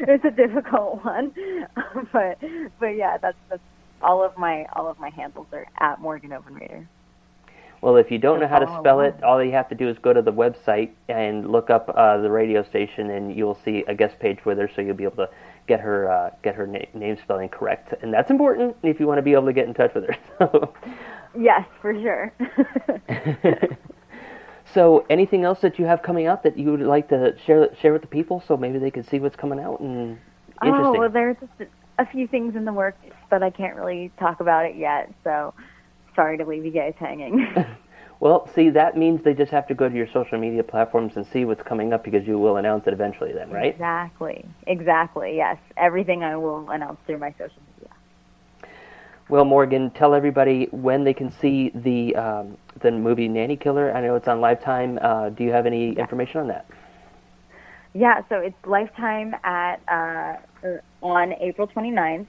it's 0.00 0.24
a 0.24 0.30
difficult 0.30 1.04
one, 1.04 1.32
but 2.12 2.38
but 2.78 2.86
yeah, 2.88 3.18
that's 3.18 3.36
that's 3.48 3.62
all 4.02 4.24
of 4.24 4.36
my 4.38 4.66
all 4.74 4.88
of 4.88 4.98
my 4.98 5.10
handles 5.10 5.46
are 5.52 5.66
at 5.78 6.00
Morgan 6.00 6.30
Obenreder. 6.30 6.86
Well, 7.80 7.96
if 7.96 8.10
you 8.10 8.18
don't 8.18 8.40
know 8.40 8.46
how 8.46 8.58
to 8.58 8.66
spell 8.78 9.00
it, 9.00 9.22
all 9.22 9.42
you 9.42 9.52
have 9.52 9.68
to 9.70 9.74
do 9.74 9.88
is 9.88 9.96
go 9.98 10.12
to 10.12 10.20
the 10.20 10.32
website 10.32 10.90
and 11.08 11.50
look 11.50 11.70
up 11.70 11.90
uh, 11.96 12.18
the 12.18 12.30
radio 12.30 12.62
station, 12.62 13.10
and 13.10 13.34
you'll 13.34 13.58
see 13.64 13.84
a 13.88 13.94
guest 13.94 14.18
page 14.18 14.44
with 14.44 14.58
her, 14.58 14.68
so 14.74 14.82
you'll 14.82 14.94
be 14.94 15.04
able 15.04 15.16
to 15.16 15.30
get 15.66 15.80
her 15.80 16.10
uh, 16.10 16.30
get 16.42 16.54
her 16.54 16.66
na- 16.66 16.80
name 16.92 17.16
spelling 17.22 17.48
correct, 17.48 17.94
and 18.02 18.12
that's 18.12 18.30
important 18.30 18.76
if 18.82 19.00
you 19.00 19.06
want 19.06 19.18
to 19.18 19.22
be 19.22 19.32
able 19.32 19.46
to 19.46 19.52
get 19.54 19.66
in 19.66 19.74
touch 19.74 19.94
with 19.94 20.04
her. 20.06 20.16
So, 20.38 20.74
Yes, 21.38 21.66
for 21.80 21.94
sure. 21.94 22.32
so 24.74 25.06
anything 25.08 25.44
else 25.44 25.60
that 25.60 25.78
you 25.78 25.84
have 25.84 26.02
coming 26.02 26.26
out 26.26 26.42
that 26.42 26.58
you 26.58 26.72
would 26.72 26.80
like 26.80 27.08
to 27.10 27.36
share 27.46 27.74
share 27.80 27.92
with 27.92 28.02
the 28.02 28.08
people, 28.08 28.42
so 28.46 28.56
maybe 28.56 28.78
they 28.78 28.90
can 28.90 29.04
see 29.04 29.20
what's 29.20 29.36
coming 29.36 29.60
out 29.60 29.80
and 29.80 30.18
oh 30.60 30.66
interesting. 30.66 31.00
well, 31.00 31.08
there's 31.08 31.36
a 31.98 32.06
few 32.06 32.26
things 32.26 32.56
in 32.56 32.64
the 32.64 32.72
works, 32.72 32.98
but 33.30 33.42
I 33.42 33.50
can't 33.50 33.76
really 33.76 34.10
talk 34.18 34.40
about 34.40 34.66
it 34.66 34.76
yet. 34.76 35.12
So 35.22 35.54
sorry 36.14 36.38
to 36.38 36.44
leave 36.44 36.64
you 36.64 36.72
guys 36.72 36.94
hanging. 36.98 37.46
Well, 38.20 38.46
see, 38.54 38.68
that 38.70 38.98
means 38.98 39.24
they 39.24 39.32
just 39.32 39.50
have 39.50 39.66
to 39.68 39.74
go 39.74 39.88
to 39.88 39.94
your 39.94 40.06
social 40.06 40.38
media 40.38 40.62
platforms 40.62 41.16
and 41.16 41.26
see 41.26 41.46
what's 41.46 41.62
coming 41.62 41.94
up 41.94 42.04
because 42.04 42.26
you 42.26 42.38
will 42.38 42.58
announce 42.58 42.86
it 42.86 42.92
eventually, 42.92 43.32
then, 43.32 43.50
right? 43.50 43.72
Exactly. 43.72 44.44
Exactly. 44.66 45.36
Yes. 45.36 45.56
Everything 45.78 46.22
I 46.22 46.36
will 46.36 46.68
announce 46.68 47.00
through 47.06 47.16
my 47.16 47.32
social 47.32 47.62
media. 47.78 47.94
Well, 49.30 49.46
Morgan, 49.46 49.90
tell 49.90 50.14
everybody 50.14 50.68
when 50.70 51.02
they 51.02 51.14
can 51.14 51.30
see 51.30 51.70
the 51.74 52.14
um, 52.16 52.58
the 52.80 52.90
movie 52.90 53.28
Nanny 53.28 53.56
Killer. 53.56 53.94
I 53.94 54.02
know 54.02 54.16
it's 54.16 54.28
on 54.28 54.40
Lifetime. 54.40 54.98
Uh, 55.00 55.30
do 55.30 55.44
you 55.44 55.52
have 55.52 55.64
any 55.64 55.92
information 55.92 56.40
on 56.40 56.48
that? 56.48 56.66
Yeah, 57.94 58.22
so 58.28 58.36
it's 58.36 58.56
Lifetime 58.66 59.34
at 59.44 59.76
uh, 59.88 60.36
er, 60.64 60.82
on 61.00 61.32
April 61.40 61.68
29th. 61.68 62.26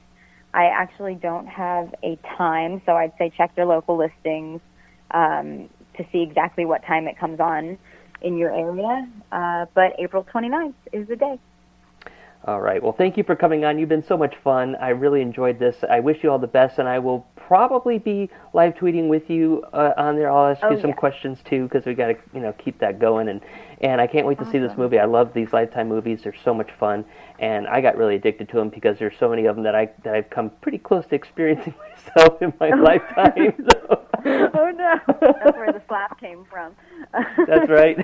I 0.53 0.65
actually 0.65 1.15
don't 1.15 1.47
have 1.47 1.93
a 2.03 2.17
time, 2.37 2.81
so 2.85 2.93
I'd 2.93 3.13
say 3.17 3.31
check 3.35 3.51
your 3.55 3.65
local 3.65 3.97
listings 3.97 4.61
um, 5.11 5.69
to 5.97 6.05
see 6.11 6.21
exactly 6.21 6.65
what 6.65 6.83
time 6.85 7.07
it 7.07 7.17
comes 7.17 7.39
on 7.39 7.77
in 8.21 8.37
your 8.37 8.53
area. 8.53 9.07
Uh, 9.31 9.65
but 9.73 9.93
April 9.99 10.25
29th 10.33 10.73
is 10.91 11.07
the 11.07 11.15
day. 11.15 11.39
All 12.45 12.59
right. 12.59 12.81
Well, 12.81 12.93
thank 12.93 13.17
you 13.17 13.23
for 13.23 13.35
coming 13.35 13.65
on. 13.65 13.77
You've 13.77 13.89
been 13.89 14.03
so 14.03 14.17
much 14.17 14.33
fun. 14.43 14.75
I 14.77 14.89
really 14.89 15.21
enjoyed 15.21 15.59
this. 15.59 15.75
I 15.87 15.99
wish 15.99 16.23
you 16.23 16.31
all 16.31 16.39
the 16.39 16.47
best, 16.47 16.79
and 16.79 16.87
I 16.87 16.97
will 16.97 17.27
probably 17.35 17.99
be 17.99 18.31
live 18.53 18.73
tweeting 18.73 19.09
with 19.09 19.29
you 19.29 19.63
uh, 19.73 19.91
on 19.95 20.15
there. 20.15 20.31
I'll 20.31 20.47
ask 20.51 20.59
Oh, 20.63 20.71
you 20.71 20.81
some 20.81 20.89
yeah. 20.89 20.95
questions 20.95 21.37
too, 21.45 21.65
because 21.65 21.85
we 21.85 21.93
got 21.93 22.07
to 22.07 22.15
you 22.33 22.39
know 22.39 22.51
keep 22.53 22.79
that 22.79 22.97
going. 22.97 23.29
And 23.29 23.41
and 23.81 24.01
I 24.01 24.07
can't 24.07 24.25
wait 24.25 24.39
to 24.39 24.49
see 24.49 24.57
this 24.57 24.75
movie. 24.75 24.97
I 24.97 25.05
love 25.05 25.33
these 25.35 25.53
Lifetime 25.53 25.87
movies. 25.87 26.21
They're 26.23 26.33
so 26.43 26.51
much 26.51 26.71
fun, 26.79 27.05
and 27.37 27.67
I 27.67 27.79
got 27.79 27.95
really 27.95 28.15
addicted 28.15 28.49
to 28.49 28.55
them 28.57 28.69
because 28.69 28.97
there's 28.97 29.13
so 29.19 29.29
many 29.29 29.45
of 29.45 29.55
them 29.55 29.63
that 29.65 29.75
I 29.75 29.91
that 30.03 30.15
I've 30.15 30.29
come 30.31 30.49
pretty 30.61 30.79
close 30.79 31.05
to 31.07 31.15
experiencing 31.15 31.75
myself 32.15 32.41
in 32.41 32.51
my 32.59 32.69
lifetime. 32.81 33.53
So. 33.71 34.01
oh 34.25 34.71
no, 34.71 34.95
that's 35.21 35.57
where 35.57 35.71
the 35.71 35.81
slap 35.87 36.19
came 36.19 36.45
from. 36.49 36.73
That's 37.47 37.69
right. 37.69 37.97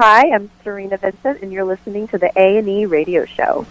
Hi, 0.03 0.31
I'm 0.31 0.49
Serena 0.63 0.97
Vincent, 0.97 1.43
and 1.43 1.53
you're 1.53 1.63
listening 1.63 2.07
to 2.07 2.17
the 2.17 2.31
AME 2.35 2.89
Radio 2.89 3.23
Show. 3.23 3.67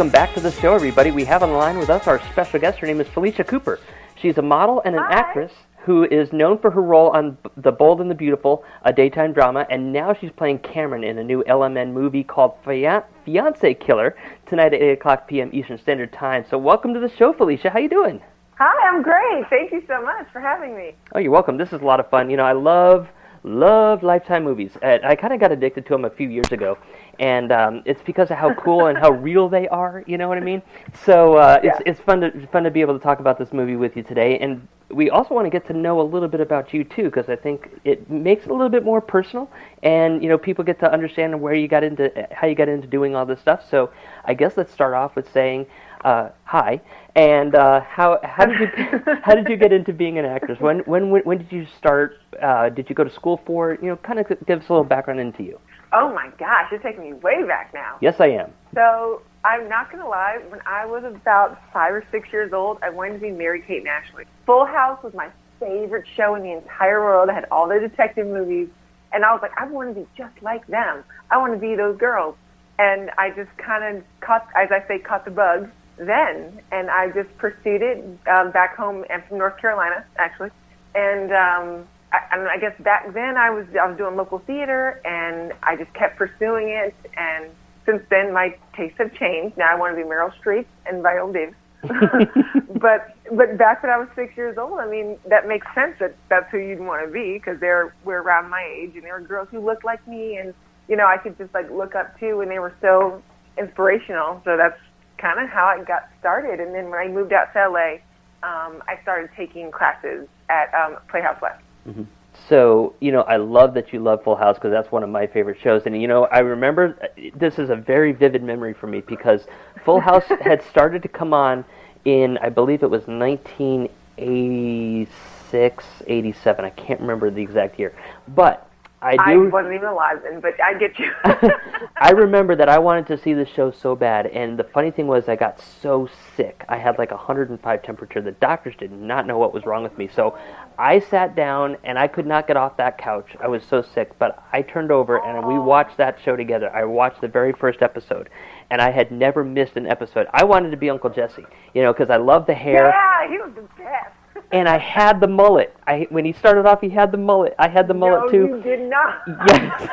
Welcome 0.00 0.12
back 0.12 0.32
to 0.32 0.40
the 0.40 0.50
show, 0.50 0.74
everybody. 0.74 1.10
We 1.10 1.26
have 1.26 1.42
on 1.42 1.50
the 1.50 1.56
line 1.56 1.76
with 1.76 1.90
us 1.90 2.06
our 2.06 2.22
special 2.32 2.58
guest. 2.58 2.78
Her 2.78 2.86
name 2.86 3.02
is 3.02 3.06
Felisha 3.08 3.46
Cooper. 3.46 3.78
She's 4.16 4.38
a 4.38 4.42
model 4.42 4.80
and 4.86 4.96
an 4.96 5.02
actress 5.10 5.52
who 5.80 6.04
is 6.04 6.32
known 6.32 6.56
for 6.56 6.70
her 6.70 6.80
role 6.80 7.10
on 7.10 7.36
The 7.58 7.70
Bold 7.70 8.00
and 8.00 8.10
the 8.10 8.14
Beautiful, 8.14 8.64
a 8.82 8.94
daytime 8.94 9.34
drama, 9.34 9.66
and 9.68 9.92
now 9.92 10.14
she's 10.14 10.30
playing 10.30 10.60
Cameron 10.60 11.04
in 11.04 11.18
a 11.18 11.22
new 11.22 11.44
LMN 11.44 11.92
movie 11.92 12.24
called 12.24 12.54
Fian- 12.64 13.02
Fiance 13.26 13.74
Killer 13.74 14.16
tonight 14.46 14.72
at 14.72 14.80
8 14.80 14.92
o'clock 14.92 15.28
p.m. 15.28 15.50
Eastern 15.52 15.76
Standard 15.76 16.14
Time. 16.14 16.46
So 16.48 16.56
welcome 16.56 16.94
to 16.94 17.00
the 17.00 17.14
show, 17.14 17.34
Felisha. 17.34 17.70
How 17.70 17.78
you 17.78 17.90
doing? 17.90 18.22
Hi, 18.56 18.88
I'm 18.88 19.02
great. 19.02 19.50
Thank 19.50 19.70
you 19.70 19.82
so 19.86 20.00
much 20.00 20.26
for 20.32 20.40
having 20.40 20.74
me. 20.74 20.94
Oh, 21.14 21.18
you're 21.18 21.30
welcome. 21.30 21.58
This 21.58 21.74
is 21.74 21.82
a 21.82 21.84
lot 21.84 22.00
of 22.00 22.08
fun. 22.08 22.30
You 22.30 22.38
know, 22.38 22.44
I 22.44 22.52
love 22.52 23.06
love 23.42 24.02
Lifetime 24.02 24.44
movies. 24.44 24.70
I 24.82 25.14
kind 25.16 25.32
of 25.32 25.40
got 25.40 25.52
addicted 25.52 25.86
to 25.86 25.94
them 25.94 26.04
a 26.04 26.10
few 26.10 26.28
years 26.28 26.52
ago, 26.52 26.78
and 27.20 27.52
um, 27.52 27.82
it's 27.84 28.02
because 28.02 28.30
of 28.30 28.38
how 28.38 28.52
cool 28.54 28.86
and 28.86 28.98
how 28.98 29.10
real 29.28 29.48
they 29.48 29.68
are. 29.68 30.02
You 30.06 30.18
know 30.18 30.28
what 30.28 30.38
I 30.38 30.40
mean? 30.40 30.62
So 31.04 31.34
uh, 31.34 31.60
it's 31.62 31.78
it's 31.86 32.00
fun 32.00 32.20
to 32.22 32.46
fun 32.48 32.64
to 32.64 32.70
be 32.70 32.80
able 32.80 32.98
to 32.98 33.02
talk 33.02 33.20
about 33.20 33.38
this 33.38 33.52
movie 33.52 33.76
with 33.76 33.96
you 33.96 34.02
today, 34.02 34.38
and 34.38 34.66
we 34.90 35.10
also 35.10 35.34
want 35.34 35.44
to 35.46 35.50
get 35.50 35.66
to 35.68 35.72
know 35.72 36.00
a 36.00 36.02
little 36.02 36.28
bit 36.28 36.40
about 36.40 36.74
you 36.74 36.82
too, 36.82 37.04
because 37.04 37.28
I 37.28 37.36
think 37.36 37.70
it 37.84 38.10
makes 38.10 38.44
it 38.44 38.50
a 38.50 38.54
little 38.54 38.70
bit 38.70 38.84
more 38.84 39.00
personal, 39.00 39.48
and 39.82 40.22
you 40.22 40.28
know, 40.28 40.38
people 40.38 40.64
get 40.64 40.80
to 40.80 40.92
understand 40.92 41.40
where 41.40 41.54
you 41.54 41.68
got 41.68 41.84
into 41.84 42.10
how 42.32 42.46
you 42.46 42.54
got 42.54 42.68
into 42.68 42.88
doing 42.88 43.14
all 43.14 43.26
this 43.26 43.40
stuff. 43.40 43.68
So 43.70 43.90
I 44.24 44.34
guess 44.34 44.56
let's 44.56 44.72
start 44.72 44.94
off 44.94 45.14
with 45.14 45.30
saying. 45.32 45.66
Uh, 46.02 46.30
hi, 46.44 46.80
and 47.14 47.54
uh, 47.54 47.82
how 47.82 48.18
how 48.24 48.46
did 48.46 48.58
you 48.58 49.02
how 49.22 49.34
did 49.34 49.46
you 49.50 49.58
get 49.58 49.70
into 49.70 49.92
being 49.92 50.18
an 50.18 50.24
actress? 50.24 50.58
When 50.58 50.78
when 50.80 51.10
when, 51.10 51.20
when 51.24 51.36
did 51.36 51.52
you 51.52 51.66
start? 51.76 52.16
Uh, 52.40 52.70
did 52.70 52.88
you 52.88 52.94
go 52.94 53.04
to 53.04 53.10
school 53.10 53.38
for 53.44 53.72
it? 53.72 53.82
You 53.82 53.90
know, 53.90 53.96
kind 53.96 54.18
of 54.18 54.26
give 54.46 54.60
us 54.60 54.68
a 54.70 54.72
little 54.72 54.82
background 54.82 55.20
into 55.20 55.42
you. 55.42 55.60
Oh 55.92 56.12
my 56.12 56.30
gosh, 56.38 56.70
you're 56.70 56.80
taking 56.80 57.02
me 57.02 57.12
way 57.14 57.42
back 57.44 57.72
now. 57.74 57.98
Yes, 58.00 58.20
I 58.20 58.28
am. 58.28 58.52
So 58.74 59.22
I'm 59.44 59.68
not 59.68 59.90
gonna 59.90 60.08
lie. 60.08 60.40
When 60.48 60.60
I 60.66 60.86
was 60.86 61.04
about 61.04 61.60
five 61.72 61.92
or 61.92 62.04
six 62.10 62.32
years 62.32 62.52
old, 62.52 62.78
I 62.82 62.90
wanted 62.90 63.14
to 63.14 63.18
be 63.20 63.30
Mary 63.30 63.62
Kate 63.66 63.78
and 63.78 63.88
Ashley. 63.88 64.24
Full 64.46 64.66
House 64.66 65.02
was 65.02 65.14
my 65.14 65.30
favorite 65.58 66.06
show 66.16 66.34
in 66.34 66.42
the 66.42 66.52
entire 66.52 67.00
world. 67.00 67.28
I 67.28 67.34
had 67.34 67.46
all 67.50 67.68
the 67.68 67.80
detective 67.80 68.26
movies, 68.26 68.68
and 69.12 69.24
I 69.24 69.32
was 69.32 69.42
like, 69.42 69.52
I 69.56 69.66
want 69.66 69.94
to 69.94 70.00
be 70.00 70.06
just 70.16 70.34
like 70.42 70.66
them. 70.68 71.04
I 71.30 71.38
want 71.38 71.52
to 71.54 71.58
be 71.58 71.74
those 71.74 71.98
girls. 71.98 72.36
And 72.78 73.10
I 73.18 73.30
just 73.30 73.50
kind 73.58 73.96
of 73.96 74.04
caught, 74.20 74.48
as 74.56 74.70
I 74.70 74.86
say, 74.88 74.98
caught 74.98 75.24
the 75.24 75.30
bug 75.30 75.68
then, 75.98 76.62
and 76.72 76.88
I 76.90 77.10
just 77.10 77.36
pursued 77.36 77.82
it 77.82 78.02
um, 78.26 78.52
back 78.52 78.76
home. 78.76 79.04
I'm 79.10 79.22
from 79.28 79.38
North 79.38 79.58
Carolina, 79.58 80.04
actually, 80.16 80.50
and 80.94 81.30
um, 81.32 81.86
I, 82.12 82.48
I 82.54 82.58
guess 82.58 82.74
back 82.80 83.12
then 83.14 83.36
I 83.36 83.50
was 83.50 83.66
I 83.80 83.86
was 83.86 83.96
doing 83.96 84.16
local 84.16 84.40
theater, 84.40 85.00
and 85.04 85.52
I 85.62 85.76
just 85.76 85.92
kept 85.94 86.16
pursuing 86.16 86.68
it. 86.68 86.94
And 87.16 87.50
since 87.86 88.02
then, 88.10 88.32
my 88.32 88.56
tastes 88.76 88.98
have 88.98 89.14
changed. 89.14 89.56
Now 89.56 89.68
I 89.70 89.76
want 89.76 89.96
to 89.96 90.02
be 90.02 90.08
Meryl 90.08 90.32
Streep 90.42 90.66
and 90.86 91.02
Viola 91.02 91.32
Davis. 91.32 91.54
but 91.82 93.16
but 93.32 93.56
back 93.56 93.82
when 93.82 93.90
I 93.90 93.96
was 93.96 94.08
six 94.14 94.36
years 94.36 94.58
old, 94.58 94.80
I 94.80 94.88
mean 94.88 95.18
that 95.26 95.48
makes 95.48 95.66
sense 95.74 95.96
that 96.00 96.14
that's 96.28 96.50
who 96.50 96.58
you'd 96.58 96.80
want 96.80 97.06
to 97.06 97.12
be 97.12 97.34
because 97.34 97.58
they're 97.60 97.94
we're 98.04 98.20
around 98.20 98.50
my 98.50 98.62
age, 98.62 98.92
and 98.94 99.04
there 99.04 99.14
were 99.14 99.26
girls 99.26 99.48
who 99.50 99.60
looked 99.60 99.84
like 99.84 100.06
me, 100.06 100.36
and 100.36 100.52
you 100.88 100.96
know 100.96 101.06
I 101.06 101.16
could 101.16 101.38
just 101.38 101.54
like 101.54 101.70
look 101.70 101.94
up 101.94 102.18
to, 102.20 102.40
and 102.40 102.50
they 102.50 102.58
were 102.58 102.74
so 102.80 103.22
inspirational. 103.56 104.42
So 104.44 104.56
that's 104.56 104.78
kind 105.18 105.40
of 105.40 105.48
how 105.48 105.66
I 105.66 105.82
got 105.84 106.08
started. 106.18 106.60
And 106.60 106.74
then 106.74 106.90
when 106.90 106.98
I 106.98 107.08
moved 107.08 107.32
out 107.32 107.52
to 107.52 107.68
LA, 107.68 108.00
um, 108.42 108.82
I 108.88 108.98
started 109.02 109.30
taking 109.36 109.70
classes 109.70 110.26
at 110.48 110.72
um, 110.74 110.96
Playhouse 111.08 111.40
West. 111.40 111.62
Mm-hmm. 111.88 112.02
So, 112.48 112.94
you 113.00 113.10
know, 113.12 113.20
I 113.22 113.36
love 113.36 113.74
that 113.74 113.92
you 113.92 114.00
love 114.00 114.24
Full 114.24 114.36
House 114.36 114.56
because 114.56 114.70
that's 114.70 114.90
one 114.90 115.02
of 115.02 115.10
my 115.10 115.26
favorite 115.26 115.58
shows. 115.60 115.82
And, 115.86 116.00
you 116.00 116.08
know, 116.08 116.24
I 116.26 116.38
remember 116.40 116.98
this 117.34 117.58
is 117.58 117.68
a 117.70 117.76
very 117.76 118.12
vivid 118.12 118.42
memory 118.42 118.74
for 118.74 118.86
me 118.86 119.02
because 119.02 119.46
Full 119.84 120.00
House 120.00 120.24
had 120.40 120.62
started 120.64 121.02
to 121.02 121.08
come 121.08 121.34
on 121.34 121.64
in, 122.04 122.38
I 122.38 122.48
believe 122.48 122.82
it 122.82 122.90
was 122.90 123.06
1986, 123.06 125.84
87. 126.06 126.64
I 126.64 126.70
can't 126.70 127.00
remember 127.00 127.30
the 127.30 127.42
exact 127.42 127.78
year. 127.78 127.94
But 128.28 128.69
I 129.02 129.12
do. 129.12 129.44
I 129.46 129.48
wasn't 129.48 129.74
even 129.74 129.88
alive 129.88 130.18
then, 130.22 130.40
but 130.40 130.62
I 130.62 130.74
get 130.74 130.98
you. 130.98 131.10
I 131.96 132.10
remember 132.10 132.54
that 132.56 132.68
I 132.68 132.78
wanted 132.78 133.06
to 133.06 133.16
see 133.16 133.32
the 133.32 133.46
show 133.46 133.70
so 133.70 133.96
bad, 133.96 134.26
and 134.26 134.58
the 134.58 134.64
funny 134.64 134.90
thing 134.90 135.06
was, 135.06 135.26
I 135.26 135.36
got 135.36 135.58
so 135.58 136.08
sick. 136.36 136.64
I 136.68 136.76
had 136.76 136.98
like 136.98 137.10
105 137.10 137.82
temperature. 137.82 138.20
The 138.20 138.32
doctors 138.32 138.74
did 138.78 138.92
not 138.92 139.26
know 139.26 139.38
what 139.38 139.54
was 139.54 139.64
wrong 139.64 139.82
with 139.82 139.96
me, 139.96 140.08
so 140.14 140.36
I 140.78 141.00
sat 141.00 141.34
down 141.34 141.78
and 141.82 141.98
I 141.98 142.08
could 142.08 142.26
not 142.26 142.46
get 142.46 142.58
off 142.58 142.76
that 142.76 142.98
couch. 142.98 143.36
I 143.40 143.48
was 143.48 143.62
so 143.64 143.80
sick, 143.80 144.18
but 144.18 144.42
I 144.52 144.60
turned 144.60 144.92
over 144.92 145.24
and 145.24 145.46
we 145.46 145.58
watched 145.58 145.96
that 145.96 146.18
show 146.22 146.36
together. 146.36 146.70
I 146.74 146.84
watched 146.84 147.22
the 147.22 147.28
very 147.28 147.52
first 147.54 147.80
episode, 147.80 148.28
and 148.70 148.82
I 148.82 148.90
had 148.90 149.10
never 149.10 149.44
missed 149.44 149.76
an 149.76 149.86
episode. 149.86 150.26
I 150.34 150.44
wanted 150.44 150.70
to 150.72 150.76
be 150.76 150.90
Uncle 150.90 151.10
Jesse, 151.10 151.46
you 151.72 151.82
know, 151.82 151.94
because 151.94 152.10
I 152.10 152.16
love 152.16 152.46
the 152.46 152.54
hair. 152.54 152.88
Yeah, 152.88 153.28
he 153.30 153.38
was 153.38 153.52
the 153.54 153.62
best. 153.82 154.14
And 154.52 154.68
I 154.68 154.78
had 154.78 155.20
the 155.20 155.28
mullet. 155.28 155.74
I 155.86 156.06
when 156.10 156.24
he 156.24 156.32
started 156.32 156.66
off, 156.66 156.80
he 156.80 156.88
had 156.88 157.12
the 157.12 157.18
mullet. 157.18 157.54
I 157.58 157.68
had 157.68 157.86
the 157.86 157.94
mullet 157.94 158.24
no, 158.24 158.30
too. 158.30 158.46
you 158.56 158.62
did 158.62 158.80
not. 158.90 159.22
Yes. 159.46 159.88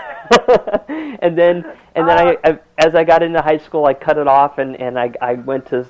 and 1.21 1.37
then 1.37 1.63
and 1.95 2.07
then 2.07 2.17
I, 2.17 2.37
I 2.43 2.59
as 2.79 2.95
I 2.95 3.03
got 3.03 3.21
into 3.21 3.41
high 3.41 3.59
school, 3.59 3.85
I 3.85 3.93
cut 3.93 4.17
it 4.17 4.27
off 4.27 4.57
and 4.57 4.75
and 4.79 4.97
I 4.97 5.11
I 5.21 5.33
went 5.33 5.67
to 5.67 5.85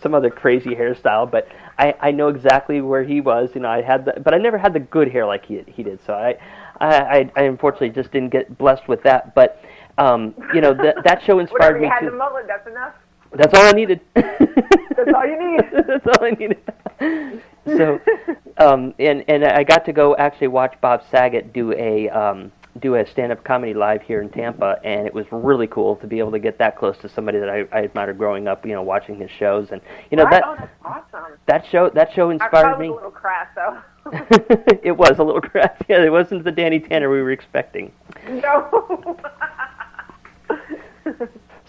some 0.00 0.14
other 0.14 0.30
crazy 0.30 0.70
hairstyle. 0.70 1.30
But 1.30 1.48
I 1.78 1.94
I 2.00 2.10
know 2.10 2.28
exactly 2.28 2.80
where 2.80 3.04
he 3.04 3.20
was. 3.20 3.50
You 3.54 3.60
know, 3.60 3.70
I 3.70 3.82
had 3.82 4.04
the 4.04 4.20
but 4.20 4.34
I 4.34 4.38
never 4.38 4.58
had 4.58 4.72
the 4.72 4.80
good 4.80 5.10
hair 5.10 5.24
like 5.24 5.46
he 5.46 5.62
he 5.68 5.82
did. 5.84 6.00
So 6.04 6.14
I 6.14 6.36
I 6.80 7.30
I, 7.36 7.42
unfortunately 7.42 7.90
just 7.90 8.10
didn't 8.10 8.30
get 8.30 8.58
blessed 8.58 8.88
with 8.88 9.02
that. 9.04 9.34
But 9.34 9.62
um, 9.98 10.34
you 10.52 10.60
know 10.60 10.74
that 10.74 10.96
that 11.04 11.22
show 11.22 11.38
inspired 11.40 11.80
me 11.80 11.86
you 11.86 11.92
had 11.92 12.00
to. 12.00 12.10
the 12.10 12.16
mullet, 12.16 12.46
that's 12.48 12.66
enough. 12.66 12.94
That's 13.34 13.54
all 13.54 13.64
I 13.64 13.72
needed. 13.72 14.00
That's 14.14 15.14
all 15.14 15.26
you 15.26 15.38
need. 15.38 15.60
That's 15.86 16.06
all 16.06 16.24
I 16.24 16.30
needed. 16.32 17.42
So, 17.66 18.00
um, 18.58 18.94
and 18.98 19.24
and 19.28 19.44
I 19.44 19.62
got 19.64 19.84
to 19.86 19.92
go 19.92 20.16
actually 20.16 20.48
watch 20.48 20.74
Bob 20.80 21.02
Saget 21.10 21.52
do 21.52 21.72
a 21.72 22.08
um, 22.10 22.52
do 22.80 22.94
a 22.94 23.06
stand-up 23.06 23.44
comedy 23.44 23.74
live 23.74 24.00
here 24.02 24.22
in 24.22 24.30
Tampa, 24.30 24.78
and 24.82 25.06
it 25.06 25.12
was 25.12 25.26
really 25.30 25.66
cool 25.66 25.96
to 25.96 26.06
be 26.06 26.18
able 26.18 26.30
to 26.32 26.38
get 26.38 26.56
that 26.58 26.76
close 26.78 26.96
to 26.98 27.08
somebody 27.08 27.38
that 27.38 27.48
I, 27.50 27.64
I 27.70 27.80
admired 27.82 28.16
growing 28.18 28.48
up. 28.48 28.64
You 28.66 28.72
know, 28.72 28.82
watching 28.82 29.16
his 29.18 29.30
shows, 29.30 29.70
and 29.72 29.80
you 30.10 30.16
know 30.16 30.24
Right? 30.24 30.42
that 30.42 30.44
Oh, 30.46 30.56
that's 30.58 30.72
awesome. 31.14 31.32
that 31.46 31.66
show 31.70 31.90
that 31.90 32.12
show 32.14 32.30
inspired 32.30 32.78
me. 32.78 32.88
was 32.88 32.94
a 32.94 33.04
little 33.04 33.10
crass 33.10 33.48
though. 33.54 33.78
it 34.82 34.96
was 34.96 35.18
a 35.18 35.22
little 35.22 35.40
crass. 35.40 35.76
Yeah, 35.88 36.02
it 36.02 36.10
wasn't 36.10 36.44
the 36.44 36.50
Danny 36.52 36.80
Tanner 36.80 37.10
we 37.10 37.22
were 37.22 37.30
expecting. 37.32 37.92
no. 38.28 39.16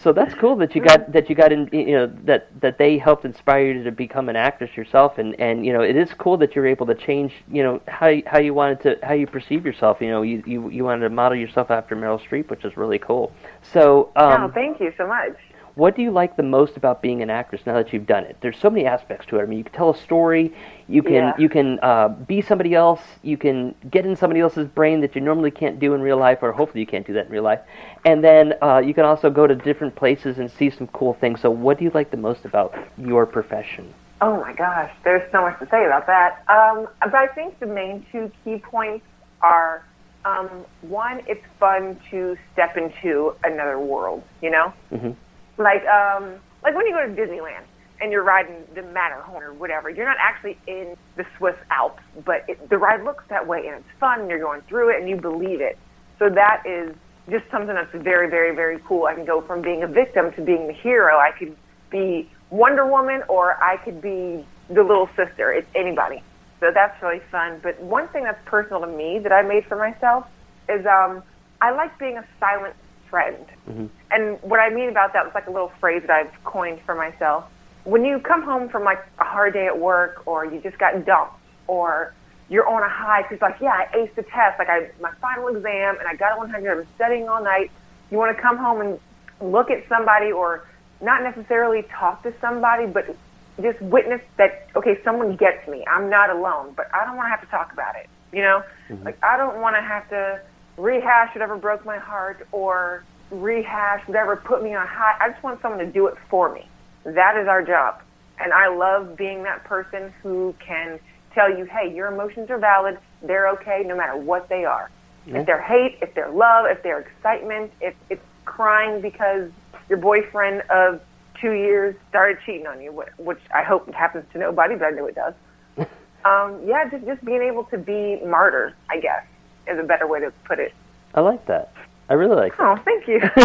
So 0.04 0.12
that's 0.12 0.34
cool 0.34 0.58
that 0.58 0.76
you 0.76 0.82
got 0.82 1.14
that 1.14 1.30
you 1.30 1.36
got 1.36 1.54
in 1.54 1.70
you 1.72 1.94
know 1.94 2.08
that 2.26 2.50
that 2.60 2.78
they 2.78 2.98
helped 2.98 3.24
inspire 3.24 3.72
you 3.72 3.84
to 3.86 3.92
become 3.92 4.28
an 4.28 4.36
actress 4.36 4.76
yourself 4.76 5.18
and 5.18 5.34
and 5.40 5.66
you 5.66 5.72
know 5.72 5.82
it 5.82 5.96
is 5.96 6.14
cool 6.14 6.36
that 6.40 6.56
you're 6.56 6.68
able 6.68 6.86
to 6.88 6.96
change 6.96 7.32
you 7.50 7.64
know 7.64 7.82
how 7.88 8.08
you, 8.08 8.22
how 8.26 8.38
you 8.38 8.54
wanted 8.54 8.82
to 8.82 9.00
how 9.02 9.14
you 9.14 9.26
perceive 9.26 9.66
yourself 9.66 10.02
you 10.02 10.10
know 10.10 10.22
you 10.22 10.44
you 10.46 10.70
you 10.70 10.84
wanted 10.84 11.04
to 11.04 11.10
model 11.10 11.38
yourself 11.38 11.72
after 11.72 11.96
Meryl 11.96 12.20
Streep 12.20 12.50
which 12.50 12.66
is 12.66 12.76
really 12.76 13.00
cool. 13.00 13.32
So 13.62 14.12
um 14.18 14.42
no, 14.42 14.52
thank 14.54 14.82
you 14.82 14.92
so 14.98 15.08
much. 15.08 15.38
What 15.76 15.96
do 15.96 16.02
you 16.04 16.12
like 16.12 16.36
the 16.36 16.44
most 16.44 16.78
about 16.78 17.02
being 17.02 17.22
an 17.22 17.30
actress 17.30 17.62
now 17.66 17.74
that 17.74 17.92
you've 17.94 18.06
done 18.06 18.24
it? 18.26 18.38
There's 18.42 18.58
so 18.58 18.70
many 18.70 18.86
aspects 18.86 19.26
to 19.28 19.40
it. 19.40 19.44
I 19.44 19.46
mean, 19.46 19.58
you 19.58 19.64
can 19.64 19.74
tell 19.74 19.90
a 19.90 19.98
story, 19.98 20.54
you 20.88 21.02
can 21.02 21.14
Yeah. 21.14 21.34
you 21.38 21.50
can 21.50 21.80
uh, 21.82 22.10
be 22.10 22.42
somebody 22.42 22.76
else, 22.76 23.02
you 23.24 23.38
can 23.38 23.74
get 23.90 24.06
in 24.06 24.16
somebody 24.16 24.40
else's 24.40 24.68
brain 24.68 25.02
that 25.02 25.16
you 25.16 25.22
normally 25.22 25.52
can't 25.52 25.80
do 25.80 25.94
in 25.94 26.02
real 26.02 26.18
life, 26.18 26.40
or 26.42 26.52
hopefully 26.52 26.82
you 26.82 26.88
can't 26.88 27.08
do 27.08 27.14
that 27.14 27.26
in 27.26 27.32
real 27.32 27.44
life. 27.44 27.62
And 28.06 28.24
then 28.24 28.54
uh, 28.62 28.80
you 28.80 28.94
can 28.94 29.06
also 29.06 29.30
go 29.30 29.48
to 29.48 29.56
different 29.56 29.96
places 29.96 30.38
and 30.38 30.50
see 30.52 30.70
some 30.70 30.88
cool 30.88 31.14
things. 31.14 31.42
So, 31.42 31.50
what 31.50 31.78
do 31.80 31.86
you 31.86 31.92
like 31.94 32.12
the 32.12 32.18
most 32.18 32.46
about 32.46 32.76
your 32.98 33.26
profession? 33.26 33.94
Oh 34.22 34.40
my 34.40 34.54
gosh, 34.54 34.92
there's 35.04 35.30
so 35.32 35.42
much 35.42 35.60
to 35.60 35.68
say 35.70 35.86
about 35.86 36.06
that. 36.08 36.44
Um, 36.48 36.88
but 37.02 37.16
I 37.16 37.28
think 37.28 37.60
the 37.60 37.66
main 37.66 38.06
two 38.12 38.32
key 38.44 38.58
points 38.58 39.06
are 39.42 39.84
um, 40.26 40.48
one, 40.82 41.22
it's 41.28 41.44
fun 41.60 42.00
to 42.12 42.38
step 42.54 42.78
into 42.78 43.36
another 43.44 43.80
world, 43.80 44.24
you 44.42 44.50
know? 44.50 44.72
Mm-hmm. 44.92 45.12
Like 45.58 45.86
um, 45.86 46.40
like 46.64 46.76
when 46.76 46.88
you 46.88 46.94
go 46.94 47.06
to 47.06 47.14
Disneyland 47.14 47.64
and 48.02 48.12
you're 48.12 48.24
riding 48.24 48.56
the 48.74 48.82
Matterhorn 48.82 49.44
or 49.44 49.54
whatever, 49.54 49.90
you're 49.90 50.06
not 50.06 50.18
actually 50.20 50.58
in 50.68 50.96
the 51.16 51.26
Swiss 51.38 51.56
Alps, 51.70 52.04
but 52.26 52.44
it, 52.48 52.70
the 52.70 52.78
ride 52.78 53.04
looks 53.04 53.24
that 53.30 53.48
way 53.48 53.68
and 53.68 53.78
it's 53.78 54.00
fun 54.00 54.22
and 54.22 54.30
you're 54.30 54.40
going 54.40 54.62
through 54.62 54.90
it 54.90 55.00
and 55.00 55.10
you 55.10 55.16
believe 55.16 55.62
it. 55.62 55.78
So 56.20 56.30
that 56.30 56.64
is 56.66 56.96
just 57.30 57.50
something 57.52 57.74
that's 57.76 57.94
very, 57.94 58.30
very, 58.30 58.56
very 58.56 58.80
cool. 58.86 59.06
I 59.06 59.16
can 59.16 59.26
go 59.26 59.42
from 59.42 59.62
being 59.62 59.84
a 59.84 59.88
victim 59.88 60.32
to 60.34 60.42
being 60.42 60.68
the 60.68 60.74
hero. 60.74 61.18
I 61.18 61.32
could 61.38 61.56
be 61.90 62.30
Wonder 62.50 62.86
Woman 62.86 63.24
or 63.30 63.62
I 63.64 63.78
could 63.78 64.02
be 64.02 64.46
the 64.70 64.84
little 64.84 65.10
sister. 65.16 65.54
It's 65.54 65.68
anybody. 65.76 66.24
So 66.60 66.72
that's 66.74 67.02
really 67.02 67.22
fun. 67.32 67.60
But 67.62 67.80
one 67.82 68.08
thing 68.10 68.24
that's 68.24 68.40
personal 68.46 68.82
to 68.82 68.88
me 68.88 69.20
that 69.20 69.32
I 69.32 69.42
made 69.42 69.66
for 69.66 69.78
myself 69.78 70.26
is 70.70 70.86
um, 70.86 71.24
I 71.62 71.72
like 71.72 71.98
being 72.00 72.18
a 72.18 72.26
silent 72.40 72.76
friend. 73.10 73.46
Mm-hmm. 73.70 73.86
And 74.14 74.40
what 74.44 74.60
I 74.60 74.70
mean 74.70 74.90
about 74.90 75.14
that 75.14 75.26
was 75.26 75.34
like 75.34 75.48
a 75.48 75.52
little 75.52 75.72
phrase 75.80 76.04
that 76.06 76.12
I've 76.12 76.44
coined 76.44 76.80
for 76.86 76.94
myself. 76.94 77.46
When 77.84 78.06
you 78.06 78.20
come 78.20 78.44
home 78.44 78.70
from 78.70 78.84
like 78.84 79.00
a 79.20 79.24
hard 79.24 79.54
day 79.54 79.66
at 79.66 79.80
work, 79.80 80.22
or 80.28 80.46
you 80.46 80.62
just 80.62 80.78
got 80.78 81.04
dumped, 81.04 81.34
or 81.68 82.14
you're 82.48 82.68
on 82.68 82.84
a 82.84 82.90
high 82.90 83.24
because 83.24 83.42
like, 83.42 83.58
yeah, 83.60 83.72
I 83.72 83.98
aced 83.98 84.16
the 84.16 84.22
test, 84.22 84.60
like 84.60 84.70
I 84.70 84.92
my 85.02 85.12
final 85.20 85.48
exam, 85.48 85.98
and 86.00 86.08
I 86.08 86.16
got 86.16 86.36
a 86.36 86.38
100. 86.38 86.80
I'm 86.80 86.88
studying 86.96 87.28
all 87.28 87.44
night. 87.44 87.72
You 88.12 88.18
want 88.20 88.36
to 88.36 88.42
come 88.42 88.58
home 88.58 88.82
and 88.82 89.00
look 89.42 89.72
at 89.72 89.84
somebody, 89.90 90.32
or 90.32 90.68
not 91.02 91.24
necessarily 91.24 91.84
talk 91.90 92.22
to 92.24 92.34
somebody, 92.40 92.86
but 92.86 93.16
just 93.62 93.82
witness 93.82 94.22
that 94.38 94.68
okay, 94.76 95.00
someone 95.04 95.36
gets 95.36 95.68
me. 95.68 95.84
I'm 95.88 96.10
not 96.10 96.30
alone, 96.30 96.74
but 96.78 96.88
I 96.94 97.04
don't 97.06 97.18
want 97.18 97.26
to 97.26 97.32
have 97.32 97.42
to 97.42 97.48
talk 97.48 97.74
about 97.74 97.96
it. 97.96 98.08
You 98.32 98.44
know, 98.44 98.64
mm-hmm. 98.90 99.04
like 99.04 99.18
I 99.24 99.38
don't 99.38 99.60
want 99.60 99.76
to 99.76 99.82
have 99.82 100.08
to 100.10 100.40
rehash 100.78 101.34
whatever 101.36 101.58
broke 101.58 101.84
my 101.84 101.98
heart 101.98 102.48
or 102.52 103.04
rehash 103.34 104.08
whatever 104.08 104.36
put 104.36 104.64
me 104.64 104.74
on 104.76 104.88
high. 104.88 105.16
I 105.20 105.30
just 105.30 105.44
want 105.44 105.62
someone 105.62 105.80
to 105.80 105.92
do 105.92 106.08
it 106.08 106.16
for 106.30 106.54
me. 106.54 106.68
That 107.04 107.38
is 107.38 107.48
our 107.48 107.64
job. 107.64 108.02
And 108.40 108.54
I 108.54 108.68
love 108.68 109.16
being 109.16 109.44
that 109.44 109.64
person 109.64 110.14
who 110.22 110.56
can 110.60 111.00
tell 111.34 111.50
you, 111.50 111.66
hey, 111.66 111.94
your 111.94 112.08
emotions 112.08 112.50
are 112.50 112.58
valid. 112.58 112.98
They're 113.22 113.50
okay 113.50 113.84
no 113.86 113.96
matter 113.96 114.18
what 114.18 114.50
they 114.50 114.66
are. 114.66 114.90
If 115.26 115.46
they're 115.46 115.62
hate, 115.62 116.00
if 116.02 116.14
they're 116.16 116.30
love, 116.30 116.66
if 116.68 116.84
they're 116.84 117.00
excitement, 117.00 117.72
if 117.80 117.96
it's 118.10 118.22
crying 118.44 119.02
because 119.02 119.50
your 119.88 119.98
boyfriend 119.98 120.64
of 120.70 121.02
two 121.40 121.52
years 121.52 121.96
started 122.10 122.40
cheating 122.46 122.68
on 122.68 122.82
you, 122.82 122.92
which 123.18 123.40
I 123.54 123.64
hope 123.64 123.88
it 123.88 123.96
happens 123.96 124.26
to 124.34 124.38
nobody, 124.38 124.76
but 124.76 124.86
I 124.86 124.90
know 124.92 125.06
it 125.06 125.16
does. 125.16 125.34
um, 126.26 126.62
yeah, 126.66 126.90
just, 126.90 127.06
just 127.06 127.24
being 127.24 127.42
able 127.42 127.64
to 127.66 127.78
be 127.78 128.20
martyr, 128.26 128.74
I 128.90 129.00
guess, 129.00 129.26
is 129.68 129.80
a 129.80 129.84
better 129.84 130.08
way 130.08 130.20
to 130.20 130.32
put 130.46 130.60
it. 130.60 130.74
I 131.14 131.22
like 131.22 131.46
that. 131.48 131.72
I 132.10 132.14
really 132.14 132.36
like 132.36 132.56
that. 132.58 132.64
Oh, 132.64 132.82
thank 132.84 133.08
you. 133.08 133.20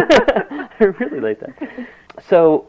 I 0.80 0.84
really 0.98 1.20
like 1.20 1.40
that. 1.40 1.86
So, 2.28 2.68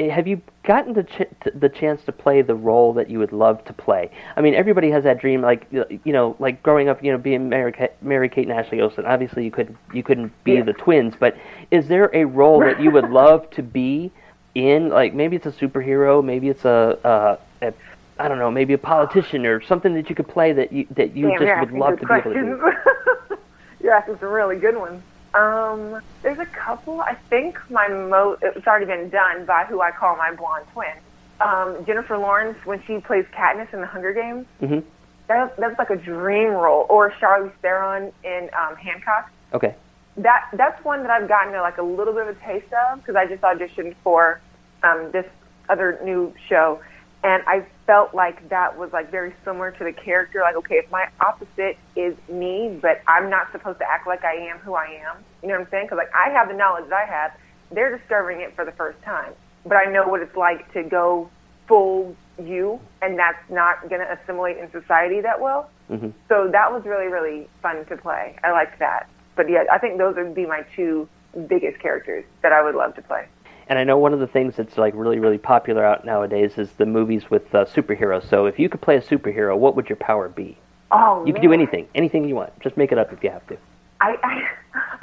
have 0.00 0.26
you 0.26 0.40
gotten 0.64 0.94
the 0.94 1.04
ch- 1.04 1.28
the 1.54 1.68
chance 1.68 2.02
to 2.04 2.12
play 2.12 2.42
the 2.42 2.54
role 2.54 2.92
that 2.94 3.10
you 3.10 3.18
would 3.18 3.32
love 3.32 3.64
to 3.66 3.72
play? 3.72 4.10
I 4.36 4.40
mean, 4.40 4.54
everybody 4.54 4.90
has 4.90 5.04
that 5.04 5.20
dream, 5.20 5.42
like 5.42 5.66
you 5.70 6.12
know, 6.12 6.34
like 6.38 6.62
growing 6.62 6.88
up, 6.88 7.04
you 7.04 7.12
know, 7.12 7.18
being 7.18 7.48
Mary, 7.48 7.72
Ka- 7.72 7.88
Mary 8.02 8.28
Kate 8.28 8.48
and 8.48 8.58
Ashley 8.58 8.80
Olsen. 8.80 9.04
Obviously, 9.04 9.44
you 9.44 9.50
could 9.50 9.76
you 9.92 10.02
couldn't 10.02 10.32
be 10.44 10.54
Yeah. 10.54 10.62
the 10.62 10.72
twins, 10.72 11.14
but 11.18 11.36
is 11.70 11.86
there 11.88 12.10
a 12.14 12.24
role 12.24 12.60
that 12.60 12.80
you 12.80 12.90
would 12.90 13.10
love 13.22 13.48
to 13.50 13.62
be 13.62 14.10
in? 14.54 14.88
Like 14.88 15.14
maybe 15.14 15.36
it's 15.36 15.46
a 15.46 15.52
superhero, 15.52 16.24
maybe 16.24 16.48
it's 16.48 16.64
a, 16.64 16.98
uh, 17.04 17.36
a 17.62 17.72
I 18.18 18.28
don't 18.28 18.38
know, 18.38 18.50
maybe 18.50 18.72
a 18.72 18.78
politician 18.78 19.46
or 19.46 19.60
something 19.62 19.94
that 19.94 20.08
you 20.08 20.16
could 20.16 20.28
play 20.28 20.52
that 20.54 20.72
you 20.72 20.86
that 20.92 21.14
you 21.14 21.28
Damn, 21.28 21.38
just 21.38 21.60
would 21.70 21.78
love 21.78 22.00
to 22.00 22.06
be 22.06 22.14
able 22.14 22.32
to 22.32 22.40
do. 22.40 23.36
you're 23.82 23.94
asking 23.94 24.18
some 24.18 24.30
really 24.30 24.56
good 24.56 24.76
ones. 24.76 25.02
Um, 25.34 26.02
there's 26.22 26.38
a 26.38 26.46
couple. 26.46 27.00
I 27.00 27.14
think 27.28 27.58
my 27.70 27.88
mo 27.88 28.36
it's 28.42 28.66
already 28.66 28.86
been 28.86 29.10
done 29.10 29.46
by 29.46 29.64
who 29.64 29.80
I 29.80 29.90
call 29.92 30.16
my 30.16 30.34
blonde 30.34 30.66
twin. 30.72 30.94
Um, 31.40 31.84
Jennifer 31.86 32.18
Lawrence 32.18 32.58
when 32.64 32.82
she 32.86 32.98
plays 32.98 33.24
Katniss 33.32 33.72
in 33.72 33.80
The 33.80 33.86
Hunger 33.86 34.12
Games. 34.12 34.46
hmm 34.58 34.80
That, 35.28 35.56
that's 35.56 35.78
like 35.78 35.90
a 35.90 35.96
dream 35.96 36.48
role. 36.50 36.86
Or 36.88 37.12
Charlize 37.12 37.52
Theron 37.62 38.12
in 38.24 38.50
um, 38.60 38.76
Hancock. 38.76 39.30
Okay. 39.54 39.74
That 40.16 40.48
that's 40.52 40.84
one 40.84 41.02
that 41.02 41.10
I've 41.10 41.28
gotten 41.28 41.52
like 41.54 41.78
a 41.78 41.82
little 41.82 42.12
bit 42.12 42.26
of 42.26 42.36
a 42.36 42.40
taste 42.40 42.72
of 42.72 42.98
because 42.98 43.14
I 43.14 43.26
just 43.26 43.42
auditioned 43.42 43.94
for 44.02 44.40
um, 44.82 45.10
this 45.12 45.26
other 45.68 45.98
new 46.02 46.34
show, 46.48 46.80
and 47.22 47.42
I 47.46 47.64
felt 47.90 48.14
like 48.14 48.48
that 48.50 48.78
was 48.78 48.92
like 48.92 49.10
very 49.10 49.34
similar 49.44 49.72
to 49.72 49.82
the 49.82 49.92
character. 49.92 50.38
Like, 50.42 50.54
okay, 50.54 50.76
if 50.76 50.88
my 50.92 51.08
opposite 51.20 51.76
is 51.96 52.14
me, 52.28 52.78
but 52.80 53.00
I'm 53.08 53.28
not 53.28 53.50
supposed 53.50 53.80
to 53.80 53.84
act 53.90 54.06
like 54.06 54.22
I 54.22 54.34
am 54.34 54.58
who 54.58 54.74
I 54.74 55.00
am. 55.04 55.24
You 55.42 55.48
know 55.48 55.54
what 55.54 55.62
I'm 55.62 55.70
saying? 55.72 55.86
Because 55.86 55.98
like 55.98 56.14
I 56.14 56.30
have 56.30 56.46
the 56.46 56.54
knowledge 56.54 56.88
that 56.88 56.94
I 56.94 57.04
have, 57.04 57.32
they're 57.72 57.98
discovering 57.98 58.42
it 58.42 58.54
for 58.54 58.64
the 58.64 58.70
first 58.70 59.02
time. 59.02 59.32
But 59.66 59.74
I 59.74 59.86
know 59.86 60.06
what 60.06 60.22
it's 60.22 60.36
like 60.36 60.72
to 60.74 60.84
go 60.84 61.30
full 61.66 62.14
you, 62.40 62.78
and 63.02 63.18
that's 63.18 63.42
not 63.50 63.88
going 63.88 64.00
to 64.00 64.18
assimilate 64.22 64.58
in 64.58 64.70
society 64.70 65.20
that 65.22 65.40
well. 65.40 65.68
hmm 65.88 66.10
So 66.28 66.48
that 66.52 66.70
was 66.70 66.84
really, 66.84 67.08
really 67.08 67.48
fun 67.60 67.84
to 67.86 67.96
play. 67.96 68.36
I 68.44 68.52
liked 68.52 68.78
that. 68.78 69.08
But 69.34 69.50
yeah, 69.50 69.64
I 69.72 69.78
think 69.78 69.98
those 69.98 70.14
would 70.14 70.32
be 70.32 70.46
my 70.46 70.64
two 70.76 71.08
biggest 71.48 71.80
characters 71.80 72.24
that 72.42 72.52
I 72.52 72.62
would 72.62 72.76
love 72.76 72.94
to 72.94 73.02
play. 73.02 73.26
And 73.70 73.78
I 73.78 73.84
know 73.84 73.96
one 73.96 74.12
of 74.12 74.18
the 74.18 74.26
things 74.26 74.56
that's 74.56 74.76
like 74.76 74.94
really, 74.96 75.20
really 75.20 75.38
popular 75.38 75.84
out 75.84 76.04
nowadays 76.04 76.58
is 76.58 76.72
the 76.72 76.86
movies 76.86 77.30
with 77.30 77.54
uh, 77.54 77.66
superheroes. 77.66 78.28
So 78.28 78.46
if 78.46 78.58
you 78.58 78.68
could 78.68 78.80
play 78.80 78.96
a 78.96 79.00
superhero, 79.00 79.56
what 79.56 79.76
would 79.76 79.88
your 79.88 79.94
power 79.96 80.28
be? 80.28 80.58
Oh, 80.90 81.24
You 81.24 81.32
could 81.32 81.40
do 81.40 81.52
anything, 81.52 81.86
anything 81.94 82.28
you 82.28 82.34
want. 82.34 82.58
Just 82.58 82.76
make 82.76 82.90
it 82.90 82.98
up 82.98 83.12
if 83.12 83.22
you 83.22 83.30
have 83.30 83.46
to. 83.46 83.56
I, 84.00 84.16
I, 84.24 84.48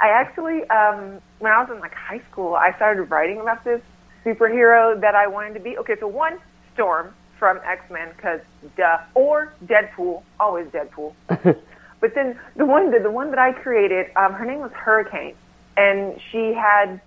I 0.00 0.08
actually, 0.10 0.68
um, 0.68 1.18
when 1.38 1.50
I 1.50 1.62
was 1.62 1.70
in 1.70 1.80
like 1.80 1.94
high 1.94 2.20
school, 2.30 2.54
I 2.56 2.74
started 2.76 3.04
writing 3.04 3.40
about 3.40 3.64
this 3.64 3.80
superhero 4.22 5.00
that 5.00 5.14
I 5.14 5.26
wanted 5.28 5.54
to 5.54 5.60
be. 5.60 5.78
Okay, 5.78 5.96
so 5.98 6.06
one, 6.06 6.38
Storm 6.74 7.14
from 7.38 7.60
X 7.64 7.90
Men, 7.90 8.10
because 8.16 8.40
duh, 8.76 8.98
or 9.14 9.54
Deadpool, 9.64 10.22
always 10.38 10.66
Deadpool. 10.66 11.14
But 12.00 12.14
then 12.14 12.38
the 12.54 12.64
one 12.64 12.92
that 12.92 13.02
the 13.02 13.10
one 13.10 13.30
that 13.30 13.38
I 13.40 13.52
created, 13.52 14.06
um, 14.14 14.32
her 14.34 14.44
name 14.44 14.60
was 14.60 14.70
Hurricane, 14.72 15.34
and 15.78 16.20
she 16.32 16.52
had 16.52 17.00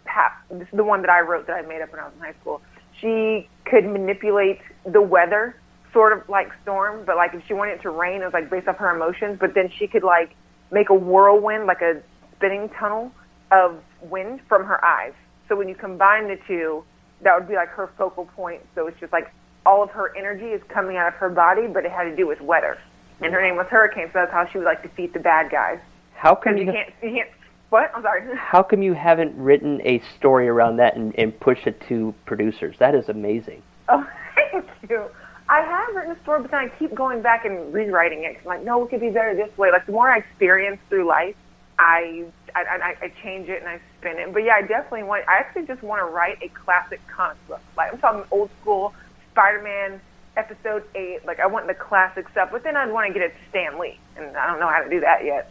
this 0.50 0.68
is 0.68 0.68
the 0.74 0.84
one 0.84 1.02
that 1.02 1.10
I 1.10 1.20
wrote 1.20 1.46
that 1.48 1.54
I 1.54 1.62
made 1.62 1.82
up 1.82 1.92
when 1.92 2.00
I 2.00 2.06
was 2.06 2.14
in 2.16 2.22
high 2.22 2.36
school. 2.40 2.62
She 3.00 3.50
could 3.66 3.86
manipulate 3.86 4.60
the 4.86 5.02
weather, 5.02 5.56
sort 5.92 6.14
of 6.14 6.28
like 6.30 6.52
Storm, 6.64 7.04
but 7.06 7.18
like 7.18 7.34
if 7.34 7.46
she 7.48 7.54
wanted 7.54 7.74
it 7.74 7.82
to 7.82 7.90
rain, 7.90 8.22
it 8.22 8.26
was 8.26 8.34
like 8.34 8.50
based 8.50 8.70
off 8.70 8.78
her 8.78 8.96
emotions. 8.96 9.38
But 9.40 9.54
then 9.54 9.70
she 9.78 9.88
could 9.88 10.04
like 10.04 10.36
make 10.72 10.90
a 10.90 10.94
whirlwind, 10.94 11.66
like 11.66 11.82
a 11.82 12.02
spinning 12.38 12.70
tunnel 12.70 13.12
of 13.52 13.78
wind 14.02 14.40
from 14.48 14.64
her 14.64 14.84
eyes. 14.86 15.14
So 15.50 15.58
when 15.58 15.68
you 15.68 15.76
combine 15.76 16.30
the 16.30 16.40
two, 16.48 16.86
that 17.24 17.38
would 17.38 17.50
be 17.50 17.56
like 17.56 17.70
her 17.70 17.90
focal 17.98 18.26
point. 18.26 18.62
So 18.74 18.88
it's 18.88 19.00
just 19.02 19.12
like 19.12 19.34
all 19.66 19.84
of 19.84 19.90
her 19.92 20.16
energy 20.16 20.46
is 20.46 20.62
coming 20.70 20.96
out 20.96 21.10
of 21.10 21.14
her 21.16 21.30
body, 21.30 21.68
but 21.68 21.84
it 21.84 21.92
had 21.92 22.06
to 22.06 22.16
do 22.16 22.26
with 22.26 22.40
weather. 22.40 22.78
And 23.20 23.34
her 23.34 23.42
name 23.42 23.58
was 23.58 23.68
Hurricane, 23.68 24.08
so 24.08 24.14
that's 24.14 24.32
how 24.32 24.48
she 24.48 24.58
would 24.58 24.66
like 24.66 24.82
defeat 24.82 25.14
the 25.14 25.20
bad 25.20 25.52
guys. 25.52 25.80
How 26.16 26.40
you, 26.46 26.56
you 26.56 26.72
can't, 26.72 26.94
you 27.04 27.10
can't. 27.12 27.30
What? 27.72 27.90
I'm 27.96 28.04
sorry. 28.04 28.24
how 28.38 28.62
come 28.64 28.82
you 28.84 28.94
haven't 28.94 29.34
written 29.36 29.82
a 29.86 30.02
story 30.18 30.48
around 30.50 30.76
that 30.78 30.96
and, 30.98 31.18
and 31.18 31.38
pushed 31.40 31.66
it 31.68 31.82
to 31.88 32.14
producers? 32.26 32.76
That 32.80 32.94
is 32.96 33.08
amazing. 33.10 33.64
Oh, 33.90 34.06
thank 34.52 34.66
you. 34.90 35.06
I 35.50 35.62
have 35.62 35.96
written 35.96 36.12
a 36.12 36.22
story, 36.22 36.42
but 36.42 36.52
then 36.52 36.60
I 36.60 36.68
keep 36.78 36.94
going 36.94 37.22
back 37.22 37.46
and 37.46 37.74
rewriting 37.74 38.24
it. 38.26 38.34
'cause 38.36 38.42
I'm 38.44 38.48
like, 38.58 38.64
no, 38.64 38.84
it 38.84 38.90
could 38.90 39.00
be 39.02 39.10
better 39.10 39.34
this 39.36 39.58
way. 39.58 39.72
Like 39.72 39.86
the 39.86 39.92
more 39.94 40.10
I 40.12 40.18
experience 40.18 40.80
through 40.90 41.08
life, 41.08 41.36
I 41.80 42.26
I, 42.54 42.62
I, 42.64 42.96
I 43.06 43.14
change 43.24 43.48
it 43.48 43.62
and 43.62 43.70
I 43.70 43.80
spin 44.00 44.18
it. 44.20 44.34
But 44.34 44.44
yeah, 44.44 44.56
I 44.56 44.62
definitely 44.62 45.04
want. 45.04 45.24
I 45.30 45.38
actually 45.38 45.66
just 45.66 45.82
want 45.82 46.02
to 46.02 46.06
write 46.06 46.38
a 46.42 46.50
classic 46.50 47.00
comic 47.08 47.38
book. 47.48 47.62
Like 47.78 47.94
I'm 47.94 48.00
talking 48.00 48.24
old 48.32 48.50
school 48.62 48.94
Spider-Man 49.32 50.02
episode 50.36 50.84
eight. 50.96 51.26
Like 51.26 51.40
I 51.40 51.48
want 51.48 51.68
the 51.68 51.74
classic 51.74 52.28
stuff, 52.30 52.50
but 52.52 52.64
then 52.64 52.76
I'd 52.76 52.92
want 52.92 53.08
to 53.08 53.14
get 53.14 53.24
it 53.24 53.30
to 53.30 53.50
Stan 53.50 53.80
Lee, 53.80 53.98
and 54.18 54.36
I 54.36 54.48
don't 54.48 54.60
know 54.60 54.68
how 54.70 54.82
to 54.84 54.90
do 54.90 55.00
that 55.00 55.24
yet. 55.26 55.50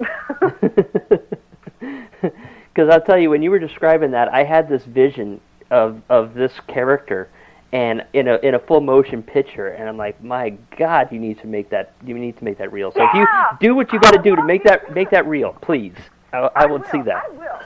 Because 2.73 2.89
I'll 2.89 3.01
tell 3.01 3.19
you, 3.19 3.31
when 3.31 3.43
you 3.43 3.51
were 3.51 3.59
describing 3.59 4.13
that, 4.13 4.33
I 4.33 4.45
had 4.45 4.69
this 4.69 4.85
vision 4.85 5.41
of 5.71 6.01
of 6.09 6.35
this 6.35 6.53
character, 6.69 7.29
and 7.73 8.05
in 8.13 8.29
a 8.29 8.37
in 8.37 8.55
a 8.55 8.59
full 8.61 8.81
motion 8.81 9.23
picture, 9.23 9.69
and 9.69 9.89
I'm 9.89 9.97
like, 9.97 10.23
my 10.23 10.51
God, 10.77 11.11
you 11.11 11.19
need 11.19 11.41
to 11.41 11.47
make 11.47 11.69
that 11.71 11.93
you 12.07 12.15
need 12.15 12.39
to 12.39 12.45
make 12.45 12.59
that 12.59 12.73
real. 12.73 12.93
So 12.93 13.03
if 13.03 13.15
you 13.15 13.27
do 13.61 13.75
what 13.75 13.93
you 13.93 13.99
got 13.99 14.13
to 14.13 14.23
do 14.23 14.37
to 14.37 14.45
make 14.45 14.63
that 14.65 14.95
make 14.95 15.11
that 15.11 15.27
real, 15.27 15.53
please, 15.61 15.95
I, 16.33 16.49
I 16.55 16.67
will 16.67 16.83
see 16.93 17.03
that. 17.03 17.25
I 17.25 17.29
will. 17.31 17.61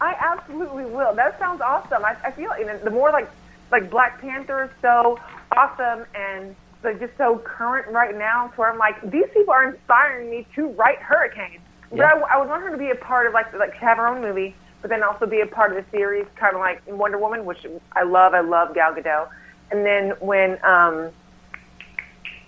I 0.00 0.16
absolutely 0.20 0.84
will. 0.84 1.14
That 1.14 1.38
sounds 1.38 1.60
awesome. 1.60 2.04
I, 2.04 2.16
I 2.24 2.30
feel 2.30 2.56
you 2.58 2.66
know, 2.66 2.78
the 2.78 2.90
more 2.90 3.10
like 3.10 3.28
like 3.72 3.90
Black 3.90 4.20
Panther 4.20 4.64
is 4.64 4.70
so 4.80 5.18
awesome 5.56 6.06
and 6.14 6.54
like 6.84 7.00
just 7.00 7.16
so 7.16 7.38
current 7.38 7.88
right 7.88 8.16
now, 8.16 8.48
to 8.48 8.54
where 8.54 8.70
I'm 8.70 8.78
like, 8.78 9.10
these 9.10 9.26
people 9.32 9.52
are 9.52 9.68
inspiring 9.68 10.30
me 10.30 10.46
to 10.54 10.68
write 10.68 10.98
Hurricane. 10.98 11.58
But 11.90 11.98
Yeah. 11.98 12.06
I, 12.06 12.34
I 12.34 12.38
would 12.38 12.48
want 12.48 12.62
her 12.62 12.70
to 12.70 12.78
be 12.78 12.90
a 12.90 12.94
part 12.94 13.26
of 13.26 13.34
like 13.34 13.52
like 13.54 13.74
have 13.74 13.98
her 13.98 14.06
own 14.06 14.20
movie, 14.20 14.54
but 14.80 14.90
then 14.90 15.02
also 15.02 15.26
be 15.26 15.40
a 15.40 15.46
part 15.46 15.76
of 15.76 15.82
the 15.82 15.90
series, 15.90 16.26
kind 16.36 16.54
of 16.54 16.60
like 16.60 16.82
Wonder 16.86 17.18
Woman, 17.18 17.44
which 17.44 17.66
I 17.92 18.02
love. 18.02 18.34
I 18.34 18.40
love 18.40 18.74
Gal 18.74 18.94
Gadot. 18.94 19.28
And 19.70 19.84
then 19.84 20.10
when 20.20 20.52
um, 20.64 21.10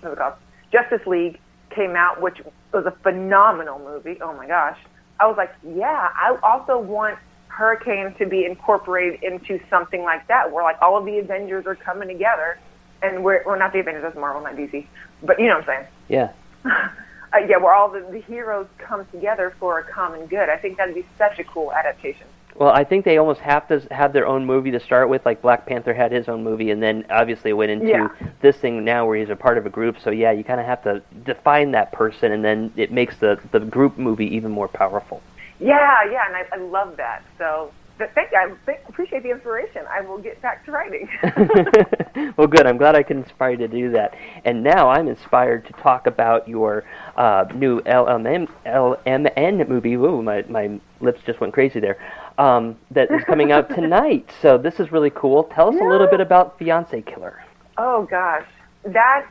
what 0.00 0.10
was 0.10 0.12
it 0.12 0.18
called? 0.18 0.34
Justice 0.72 1.06
League 1.06 1.38
came 1.70 1.96
out, 1.96 2.20
which 2.20 2.40
was 2.72 2.86
a 2.86 2.90
phenomenal 3.02 3.78
movie. 3.78 4.18
Oh 4.20 4.34
my 4.34 4.46
gosh. 4.46 4.78
I 5.18 5.26
was 5.26 5.36
like, 5.36 5.54
yeah, 5.64 6.10
I 6.14 6.36
also 6.42 6.78
want 6.78 7.18
Hurricane 7.48 8.14
to 8.18 8.26
be 8.26 8.44
incorporated 8.44 9.22
into 9.22 9.58
something 9.70 10.02
like 10.02 10.26
that, 10.28 10.52
where 10.52 10.62
like 10.62 10.76
all 10.82 10.98
of 10.98 11.06
the 11.06 11.18
Avengers 11.18 11.66
are 11.66 11.74
coming 11.74 12.08
together, 12.08 12.58
and 13.02 13.24
we're, 13.24 13.42
we're 13.46 13.58
not 13.58 13.72
the 13.72 13.80
Avengers, 13.80 14.02
that's 14.02 14.16
Marvel, 14.16 14.42
not 14.42 14.56
DC, 14.56 14.86
but 15.22 15.40
you 15.40 15.46
know 15.46 15.58
what 15.58 15.68
I'm 15.68 15.86
saying. 16.08 16.32
Yeah. 16.64 16.90
Uh, 17.36 17.46
yeah, 17.46 17.56
where 17.56 17.74
all 17.74 17.90
the, 17.90 18.00
the 18.10 18.20
heroes 18.20 18.66
come 18.78 19.04
together 19.06 19.54
for 19.58 19.78
a 19.78 19.84
common 19.84 20.26
good. 20.26 20.48
I 20.48 20.56
think 20.56 20.76
that'd 20.78 20.94
be 20.94 21.04
such 21.18 21.38
a 21.38 21.44
cool 21.44 21.72
adaptation. 21.72 22.26
Well, 22.54 22.70
I 22.70 22.84
think 22.84 23.04
they 23.04 23.18
almost 23.18 23.40
have 23.40 23.68
to 23.68 23.80
have 23.90 24.14
their 24.14 24.26
own 24.26 24.46
movie 24.46 24.70
to 24.70 24.80
start 24.80 25.10
with. 25.10 25.26
Like 25.26 25.42
Black 25.42 25.66
Panther 25.66 25.92
had 25.92 26.10
his 26.10 26.26
own 26.28 26.42
movie, 26.42 26.70
and 26.70 26.82
then 26.82 27.04
obviously 27.10 27.52
went 27.52 27.70
into 27.70 27.88
Yeah. 27.88 28.08
this 28.40 28.56
thing 28.56 28.82
now 28.82 29.06
where 29.06 29.18
he's 29.18 29.28
a 29.28 29.36
part 29.36 29.58
of 29.58 29.66
a 29.66 29.70
group. 29.70 29.96
So 30.02 30.10
yeah, 30.10 30.30
you 30.32 30.42
kind 30.42 30.60
of 30.60 30.64
have 30.66 30.82
to 30.84 31.02
define 31.24 31.72
that 31.72 31.92
person, 31.92 32.32
and 32.32 32.42
then 32.42 32.72
it 32.76 32.90
makes 32.90 33.18
the 33.18 33.38
the 33.52 33.60
group 33.60 33.98
movie 33.98 34.34
even 34.34 34.50
more 34.50 34.68
powerful. 34.68 35.20
Yeah, 35.60 36.04
yeah, 36.10 36.26
and 36.26 36.36
I, 36.36 36.44
I 36.52 36.56
love 36.56 36.96
that. 36.96 37.22
So 37.36 37.72
th- 37.98 38.10
thank 38.14 38.30
you. 38.32 38.38
I 38.38 38.72
appreciate 38.88 39.22
the 39.22 39.30
inspiration. 39.30 39.82
I 39.90 40.00
will 40.00 40.18
get 40.18 40.40
back 40.42 40.64
to 40.66 40.72
writing. 40.72 41.08
well, 42.36 42.46
good. 42.46 42.66
I'm 42.66 42.76
glad 42.76 42.94
I 42.94 43.02
can 43.02 43.18
inspire 43.18 43.52
you 43.52 43.56
to 43.58 43.68
do 43.68 43.90
that. 43.92 44.14
And 44.44 44.62
now 44.62 44.88
I'm 44.88 45.08
inspired 45.08 45.66
to 45.66 45.72
talk 45.74 46.06
about 46.06 46.48
your 46.48 46.84
uh, 47.16 47.46
new 47.54 47.80
LMN, 47.82 48.48
LMN 48.66 49.68
movie. 49.68 49.94
Ooh, 49.94 50.22
my, 50.22 50.44
my 50.48 50.80
lips 51.00 51.20
just 51.26 51.40
went 51.40 51.52
crazy 51.52 51.80
there. 51.80 51.98
Um, 52.38 52.76
that 52.90 53.10
is 53.10 53.24
coming 53.24 53.52
out 53.52 53.68
tonight. 53.74 54.30
So 54.42 54.58
this 54.58 54.78
is 54.80 54.92
really 54.92 55.10
cool. 55.10 55.44
Tell 55.44 55.68
us 55.68 55.80
a 55.80 55.84
little 55.84 56.06
bit 56.06 56.20
about 56.20 56.58
Fiance 56.58 57.02
Killer. 57.02 57.42
Oh 57.78 58.06
gosh, 58.10 58.46
that 58.84 59.26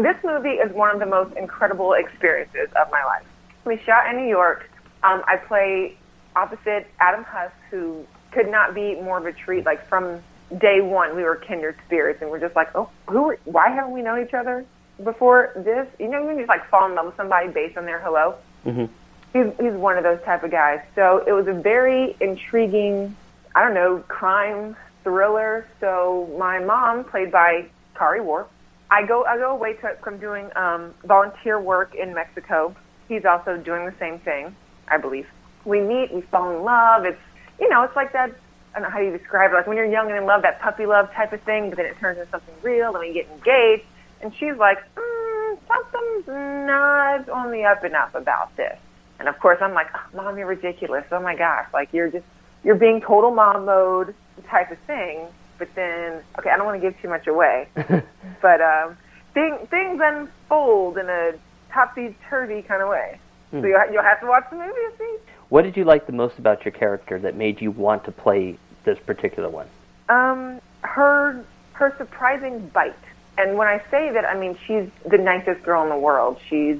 this 0.00 0.16
movie 0.24 0.50
is 0.50 0.72
one 0.72 0.90
of 0.90 1.00
the 1.00 1.06
most 1.06 1.36
incredible 1.36 1.94
experiences 1.94 2.68
of 2.80 2.90
my 2.90 3.04
life. 3.04 3.26
We 3.64 3.78
shot 3.84 4.08
in 4.10 4.16
New 4.16 4.28
York. 4.28 4.70
Um, 5.02 5.22
I 5.26 5.36
play 5.36 5.96
opposite 6.36 6.86
Adam 6.98 7.24
Huss, 7.24 7.52
who 7.70 8.06
could 8.32 8.50
not 8.50 8.74
be 8.74 8.94
more 8.94 9.18
of 9.18 9.26
a 9.26 9.32
treat. 9.32 9.64
Like 9.64 9.86
from 9.88 10.22
day 10.58 10.80
one, 10.80 11.16
we 11.16 11.22
were 11.22 11.36
kindred 11.36 11.76
spirits, 11.86 12.22
and 12.22 12.30
we're 12.30 12.40
just 12.40 12.56
like, 12.56 12.68
oh, 12.74 12.90
who? 13.08 13.30
Are, 13.30 13.38
why 13.44 13.68
haven't 13.68 13.92
we 13.92 14.02
known 14.02 14.24
each 14.24 14.34
other 14.34 14.64
before 15.02 15.52
this? 15.56 15.86
You 15.98 16.08
know, 16.08 16.28
you 16.28 16.36
just 16.36 16.48
like 16.48 16.68
fall 16.68 16.86
in 16.88 16.94
love 16.94 17.06
with 17.06 17.16
somebody 17.16 17.48
based 17.48 17.76
on 17.76 17.84
their 17.84 18.00
hello. 18.00 18.36
Mm-hmm. 18.66 18.86
He's 19.32 19.52
he's 19.60 19.74
one 19.74 19.96
of 19.96 20.04
those 20.04 20.20
type 20.24 20.42
of 20.42 20.50
guys. 20.50 20.80
So 20.94 21.22
it 21.26 21.32
was 21.32 21.46
a 21.46 21.52
very 21.52 22.16
intriguing, 22.20 23.16
I 23.54 23.64
don't 23.64 23.74
know, 23.74 24.04
crime 24.08 24.76
thriller. 25.04 25.66
So 25.80 26.34
my 26.38 26.58
mom, 26.58 27.04
played 27.04 27.30
by 27.30 27.66
Kari 27.94 28.20
Wuhrer, 28.20 28.46
I 28.90 29.06
go 29.06 29.24
I 29.24 29.36
go 29.36 29.52
away 29.52 29.74
to 29.74 29.96
from 30.02 30.18
doing 30.18 30.50
um, 30.56 30.94
volunteer 31.04 31.60
work 31.60 31.94
in 31.94 32.12
Mexico. 32.12 32.74
He's 33.08 33.24
also 33.24 33.56
doing 33.56 33.86
the 33.86 33.94
same 33.98 34.18
thing, 34.20 34.54
I 34.88 34.98
believe. 34.98 35.26
We 35.64 35.80
meet, 35.80 36.12
we 36.12 36.22
fall 36.22 36.56
in 36.56 36.64
love. 36.64 37.04
It's 37.04 37.20
you 37.60 37.68
know, 37.68 37.82
it's 37.82 37.96
like 37.96 38.12
that. 38.12 38.34
I 38.74 38.78
don't 38.78 38.88
know 38.88 38.90
how 38.90 39.00
you 39.00 39.16
describe 39.16 39.50
it. 39.50 39.54
Like 39.54 39.66
when 39.66 39.76
you're 39.76 39.86
young 39.86 40.08
and 40.08 40.16
in 40.16 40.26
love, 40.26 40.42
that 40.42 40.60
puppy 40.60 40.86
love 40.86 41.12
type 41.12 41.32
of 41.32 41.42
thing. 41.42 41.70
But 41.70 41.76
then 41.76 41.86
it 41.86 41.98
turns 41.98 42.18
into 42.18 42.30
something 42.30 42.54
real, 42.62 42.94
and 42.94 43.00
we 43.00 43.12
get 43.12 43.28
engaged. 43.28 43.84
And 44.22 44.34
she's 44.34 44.56
like, 44.56 44.78
mm, 44.94 45.58
something's 45.66 46.26
not 46.26 47.28
on 47.28 47.50
the 47.50 47.64
up 47.64 47.84
and 47.84 47.94
up 47.94 48.14
about 48.14 48.56
this. 48.56 48.78
And 49.18 49.28
of 49.28 49.38
course, 49.38 49.58
I'm 49.60 49.74
like, 49.74 49.88
oh, 49.94 50.16
mom, 50.16 50.38
you're 50.38 50.46
ridiculous. 50.46 51.04
Oh 51.12 51.20
my 51.20 51.36
gosh, 51.36 51.66
like 51.72 51.92
you're 51.92 52.10
just 52.10 52.24
you're 52.64 52.74
being 52.74 53.00
total 53.00 53.30
mom 53.30 53.66
mode 53.66 54.14
type 54.48 54.70
of 54.70 54.78
thing. 54.80 55.26
But 55.58 55.68
then, 55.74 56.22
okay, 56.38 56.48
I 56.48 56.56
don't 56.56 56.64
want 56.64 56.80
to 56.80 56.90
give 56.90 56.98
too 57.02 57.08
much 57.08 57.26
away, 57.26 57.68
but 57.74 58.60
um, 58.62 58.96
thing, 59.34 59.58
things 59.70 60.00
unfold 60.02 60.96
in 60.96 61.08
a 61.10 61.32
topsy 61.70 62.16
turvy 62.30 62.62
kind 62.62 62.82
of 62.82 62.88
way. 62.88 63.20
Hmm. 63.50 63.60
So 63.60 63.66
you'll, 63.66 63.92
you'll 63.92 64.02
have 64.02 64.20
to 64.20 64.26
watch 64.26 64.44
the 64.50 64.56
movie 64.56 64.72
to 64.72 64.92
see. 64.98 65.18
What 65.50 65.62
did 65.62 65.76
you 65.76 65.84
like 65.84 66.06
the 66.06 66.12
most 66.12 66.38
about 66.38 66.64
your 66.64 66.72
character 66.72 67.18
that 67.18 67.34
made 67.34 67.60
you 67.60 67.72
want 67.72 68.04
to 68.04 68.12
play 68.12 68.56
this 68.84 68.98
particular 69.04 69.50
one? 69.50 69.68
Um, 70.08 70.60
her 70.82 71.44
her 71.72 71.94
surprising 71.98 72.68
bite, 72.68 72.94
and 73.36 73.58
when 73.58 73.66
I 73.66 73.82
say 73.90 74.10
that, 74.12 74.24
I 74.24 74.38
mean 74.38 74.56
she's 74.66 74.88
the 75.08 75.18
nicest 75.18 75.62
girl 75.64 75.82
in 75.82 75.88
the 75.88 75.98
world. 75.98 76.38
She's 76.48 76.78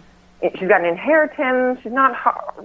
she's 0.57 0.69
got 0.69 0.81
an 0.81 0.87
inheritance. 0.87 1.81
She's 1.83 1.93
not 1.93 2.13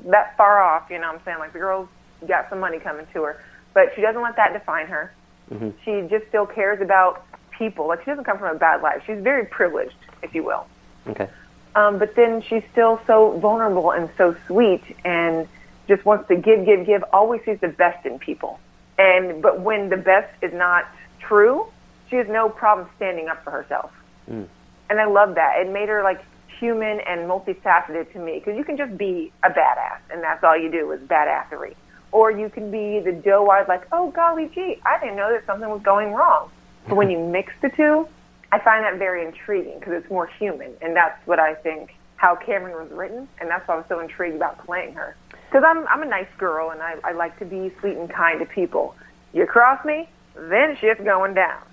that 0.06 0.38
far 0.38 0.62
off. 0.62 0.90
You 0.90 1.00
know 1.00 1.08
what 1.08 1.18
I'm 1.18 1.26
saying? 1.26 1.40
Like 1.40 1.54
the 1.54 1.60
girl's 1.60 1.90
got 2.28 2.50
some 2.50 2.60
money 2.60 2.80
coming 2.80 3.08
to 3.14 3.24
her, 3.24 3.44
but 3.74 3.90
she 3.96 4.02
doesn't 4.02 4.22
let 4.22 4.36
that 4.36 4.54
define 4.54 4.86
her. 4.88 5.12
Mm-hmm. 5.52 5.70
She 5.84 6.08
just 6.08 6.28
still 6.30 6.46
cares 6.46 6.82
about 6.82 7.26
people. 7.58 7.88
Like 7.88 8.02
she 8.02 8.12
doesn't 8.12 8.26
come 8.26 8.38
from 8.38 8.56
a 8.56 8.60
bad 8.60 8.84
life. 8.84 9.02
She's 9.08 9.22
very 9.22 9.46
privileged, 9.46 9.98
if 10.22 10.36
you 10.36 10.44
will. 10.44 10.68
Okay. 11.08 11.30
Um, 11.76 11.98
but 11.98 12.16
then 12.16 12.44
she's 12.44 12.64
still 12.72 13.02
so 13.08 13.38
vulnerable 13.40 13.92
and 13.92 14.10
so 14.18 14.36
sweet 14.48 14.84
and 15.04 15.48
just 15.88 16.06
wants 16.06 16.28
to 16.28 16.36
give, 16.36 16.66
give, 16.66 16.86
give, 16.86 17.04
always 17.14 17.42
sees 17.46 17.60
the 17.62 17.68
best 17.68 18.06
in 18.06 18.20
people. 18.20 18.60
And 18.98 19.42
but 19.42 19.62
when 19.62 19.90
the 19.90 19.98
best 19.98 20.32
is 20.42 20.54
not 20.54 20.86
true, 21.20 21.68
she 22.10 22.16
has 22.16 22.28
no 22.28 22.50
problem 22.50 22.88
standing 22.96 23.28
up 23.28 23.44
for 23.44 23.52
herself. 23.52 23.92
Mm. 24.30 24.48
And 24.90 25.00
I 25.00 25.06
love 25.06 25.36
that. 25.36 25.60
It 25.60 25.72
made 25.72 25.90
her 25.90 26.04
like 26.04 26.24
human 26.60 27.00
and 27.02 27.30
multifaceted 27.30 28.12
to 28.14 28.20
me 28.20 28.40
because 28.40 28.58
you 28.58 28.64
can 28.64 28.78
just 28.78 28.98
be 28.98 29.32
a 29.44 29.50
badass 29.50 30.00
and 30.10 30.24
that's 30.24 30.44
all 30.44 30.58
you 30.58 30.72
do 30.72 30.92
is 30.92 31.02
badassery. 31.02 31.76
Or 32.12 32.32
you 32.32 32.50
can 32.50 32.72
be 32.72 33.02
the 33.02 33.12
doe-eyed 33.12 33.68
like, 33.68 33.86
oh 33.92 34.12
golly 34.12 34.50
gee, 34.54 34.80
I 34.86 35.00
didn't 35.00 35.18
know 35.18 35.32
that 35.34 35.46
something 35.46 35.70
was 35.70 35.82
going 35.82 36.14
wrong. 36.14 36.50
But 36.88 36.98
when 36.98 37.10
you 37.10 37.18
mix 37.18 37.52
the 37.64 37.70
two, 37.70 38.08
I 38.52 38.60
find 38.60 38.86
that 38.86 39.00
very 39.00 39.26
intriguing 39.26 39.80
because 39.80 39.94
it's 39.94 40.10
more 40.12 40.28
human, 40.28 40.72
and 40.84 40.96
that's 40.96 41.18
what 41.26 41.40
I 41.40 41.56
think 41.56 41.96
how 42.16 42.36
Cameron 42.36 42.76
was 42.76 42.92
written, 42.92 43.28
and 43.40 43.50
that's 43.50 43.68
why 43.68 43.74
I 43.74 43.78
was 43.78 43.86
so 43.90 44.00
intrigued 44.00 44.36
about 44.36 44.66
playing 44.66 44.94
her. 44.94 45.16
Because 45.48 45.64
I'm 45.66 45.88
I'm 45.88 46.02
a 46.02 46.06
nice 46.06 46.28
girl, 46.38 46.72
and 46.72 46.82
I 46.82 46.96
I 47.04 47.12
like 47.14 47.38
to 47.40 47.46
be 47.46 47.72
sweet 47.80 47.98
and 47.98 48.10
kind 48.10 48.40
to 48.40 48.46
people. 48.46 48.96
You 49.34 49.46
cross 49.46 49.84
me, 49.86 50.08
then 50.36 50.78
shit's 50.78 51.02
going 51.02 51.34
down. 51.34 51.62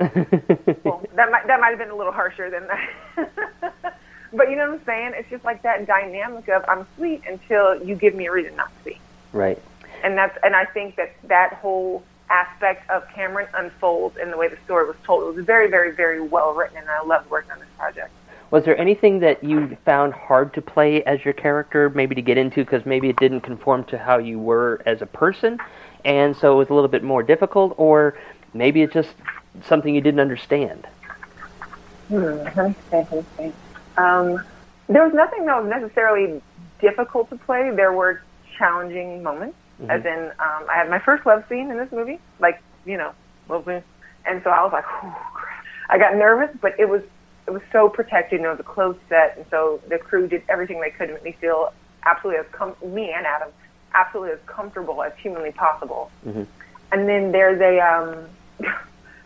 well, 0.85 1.03
that 1.15 1.31
might 1.31 1.47
that 1.47 1.61
might 1.61 1.71
have 1.71 1.79
been 1.79 1.91
a 1.91 1.97
little 1.97 2.13
harsher 2.13 2.51
than 2.51 2.67
that. 2.69 3.99
but 4.33 4.51
you 4.51 4.57
know 4.57 4.71
what 4.71 4.81
I'm 4.81 4.85
saying? 4.85 5.13
It's 5.15 5.31
just 5.31 5.45
like 5.45 5.63
that 5.63 5.87
dynamic 5.87 6.49
of 6.49 6.65
I'm 6.69 6.87
sweet 6.97 7.23
until 7.27 7.83
you 7.83 7.95
give 7.95 8.15
me 8.15 8.27
a 8.27 8.33
reason 8.33 8.57
not 8.57 8.71
to 8.79 8.85
be. 8.85 9.01
Right. 9.33 9.61
And 10.05 10.17
that's 10.17 10.37
and 10.43 10.55
I 10.55 10.65
think 10.65 10.97
that 10.97 11.15
that 11.25 11.55
whole 11.55 12.03
aspect 12.31 12.89
of 12.91 13.07
Cameron 13.11 13.47
unfolds 13.55 14.17
in 14.17 14.31
the 14.31 14.37
way 14.37 14.49
the 14.49 14.57
story 14.65 14.87
was 14.87 14.97
told. 15.05 15.23
It 15.23 15.37
was 15.37 15.45
very, 15.45 15.69
very, 15.69 15.93
very 15.93 16.21
well 16.21 16.55
written, 16.55 16.79
and 16.79 16.89
I 16.89 17.03
loved 17.03 17.31
working 17.31 17.53
on 17.53 17.59
this 17.59 17.69
project. 17.77 18.11
Was 18.53 18.67
there 18.67 18.77
anything 18.77 19.21
that 19.21 19.43
you 19.43 19.79
found 19.87 20.13
hard 20.13 20.53
to 20.53 20.61
play 20.61 21.03
as 21.05 21.25
your 21.25 21.33
character, 21.33 21.89
maybe 21.89 22.15
to 22.15 22.21
get 22.21 22.37
into, 22.37 22.63
because 22.63 22.85
maybe 22.85 23.09
it 23.09 23.17
didn't 23.17 23.41
conform 23.41 23.83
to 23.85 23.97
how 23.97 24.19
you 24.19 24.39
were 24.39 24.83
as 24.85 25.01
a 25.01 25.07
person, 25.07 25.59
and 26.05 26.37
so 26.37 26.53
it 26.53 26.57
was 26.57 26.69
a 26.69 26.75
little 26.75 26.91
bit 26.91 27.03
more 27.03 27.23
difficult, 27.23 27.75
or 27.79 28.19
maybe 28.53 28.83
it's 28.83 28.93
just 28.93 29.15
something 29.63 29.95
you 29.95 30.03
didn't 30.03 30.21
understand? 30.21 30.87
Hmm, 32.09 32.23
let 32.45 32.57
me 32.57 32.77
think, 32.91 33.11
let 33.11 33.13
me 33.13 33.25
think. 33.39 33.55
Um, 33.97 34.45
there 34.87 35.03
was 35.03 35.15
nothing 35.15 35.47
that 35.47 35.63
was 35.63 35.71
necessarily 35.71 36.43
difficult 36.79 37.31
to 37.31 37.37
play. 37.37 37.71
There 37.75 37.95
were 37.95 38.21
challenging 38.59 39.23
moments, 39.23 39.57
Mhm. 39.81 39.89
as 39.89 40.05
in 40.05 40.31
um, 40.41 40.67
I 40.71 40.75
had 40.75 40.91
my 40.91 40.99
first 40.99 41.25
love 41.25 41.43
scene 41.49 41.71
in 41.71 41.79
this 41.79 41.91
movie, 41.91 42.21
like 42.39 42.61
you 42.85 42.99
know, 42.99 43.13
love 43.49 43.65
scene, 43.65 43.83
and 44.27 44.43
so 44.45 44.51
I 44.51 44.63
was 44.63 44.75
like, 44.75 44.85
oh, 45.03 45.17
crap. 45.33 45.65
I 45.89 45.97
got 45.97 46.17
nervous, 46.17 46.55
but 46.61 46.79
it 46.79 46.87
was 46.87 47.03
it 47.47 47.51
was 47.51 47.63
so 47.73 47.89
protected 47.89 48.39
and 48.41 48.47
it 48.47 48.51
was 48.51 48.61
a 48.61 48.65
closed 48.65 48.99
set, 49.09 49.37
and 49.37 49.47
so 49.51 49.81
the 49.89 49.99
crew 49.99 50.29
did 50.29 50.43
everything 50.49 50.81
they 50.81 50.91
could 50.91 51.09
to 51.09 51.15
make 51.15 51.25
me 51.25 51.37
feel 51.41 51.73
absolutely 52.05 52.41
as 52.41 52.47
com- 52.53 52.77
me 52.85 53.13
and 53.13 53.27
Adam 53.27 53.49
absolutely 53.95 54.33
as 54.33 54.39
comfortable 54.47 55.03
as 55.03 55.13
humanly 55.19 55.53
possible. 55.53 56.11
Mm-hmm. 56.27 56.45
And 56.93 57.09
then 57.09 57.33
there's 57.33 57.61
a 57.61 57.81
um, 57.81 58.29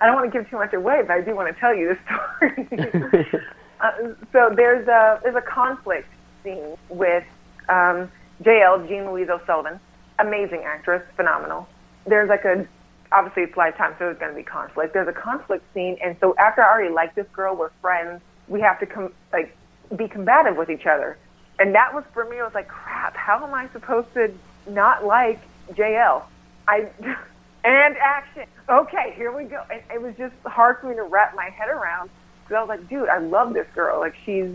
I 0.00 0.06
don't 0.06 0.14
want 0.14 0.32
to 0.32 0.38
give 0.38 0.48
too 0.50 0.56
much 0.56 0.72
away, 0.72 1.02
but 1.06 1.12
I 1.12 1.20
do 1.20 1.34
want 1.34 1.52
to 1.52 1.60
tell 1.60 1.74
you 1.74 1.88
this 1.88 1.98
story. 2.04 2.68
uh, 3.80 3.92
so 4.32 4.52
there's 4.54 4.86
a 4.88 5.20
there's 5.22 5.36
a 5.36 5.42
conflict 5.42 6.08
scene 6.42 6.76
with 6.88 7.24
um, 7.68 8.10
JL 8.42 8.86
Jean 8.88 9.06
Louise 9.06 9.28
O'Sullivan, 9.28 9.80
amazing 10.18 10.62
actress, 10.64 11.02
phenomenal. 11.16 11.66
There's 12.06 12.28
like 12.28 12.44
a 12.44 12.66
obviously 13.12 13.42
it's 13.44 13.56
lifetime, 13.56 13.92
so 13.98 14.06
there's 14.06 14.18
going 14.18 14.32
to 14.32 14.36
be 14.36 14.42
conflict. 14.42 14.92
There's 14.94 15.08
a 15.08 15.12
conflict 15.12 15.64
scene, 15.74 15.96
and 16.02 16.16
so 16.20 16.34
after 16.38 16.62
I 16.62 16.70
already 16.72 16.92
like 16.94 17.14
this 17.14 17.26
girl, 17.32 17.54
we're 17.56 17.70
friends. 17.80 18.20
We 18.48 18.60
have 18.60 18.78
to 18.80 18.86
com- 18.86 19.12
like 19.32 19.56
be 19.96 20.08
combative 20.08 20.56
with 20.56 20.70
each 20.70 20.86
other, 20.86 21.16
and 21.58 21.74
that 21.74 21.94
was 21.94 22.04
for 22.12 22.24
me. 22.24 22.38
I 22.40 22.44
was 22.44 22.54
like, 22.54 22.68
crap. 22.68 23.16
How 23.16 23.44
am 23.44 23.54
I 23.54 23.68
supposed 23.72 24.12
to 24.14 24.32
not 24.68 25.04
like 25.04 25.40
JL? 25.72 26.22
I 26.68 26.88
and 27.64 27.96
action. 27.96 28.44
Okay, 28.68 29.12
here 29.16 29.30
we 29.36 29.44
go. 29.44 29.62
And 29.70 29.80
it 29.92 30.00
was 30.02 30.14
just 30.16 30.34
hard 30.44 30.78
for 30.80 30.88
me 30.88 30.96
to 30.96 31.02
wrap 31.04 31.34
my 31.36 31.50
head 31.50 31.68
around 31.68 32.10
because 32.44 32.56
I 32.56 32.60
was 32.60 32.68
like, 32.68 32.88
dude, 32.88 33.08
I 33.08 33.18
love 33.18 33.54
this 33.54 33.66
girl. 33.74 33.98
Like 34.00 34.14
she's 34.24 34.50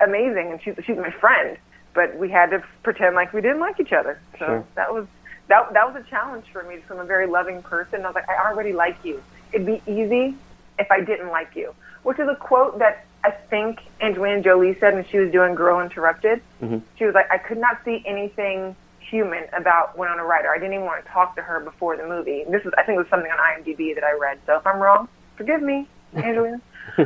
amazing, 0.00 0.50
and 0.52 0.60
she's 0.62 0.74
she's 0.84 0.96
my 0.96 1.10
friend. 1.10 1.56
But 1.94 2.16
we 2.16 2.28
had 2.30 2.50
to 2.50 2.62
pretend 2.84 3.16
like 3.16 3.32
we 3.32 3.40
didn't 3.40 3.60
like 3.60 3.80
each 3.80 3.92
other. 3.92 4.20
So 4.38 4.46
Sure. 4.46 4.64
that 4.76 4.92
was 4.94 5.06
that 5.48 5.72
that 5.72 5.92
was 5.92 6.02
a 6.04 6.08
challenge 6.08 6.46
for 6.52 6.62
me. 6.62 6.78
From 6.86 6.98
a 7.00 7.04
very 7.04 7.26
loving 7.26 7.62
person, 7.62 8.04
I 8.04 8.08
was 8.08 8.14
like, 8.14 8.28
I 8.28 8.50
already 8.50 8.72
like 8.72 8.96
you. 9.04 9.22
It'd 9.52 9.66
be 9.66 9.82
easy 9.86 10.36
if 10.78 10.90
I 10.90 11.00
didn't 11.00 11.28
like 11.28 11.56
you, 11.56 11.74
which 12.02 12.18
is 12.18 12.28
a 12.28 12.36
quote 12.36 12.78
that 12.78 13.06
I 13.24 13.30
think 13.30 13.80
Angelina 14.00 14.42
Jolie 14.42 14.76
said 14.78 14.94
when 14.94 15.04
she 15.10 15.18
was 15.18 15.32
doing 15.32 15.54
Girl 15.54 15.80
Interrupted. 15.80 16.40
Mm-hmm. 16.62 16.78
She 16.96 17.04
was 17.04 17.14
like, 17.14 17.30
I 17.30 17.38
could 17.38 17.58
not 17.58 17.78
see 17.84 18.02
anything 18.06 18.76
human 19.00 19.44
about 19.56 19.98
Winona 19.98 20.24
Ryder. 20.24 20.50
I 20.50 20.58
didn't 20.58 20.74
even 20.74 20.86
want 20.86 21.04
to 21.04 21.10
talk 21.10 21.34
to 21.36 21.42
her 21.42 21.60
before 21.60 21.96
the 21.96 22.06
movie. 22.06 22.44
This 22.48 22.64
is, 22.64 22.72
I 22.76 22.82
think, 22.84 22.96
it 22.96 23.00
was 23.00 23.08
something 23.10 23.30
on 23.30 23.38
IMDb 23.38 23.94
that 23.94 24.04
I 24.04 24.12
read. 24.12 24.38
So 24.46 24.56
if 24.56 24.66
I'm 24.66 24.78
wrong, 24.78 25.08
forgive 25.36 25.62
me, 25.62 25.88
Angelina. 26.14 26.60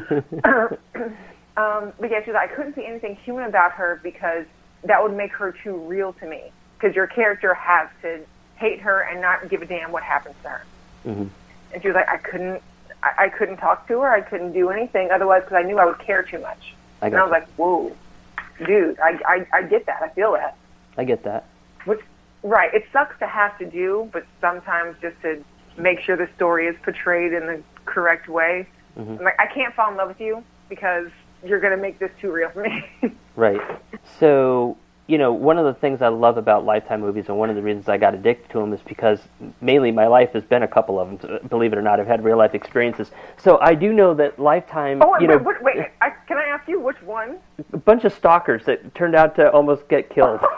um, 1.56 1.92
but 1.98 2.10
yeah, 2.10 2.22
she 2.24 2.30
was 2.30 2.34
like, 2.34 2.50
I 2.50 2.54
couldn't 2.54 2.74
see 2.74 2.84
anything 2.84 3.16
human 3.24 3.44
about 3.44 3.72
her 3.72 4.00
because 4.02 4.44
that 4.84 5.02
would 5.02 5.16
make 5.16 5.32
her 5.32 5.54
too 5.64 5.76
real 5.76 6.12
to 6.14 6.26
me. 6.26 6.52
Because 6.78 6.96
your 6.96 7.06
character 7.06 7.54
has 7.54 7.88
to 8.02 8.24
hate 8.62 8.80
her 8.80 9.00
and 9.00 9.20
not 9.20 9.48
give 9.48 9.60
a 9.60 9.66
damn 9.66 9.90
what 9.90 10.04
happens 10.04 10.36
to 10.42 10.48
her. 10.48 10.62
Mm-hmm. 11.04 11.26
And 11.72 11.82
she 11.82 11.88
was 11.88 11.96
like, 11.96 12.08
I 12.08 12.16
couldn't, 12.16 12.62
I, 13.02 13.24
I 13.24 13.28
couldn't 13.28 13.56
talk 13.56 13.88
to 13.88 14.00
her. 14.00 14.10
I 14.10 14.20
couldn't 14.20 14.52
do 14.52 14.70
anything 14.70 15.10
otherwise 15.10 15.42
because 15.42 15.56
I 15.56 15.62
knew 15.62 15.78
I 15.78 15.84
would 15.84 15.98
care 15.98 16.22
too 16.22 16.38
much. 16.38 16.74
I 17.02 17.06
and 17.06 17.16
I 17.16 17.22
was 17.24 17.32
like, 17.32 17.48
whoa, 17.54 17.94
dude, 18.64 18.98
I, 19.00 19.18
I, 19.26 19.46
I 19.52 19.62
get 19.64 19.86
that. 19.86 20.00
I 20.02 20.08
feel 20.10 20.32
that. 20.32 20.56
I 20.96 21.02
get 21.02 21.24
that. 21.24 21.46
Which, 21.86 22.00
right, 22.44 22.72
it 22.72 22.84
sucks 22.92 23.18
to 23.18 23.26
have 23.26 23.58
to 23.58 23.66
do, 23.66 24.08
but 24.12 24.24
sometimes 24.40 24.96
just 25.02 25.20
to 25.22 25.42
make 25.76 25.98
sure 26.00 26.16
the 26.16 26.28
story 26.36 26.68
is 26.68 26.76
portrayed 26.84 27.32
in 27.32 27.46
the 27.46 27.62
correct 27.84 28.28
way. 28.28 28.68
Mhm. 28.96 29.18
I'm 29.18 29.24
like, 29.24 29.40
I 29.40 29.46
can't 29.46 29.74
fall 29.74 29.90
in 29.90 29.96
love 29.96 30.08
with 30.08 30.20
you 30.20 30.44
because 30.68 31.08
you're 31.44 31.58
going 31.58 31.76
to 31.76 31.82
make 31.82 31.98
this 31.98 32.12
too 32.20 32.30
real 32.30 32.50
for 32.50 32.62
me. 32.62 32.84
Right. 33.34 33.62
So, 34.20 34.76
you 35.12 35.18
know, 35.18 35.30
one 35.30 35.58
of 35.58 35.66
the 35.66 35.74
things 35.74 36.00
I 36.00 36.08
love 36.08 36.38
about 36.38 36.64
Lifetime 36.64 37.02
movies, 37.02 37.26
and 37.28 37.36
one 37.36 37.50
of 37.50 37.56
the 37.56 37.60
reasons 37.60 37.86
I 37.86 37.98
got 37.98 38.14
addicted 38.14 38.50
to 38.52 38.60
them, 38.60 38.72
is 38.72 38.80
because 38.80 39.20
mainly 39.60 39.90
my 39.90 40.06
life 40.06 40.32
has 40.32 40.42
been 40.42 40.62
a 40.62 40.66
couple 40.68 40.98
of 40.98 41.20
them. 41.20 41.40
Believe 41.48 41.74
it 41.74 41.78
or 41.78 41.82
not, 41.82 42.00
I've 42.00 42.06
had 42.06 42.24
real 42.24 42.38
life 42.38 42.54
experiences. 42.54 43.10
So 43.36 43.58
I 43.60 43.74
do 43.74 43.92
know 43.92 44.14
that 44.14 44.38
Lifetime, 44.38 45.02
oh, 45.02 45.10
wait, 45.12 45.20
you 45.20 45.28
know, 45.28 45.36
wait, 45.36 45.62
wait, 45.62 45.76
wait. 45.76 45.88
I, 46.00 46.10
can 46.26 46.38
I 46.38 46.44
ask 46.44 46.66
you 46.66 46.80
which 46.80 47.02
one? 47.02 47.36
a 47.74 47.76
bunch 47.76 48.04
of 48.04 48.14
stalkers 48.14 48.64
that 48.64 48.94
turned 48.94 49.14
out 49.14 49.36
to 49.36 49.50
almost 49.52 49.86
get 49.88 50.08
killed. 50.08 50.40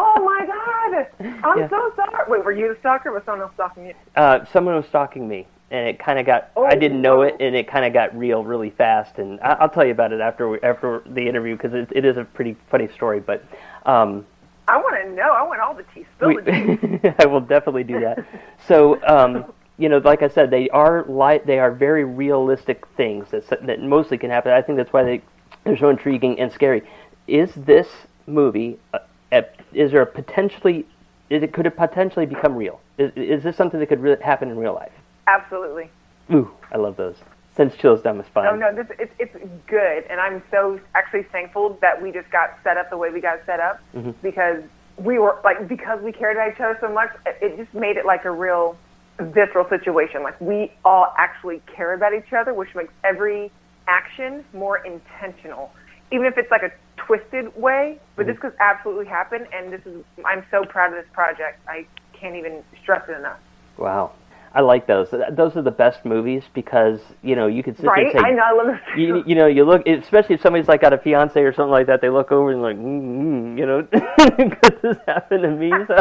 Oh 0.00 0.24
my 0.24 0.46
God! 0.46 1.06
I'm 1.44 1.58
Yeah. 1.58 1.68
so 1.68 1.92
sorry. 1.96 2.24
Wait, 2.28 2.44
were 2.44 2.52
you 2.52 2.72
the 2.74 2.78
stalker 2.80 3.10
or 3.10 3.12
was 3.12 3.22
someone 3.24 3.42
else 3.42 3.52
stalking 3.54 3.86
you? 3.86 3.94
uh, 4.16 4.44
someone 4.46 4.74
was 4.74 4.86
stalking 4.86 5.28
me, 5.28 5.46
and 5.70 5.86
it 5.86 5.98
kind 5.98 6.18
of 6.18 6.26
got. 6.26 6.50
I 6.56 6.76
didn't 6.76 7.02
know 7.02 7.22
it, 7.22 7.36
and 7.40 7.54
it 7.54 7.68
kind 7.68 7.84
of 7.84 7.92
got 7.92 8.16
real 8.16 8.44
really 8.44 8.70
fast. 8.70 9.18
And 9.18 9.38
I, 9.40 9.54
I'll 9.54 9.68
tell 9.68 9.84
you 9.84 9.92
about 9.92 10.12
it 10.12 10.20
after 10.20 10.48
we, 10.48 10.60
after 10.62 11.02
the 11.06 11.26
interview 11.26 11.56
because 11.56 11.74
it, 11.74 11.88
it 11.94 12.04
is 12.04 12.16
a 12.16 12.24
pretty 12.24 12.56
funny 12.70 12.88
story. 12.88 13.20
But 13.20 13.44
um, 13.84 14.26
I 14.66 14.76
want 14.78 15.02
to 15.02 15.12
know. 15.12 15.32
I 15.32 15.42
want 15.42 15.60
all 15.60 15.74
the 15.74 15.84
tea. 15.94 16.06
Spill 16.16 16.28
we, 16.28 16.42
the 16.42 16.98
tea. 17.02 17.14
I 17.18 17.26
will 17.26 17.40
definitely 17.40 17.84
do 17.84 18.00
that. 18.00 18.24
So, 18.66 19.02
um, 19.06 19.52
you 19.78 19.88
know, 19.88 19.98
like 19.98 20.22
I 20.22 20.28
said, 20.28 20.50
they 20.50 20.68
are 20.70 21.04
light. 21.04 21.46
they 21.46 21.58
are 21.58 21.70
very 21.70 22.04
realistic 22.04 22.86
things 22.96 23.30
that 23.30 23.48
that 23.66 23.82
mostly 23.82 24.18
can 24.18 24.30
happen. 24.30 24.52
I 24.52 24.62
think 24.62 24.78
that's 24.78 24.92
why 24.92 25.02
they 25.02 25.22
they're 25.64 25.78
so 25.78 25.90
intriguing 25.90 26.40
and 26.40 26.50
scary. 26.50 26.82
Is 27.26 27.52
this 27.54 27.88
movie? 28.26 28.78
Uh, 28.94 29.00
a, 29.32 29.44
is 29.72 29.92
there 29.92 30.02
a 30.02 30.06
potentially? 30.06 30.86
Is 31.28 31.42
it 31.42 31.52
could 31.52 31.66
it 31.66 31.76
potentially 31.76 32.24
become 32.24 32.56
real? 32.56 32.80
Is, 32.96 33.12
is 33.14 33.42
this 33.42 33.54
something 33.54 33.78
that 33.80 33.86
could 33.86 34.00
really 34.00 34.22
happen 34.22 34.50
in 34.50 34.56
real 34.56 34.74
life? 34.74 34.92
Absolutely. 35.28 35.90
Ooh, 36.32 36.50
I 36.72 36.78
love 36.78 36.96
those. 36.96 37.16
Sends 37.54 37.76
chills 37.76 38.00
down 38.02 38.18
my 38.18 38.24
spine. 38.24 38.44
No, 38.44 38.70
no, 38.70 38.74
this 38.74 38.86
it's 38.98 39.12
it's 39.18 39.36
good, 39.66 40.04
and 40.08 40.20
I'm 40.20 40.42
so 40.50 40.80
actually 40.94 41.24
thankful 41.24 41.76
that 41.80 42.00
we 42.00 42.12
just 42.12 42.30
got 42.30 42.50
set 42.64 42.76
up 42.76 42.88
the 42.88 42.96
way 42.96 43.10
we 43.10 43.20
got 43.20 43.40
set 43.46 43.60
up 43.60 43.80
Mhm. 43.94 44.14
because 44.22 44.62
we 44.96 45.18
were 45.18 45.38
like 45.44 45.66
because 45.68 46.00
we 46.00 46.12
cared 46.12 46.36
about 46.36 46.52
each 46.52 46.60
other 46.60 46.78
so 46.80 46.88
much. 46.88 47.10
It, 47.26 47.36
it 47.42 47.56
just 47.56 47.74
made 47.74 47.96
it 47.96 48.06
like 48.06 48.24
a 48.24 48.30
real 48.30 48.76
visceral 49.18 49.68
situation. 49.68 50.22
Like 50.22 50.40
we 50.40 50.72
all 50.84 51.12
actually 51.18 51.60
care 51.66 51.92
about 51.94 52.14
each 52.14 52.32
other, 52.32 52.54
which 52.54 52.74
makes 52.76 52.92
every 53.04 53.50
action 53.88 54.44
more 54.52 54.78
intentional, 54.78 55.72
even 56.12 56.26
if 56.26 56.38
it's 56.38 56.50
like 56.52 56.62
a 56.62 56.70
twisted 56.96 57.56
way. 57.56 57.98
But 58.14 58.26
this 58.26 58.38
could 58.38 58.54
absolutely 58.60 59.06
happen, 59.06 59.46
and 59.52 59.72
this 59.72 59.84
is 59.84 60.04
I'm 60.24 60.44
so 60.52 60.64
proud 60.64 60.92
of 60.92 61.02
this 61.04 61.12
project. 61.12 61.58
I 61.68 61.86
can't 62.12 62.36
even 62.36 62.62
stress 62.82 63.02
it 63.08 63.16
enough. 63.16 63.38
Wow. 63.76 64.12
I 64.54 64.60
like 64.62 64.86
those. 64.86 65.10
Those 65.10 65.56
are 65.56 65.62
the 65.62 65.70
best 65.70 66.04
movies 66.04 66.42
because 66.54 67.00
you 67.22 67.36
know 67.36 67.46
you 67.46 67.62
could 67.62 67.76
sit 67.76 67.84
there 67.84 67.94
and 67.94 68.12
say, 68.12 68.18
I 68.18 68.30
know. 68.32 68.42
I 68.42 68.52
love 68.52 68.66
this. 68.66 68.80
you, 68.96 69.22
you 69.26 69.34
know, 69.34 69.46
you 69.46 69.64
look, 69.64 69.86
especially 69.86 70.36
if 70.36 70.40
somebody's 70.40 70.68
like 70.68 70.80
got 70.80 70.92
a 70.92 70.98
fiance 70.98 71.40
or 71.40 71.52
something 71.52 71.70
like 71.70 71.86
that, 71.86 72.00
they 72.00 72.08
look 72.08 72.32
over 72.32 72.50
and 72.52 72.62
like, 72.62 72.76
mm, 72.76 73.56
mm, 73.56 73.58
you 73.58 73.66
know, 73.66 73.82
could 74.62 74.82
this 74.82 74.96
happen 75.06 75.42
to 75.42 75.50
me? 75.50 75.70
So, 75.86 75.96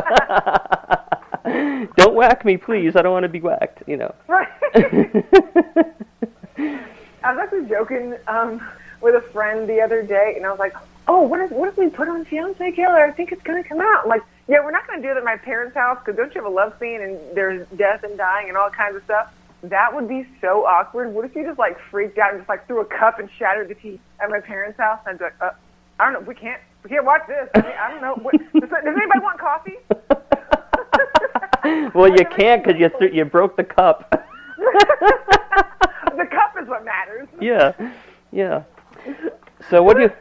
Don't 1.98 2.16
whack 2.16 2.46
me, 2.46 2.58
please. 2.58 2.96
I 2.96 3.02
don't 3.02 3.14
want 3.14 3.24
to 3.24 3.30
be 3.30 3.42
whacked. 3.42 3.84
You 3.88 3.98
know. 3.98 4.16
Right. 4.28 4.48
I 7.24 7.34
was 7.34 7.40
actually 7.40 7.68
joking 7.68 8.16
um, 8.28 8.66
with 9.02 9.16
a 9.16 9.22
friend 9.32 9.68
the 9.68 9.82
other 9.82 10.02
day, 10.04 10.34
and 10.36 10.46
I 10.46 10.50
was 10.50 10.60
like, 10.60 10.76
"Oh, 11.08 11.22
what 11.22 11.40
if 11.42 11.52
what 11.52 11.70
if 11.70 11.78
we 11.78 11.90
put 11.90 12.08
on 12.08 12.26
Fiance 12.26 12.72
Killer? 12.72 13.04
I 13.04 13.12
think 13.12 13.32
it's 13.32 13.44
going 13.44 13.62
to 13.62 13.68
come 13.68 13.80
out." 13.80 14.04
I'm 14.04 14.10
like, 14.10 14.24
yeah, 14.48 14.64
we're 14.64 14.72
not 14.72 14.88
going 14.88 15.02
to 15.02 15.08
do 15.08 15.12
it 15.12 15.18
at 15.18 15.24
my 15.24 15.36
parents' 15.38 15.76
house 15.76 15.98
because 16.04 16.16
don't 16.18 16.34
you 16.34 16.42
have 16.42 16.50
a 16.50 16.54
love 16.54 16.74
scene 16.80 17.02
and 17.02 17.20
there's 17.36 17.68
death 17.76 18.04
and 18.04 18.18
dying 18.18 18.48
and 18.48 18.58
all 18.58 18.70
kinds 18.70 18.96
of 18.96 19.04
stuff? 19.04 19.34
That 19.64 19.94
would 19.94 20.08
be 20.08 20.26
so 20.40 20.66
awkward. 20.66 21.14
What 21.14 21.26
if 21.26 21.36
you 21.36 21.44
just 21.44 21.60
like 21.60 21.78
freaked 21.92 22.18
out 22.18 22.32
and 22.32 22.40
just 22.40 22.48
like 22.50 22.66
threw 22.68 22.80
a 22.80 22.86
cup 22.86 23.20
and 23.20 23.30
shattered 23.38 23.68
the 23.68 23.76
tea 23.76 24.00
at 24.22 24.30
my 24.30 24.40
parents' 24.40 24.78
house? 24.78 25.00
I'd 25.06 25.18
be 25.18 25.26
like, 25.26 25.36
uh, 25.42 25.52
I 26.00 26.06
don't 26.06 26.14
know. 26.14 26.28
We 26.28 26.36
can't. 26.36 26.62
We 26.84 26.92
can't 26.92 27.06
watch 27.06 27.24
this. 27.28 27.50
I, 27.56 27.62
mean, 27.62 27.72
I 27.78 27.92
don't 27.92 28.02
know. 28.02 28.16
What, 28.22 28.36
does, 28.38 28.70
does 28.70 28.72
anybody 28.86 29.20
want 29.20 29.40
coffee? 29.40 29.78
well, 31.94 32.10
you 32.10 32.26
can't 32.26 32.64
because 32.64 32.80
you 32.80 32.90
th- 33.00 33.14
you 33.14 33.26
broke 33.26 33.58
the 33.58 33.64
cup. 33.64 34.10
the 34.58 36.28
cup 36.32 36.56
is 36.62 36.68
what 36.70 36.86
matters. 36.86 37.28
yeah, 37.42 37.74
yeah. 38.32 38.64
So 39.70 39.84
what 39.84 39.98
do 39.98 40.04
you 40.04 40.12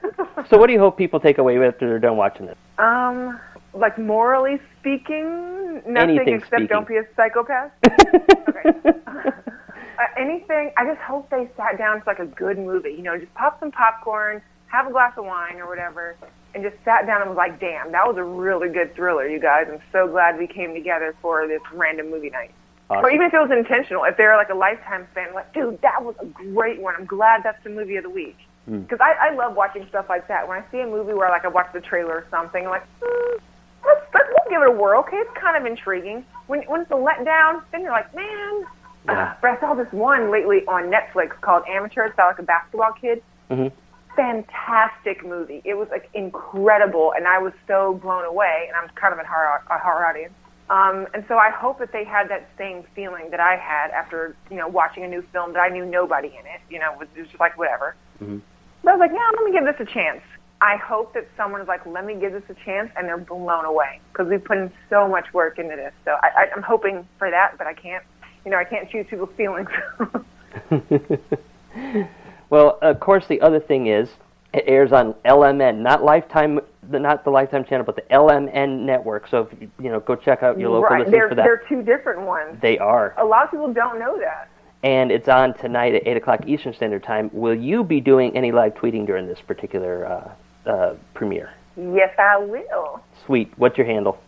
so 0.48 0.58
what 0.58 0.66
do 0.66 0.72
you 0.72 0.78
hope 0.78 0.96
people 0.96 1.20
take 1.20 1.38
away 1.38 1.56
after 1.64 1.86
they're 1.88 1.98
done 1.98 2.16
watching 2.16 2.46
this? 2.46 2.56
Um, 2.78 3.38
like 3.78 3.98
morally 3.98 4.58
speaking, 4.80 5.82
nothing 5.86 6.18
Anything 6.18 6.34
except 6.34 6.48
speaking. 6.48 6.66
don't 6.68 6.88
be 6.88 6.96
a 6.96 7.04
psychopath. 7.16 7.70
okay. 8.48 8.92
Uh, 9.98 10.02
anything. 10.20 10.70
I 10.76 10.84
just 10.84 11.00
hope 11.00 11.30
they 11.30 11.48
sat 11.56 11.78
down 11.78 12.02
for 12.02 12.10
like 12.10 12.18
a 12.18 12.26
good 12.26 12.58
movie. 12.58 12.90
You 12.90 13.02
know, 13.02 13.16
just 13.18 13.32
pop 13.32 13.58
some 13.60 13.70
popcorn, 13.72 14.42
have 14.66 14.86
a 14.86 14.92
glass 14.92 15.14
of 15.16 15.24
wine 15.24 15.56
or 15.56 15.66
whatever, 15.66 16.16
and 16.54 16.62
just 16.62 16.76
sat 16.84 17.06
down 17.06 17.22
and 17.22 17.30
was 17.30 17.36
like, 17.38 17.58
"Damn, 17.58 17.92
that 17.92 18.06
was 18.06 18.18
a 18.18 18.22
really 18.22 18.68
good 18.68 18.94
thriller, 18.94 19.26
you 19.26 19.40
guys. 19.40 19.66
I'm 19.72 19.80
so 19.92 20.06
glad 20.06 20.36
we 20.36 20.46
came 20.48 20.74
together 20.74 21.14
for 21.22 21.48
this 21.48 21.62
random 21.72 22.10
movie 22.10 22.28
night." 22.28 22.50
Or 22.90 23.10
even 23.10 23.26
if 23.26 23.32
it 23.32 23.38
was 23.38 23.50
intentional, 23.50 24.04
if 24.04 24.18
they're 24.18 24.36
like 24.36 24.50
a 24.50 24.54
lifetime 24.54 25.08
fan, 25.14 25.32
like, 25.34 25.52
dude, 25.54 25.80
that 25.80 26.04
was 26.04 26.14
a 26.20 26.26
great 26.26 26.78
one. 26.80 26.94
I'm 26.94 27.06
glad 27.06 27.42
that's 27.42 27.64
the 27.64 27.70
movie 27.70 27.96
of 27.96 28.04
the 28.04 28.10
week. 28.10 28.36
Hmm. 28.66 28.80
Because 28.82 29.00
I, 29.00 29.30
I 29.30 29.34
love 29.34 29.56
watching 29.56 29.86
stuff 29.88 30.06
like 30.08 30.28
that. 30.28 30.46
When 30.46 30.58
I 30.62 30.70
see 30.70 30.80
a 30.80 30.86
movie 30.86 31.14
where 31.14 31.30
like 31.30 31.46
I 31.46 31.48
watch 31.48 31.72
the 31.72 31.80
trailer 31.80 32.16
or 32.16 32.26
something, 32.30 32.64
I'm 32.64 32.70
like, 32.70 32.86
mm, 33.00 33.38
let's, 33.87 34.03
let's 34.14 34.28
we'll 34.30 34.51
give 34.51 34.62
it 34.62 34.68
a 34.68 34.72
whirl. 34.78 35.01
Okay, 35.01 35.16
it's 35.16 35.37
kind 35.41 35.57
of 35.57 35.64
intriguing. 35.70 36.24
When 36.47 36.62
when 36.62 36.82
it's 36.82 36.91
a 36.91 36.95
letdown, 36.95 37.62
then 37.72 37.82
you're 37.82 37.93
like, 37.93 38.14
man. 38.14 38.64
Yeah. 39.07 39.34
But 39.41 39.51
I 39.53 39.61
saw 39.61 39.74
this 39.74 39.87
one 39.93 40.32
lately 40.32 40.64
on 40.66 40.91
Netflix 40.91 41.41
called 41.41 41.62
Amateur. 41.68 42.07
It's 42.07 42.14
about 42.14 42.32
like 42.32 42.39
a 42.41 42.43
basketball 42.43 42.93
kid. 43.01 43.22
hmm 43.49 43.68
Fantastic 44.16 45.24
movie. 45.24 45.61
It 45.64 45.74
was 45.74 45.89
like 45.91 46.09
incredible, 46.14 47.12
and 47.16 47.28
I 47.28 47.39
was 47.39 47.53
so 47.68 48.01
blown 48.03 48.24
away. 48.24 48.64
And 48.66 48.76
I'm 48.76 48.89
kind 48.97 49.12
of 49.12 49.20
a 49.20 49.24
horror, 49.28 49.62
a 49.70 49.78
horror 49.78 50.07
audience. 50.07 50.32
Um, 50.68 51.07
and 51.14 51.24
so 51.28 51.37
I 51.37 51.51
hope 51.51 51.78
that 51.78 51.93
they 51.93 52.03
had 52.03 52.28
that 52.30 52.49
same 52.59 52.82
feeling 52.95 53.30
that 53.30 53.39
I 53.39 53.55
had 53.57 53.93
after, 53.93 54.34
you 54.51 54.57
know, 54.57 54.66
watching 54.66 55.05
a 55.05 55.09
new 55.09 55.22
film 55.32 55.53
that 55.53 55.61
I 55.61 55.68
knew 55.68 55.84
nobody 55.84 56.28
in 56.28 56.45
it. 56.47 56.61
You 56.68 56.80
know, 56.80 56.93
it 56.95 56.99
was 56.99 57.09
just 57.14 57.39
like 57.39 57.57
whatever. 57.57 57.95
Mhm. 58.20 58.41
But 58.82 58.91
I 58.91 58.97
was 58.97 59.01
like, 59.01 59.12
yeah, 59.12 59.30
let 59.37 59.45
me 59.45 59.53
give 59.53 59.64
this 59.64 59.78
a 59.78 59.93
chance. 59.93 60.22
I 60.66 60.76
hope 60.78 61.14
that 61.14 61.28
someone 61.36 61.60
is 61.60 61.68
like, 61.68 61.86
let 61.86 62.04
me 62.04 62.16
give 62.16 62.32
this 62.32 62.42
a 62.48 62.54
chance, 62.64 62.90
and 62.96 63.06
they're 63.06 63.18
blown 63.18 63.64
away 63.64 64.00
because 64.12 64.26
we 64.28 64.36
put 64.36 64.58
in 64.58 64.72
so 64.90 65.06
much 65.06 65.32
work 65.32 65.60
into 65.60 65.76
this. 65.76 65.92
So 66.04 66.16
I, 66.20 66.26
I, 66.26 66.46
I'm 66.56 66.62
hoping 66.62 67.06
for 67.20 67.30
that, 67.30 67.56
but 67.56 67.68
I 67.68 67.72
can't, 67.72 68.02
you 68.44 68.50
know, 68.50 68.56
I 68.56 68.64
can't 68.64 68.90
choose 68.90 69.06
people's 69.08 69.30
feelings. 69.36 69.68
well, 72.50 72.80
of 72.82 72.98
course, 72.98 73.28
the 73.28 73.40
other 73.40 73.60
thing 73.60 73.86
is 73.86 74.08
it 74.52 74.64
airs 74.66 74.90
on 74.90 75.12
LMN, 75.24 75.76
not 75.78 76.02
Lifetime, 76.02 76.58
the, 76.90 76.98
not 76.98 77.22
the 77.22 77.30
Lifetime 77.30 77.64
channel, 77.64 77.86
but 77.86 77.94
the 77.94 78.02
LMN 78.10 78.80
network. 78.80 79.28
So 79.28 79.42
if 79.42 79.60
you, 79.60 79.70
you 79.80 79.90
know, 79.90 80.00
go 80.00 80.16
check 80.16 80.42
out 80.42 80.58
your 80.58 80.70
local 80.70 80.88
right? 80.88 81.06
listings 81.06 81.26
for 81.28 81.36
that. 81.36 81.44
they're 81.44 81.62
two 81.68 81.82
different 81.84 82.22
ones. 82.22 82.58
They 82.60 82.76
are, 82.78 83.14
A 83.18 83.24
lot 83.24 83.44
of 83.44 83.52
people 83.52 83.72
don't 83.72 84.00
know 84.00 84.18
that. 84.18 84.48
and 84.82 85.12
it's 85.12 85.28
on 85.28 85.54
tonight 85.54 85.94
at 85.94 86.04
eight 86.08 86.16
o'clock 86.16 86.40
Eastern 86.48 86.74
Standard 86.74 87.04
Time. 87.04 87.30
Will 87.32 87.54
you 87.54 87.84
be 87.84 88.00
doing 88.00 88.36
any 88.36 88.50
live 88.50 88.74
tweeting 88.74 89.06
during 89.06 89.28
this 89.28 89.40
particular 89.40 90.04
uh, 90.06 90.32
uh, 90.66 90.94
premiere? 91.14 91.52
Yes, 91.76 92.14
I 92.18 92.38
will. 92.38 93.00
Sweet. 93.24 93.52
What's 93.56 93.76
your 93.78 93.86
handle? 93.86 94.18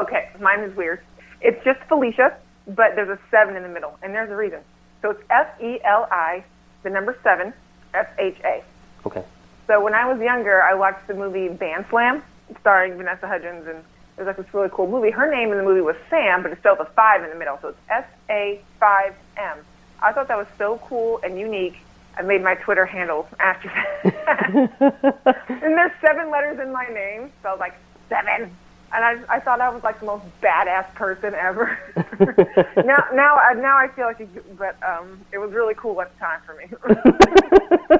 Okay, 0.00 0.28
mine 0.40 0.60
is 0.60 0.76
weird. 0.76 1.00
It's 1.40 1.62
just 1.64 1.80
Felisha, 1.88 2.34
but 2.66 2.94
there's 2.94 3.08
a 3.08 3.18
seven 3.30 3.56
in 3.56 3.62
the 3.62 3.68
middle, 3.68 3.98
and 4.02 4.14
there's 4.14 4.30
a 4.30 4.36
reason. 4.36 4.60
So 5.02 5.10
it's 5.10 5.22
F 5.30 5.48
E 5.60 5.80
L 5.84 6.08
I, 6.10 6.44
the 6.82 6.90
number 6.90 7.16
seven, 7.22 7.52
F 7.94 8.08
H 8.18 8.36
A. 8.44 8.62
Okay. 9.06 9.24
So 9.66 9.82
when 9.82 9.94
I 9.94 10.12
was 10.12 10.20
younger, 10.20 10.62
I 10.62 10.74
watched 10.74 11.06
the 11.06 11.14
movie 11.14 11.48
Bandslam, 11.48 12.22
starring 12.60 12.96
Vanessa 12.96 13.26
Hudgens, 13.26 13.66
and 13.66 13.78
it 13.78 13.84
was 14.18 14.26
like 14.26 14.36
this 14.36 14.52
really 14.52 14.70
cool 14.72 14.88
movie. 14.90 15.10
Her 15.10 15.30
name 15.30 15.52
in 15.52 15.58
the 15.58 15.64
movie 15.64 15.80
was 15.80 15.96
Sam, 16.10 16.42
but 16.42 16.52
it's 16.52 16.60
spelled 16.60 16.78
with 16.78 16.88
five 16.96 17.22
in 17.22 17.30
the 17.30 17.36
middle, 17.36 17.58
so 17.62 17.68
it's 17.68 17.78
S 17.88 18.04
A 18.28 18.60
five 18.80 19.14
M. 19.36 19.58
I 20.02 20.12
thought 20.12 20.28
that 20.28 20.36
was 20.36 20.46
so 20.58 20.78
cool 20.84 21.20
and 21.22 21.38
unique. 21.38 21.76
I 22.18 22.22
made 22.22 22.42
my 22.42 22.56
Twitter 22.56 22.84
handle 22.84 23.28
after 23.38 23.68
that. 23.68 24.50
and 25.48 25.78
there's 25.78 25.92
seven 26.00 26.30
letters 26.30 26.58
in 26.58 26.72
my 26.72 26.86
name, 26.86 27.30
so 27.42 27.50
I 27.50 27.52
was 27.52 27.60
like 27.60 27.74
seven. 28.08 28.50
And 28.92 29.04
I, 29.04 29.36
I 29.36 29.38
thought 29.38 29.60
I 29.60 29.68
was 29.68 29.84
like 29.84 30.00
the 30.00 30.06
most 30.06 30.24
badass 30.42 30.92
person 30.94 31.32
ever. 31.34 31.78
now, 32.84 33.04
now, 33.14 33.36
I- 33.36 33.54
now 33.54 33.76
I 33.76 33.86
feel 33.94 34.06
like, 34.06 34.18
it, 34.18 34.58
but 34.58 34.76
um, 34.82 35.20
it 35.32 35.38
was 35.38 35.52
really 35.52 35.74
cool 35.74 36.00
at 36.00 36.12
the 36.12 36.18
time 36.18 36.40
for 36.44 36.54
me. 36.54 36.64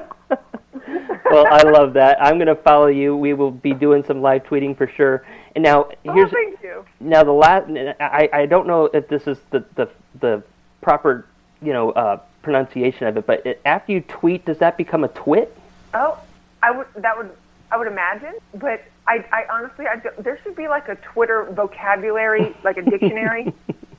well, 1.31 1.45
I 1.49 1.61
love 1.63 1.93
that. 1.93 2.21
I'm 2.21 2.35
going 2.35 2.47
to 2.47 2.55
follow 2.55 2.87
you. 2.87 3.15
We 3.15 3.33
will 3.33 3.51
be 3.51 3.73
doing 3.73 4.03
some 4.03 4.21
live 4.21 4.43
tweeting 4.43 4.75
for 4.77 4.87
sure. 4.97 5.23
And 5.55 5.63
now 5.63 5.89
here's 6.03 6.29
oh, 6.29 6.33
thank 6.33 6.61
you. 6.61 6.85
now 6.99 7.23
the 7.23 7.31
last. 7.31 7.69
I 7.99 8.29
I 8.31 8.45
don't 8.45 8.67
know 8.67 8.85
if 8.93 9.07
this 9.07 9.25
is 9.27 9.39
the 9.49 9.65
the 9.75 9.89
the 10.21 10.43
proper 10.81 11.25
you 11.61 11.73
know 11.73 11.89
uh, 11.91 12.19
pronunciation 12.41 13.07
of 13.07 13.17
it, 13.17 13.25
but 13.25 13.45
it, 13.45 13.61
after 13.65 13.91
you 13.91 14.01
tweet, 14.01 14.45
does 14.45 14.57
that 14.59 14.77
become 14.77 15.03
a 15.03 15.07
twit? 15.09 15.55
Oh, 15.93 16.19
I 16.61 16.71
would. 16.71 16.87
That 16.95 17.17
would. 17.17 17.29
I 17.71 17.77
would 17.77 17.87
imagine, 17.87 18.33
but 18.55 18.83
I, 19.07 19.23
I 19.31 19.45
honestly, 19.51 19.85
I 19.85 20.01
there 20.19 20.39
should 20.43 20.55
be 20.55 20.67
like 20.67 20.87
a 20.87 20.95
Twitter 20.95 21.45
vocabulary, 21.51 22.55
like 22.63 22.77
a 22.77 22.81
dictionary, 22.81 23.53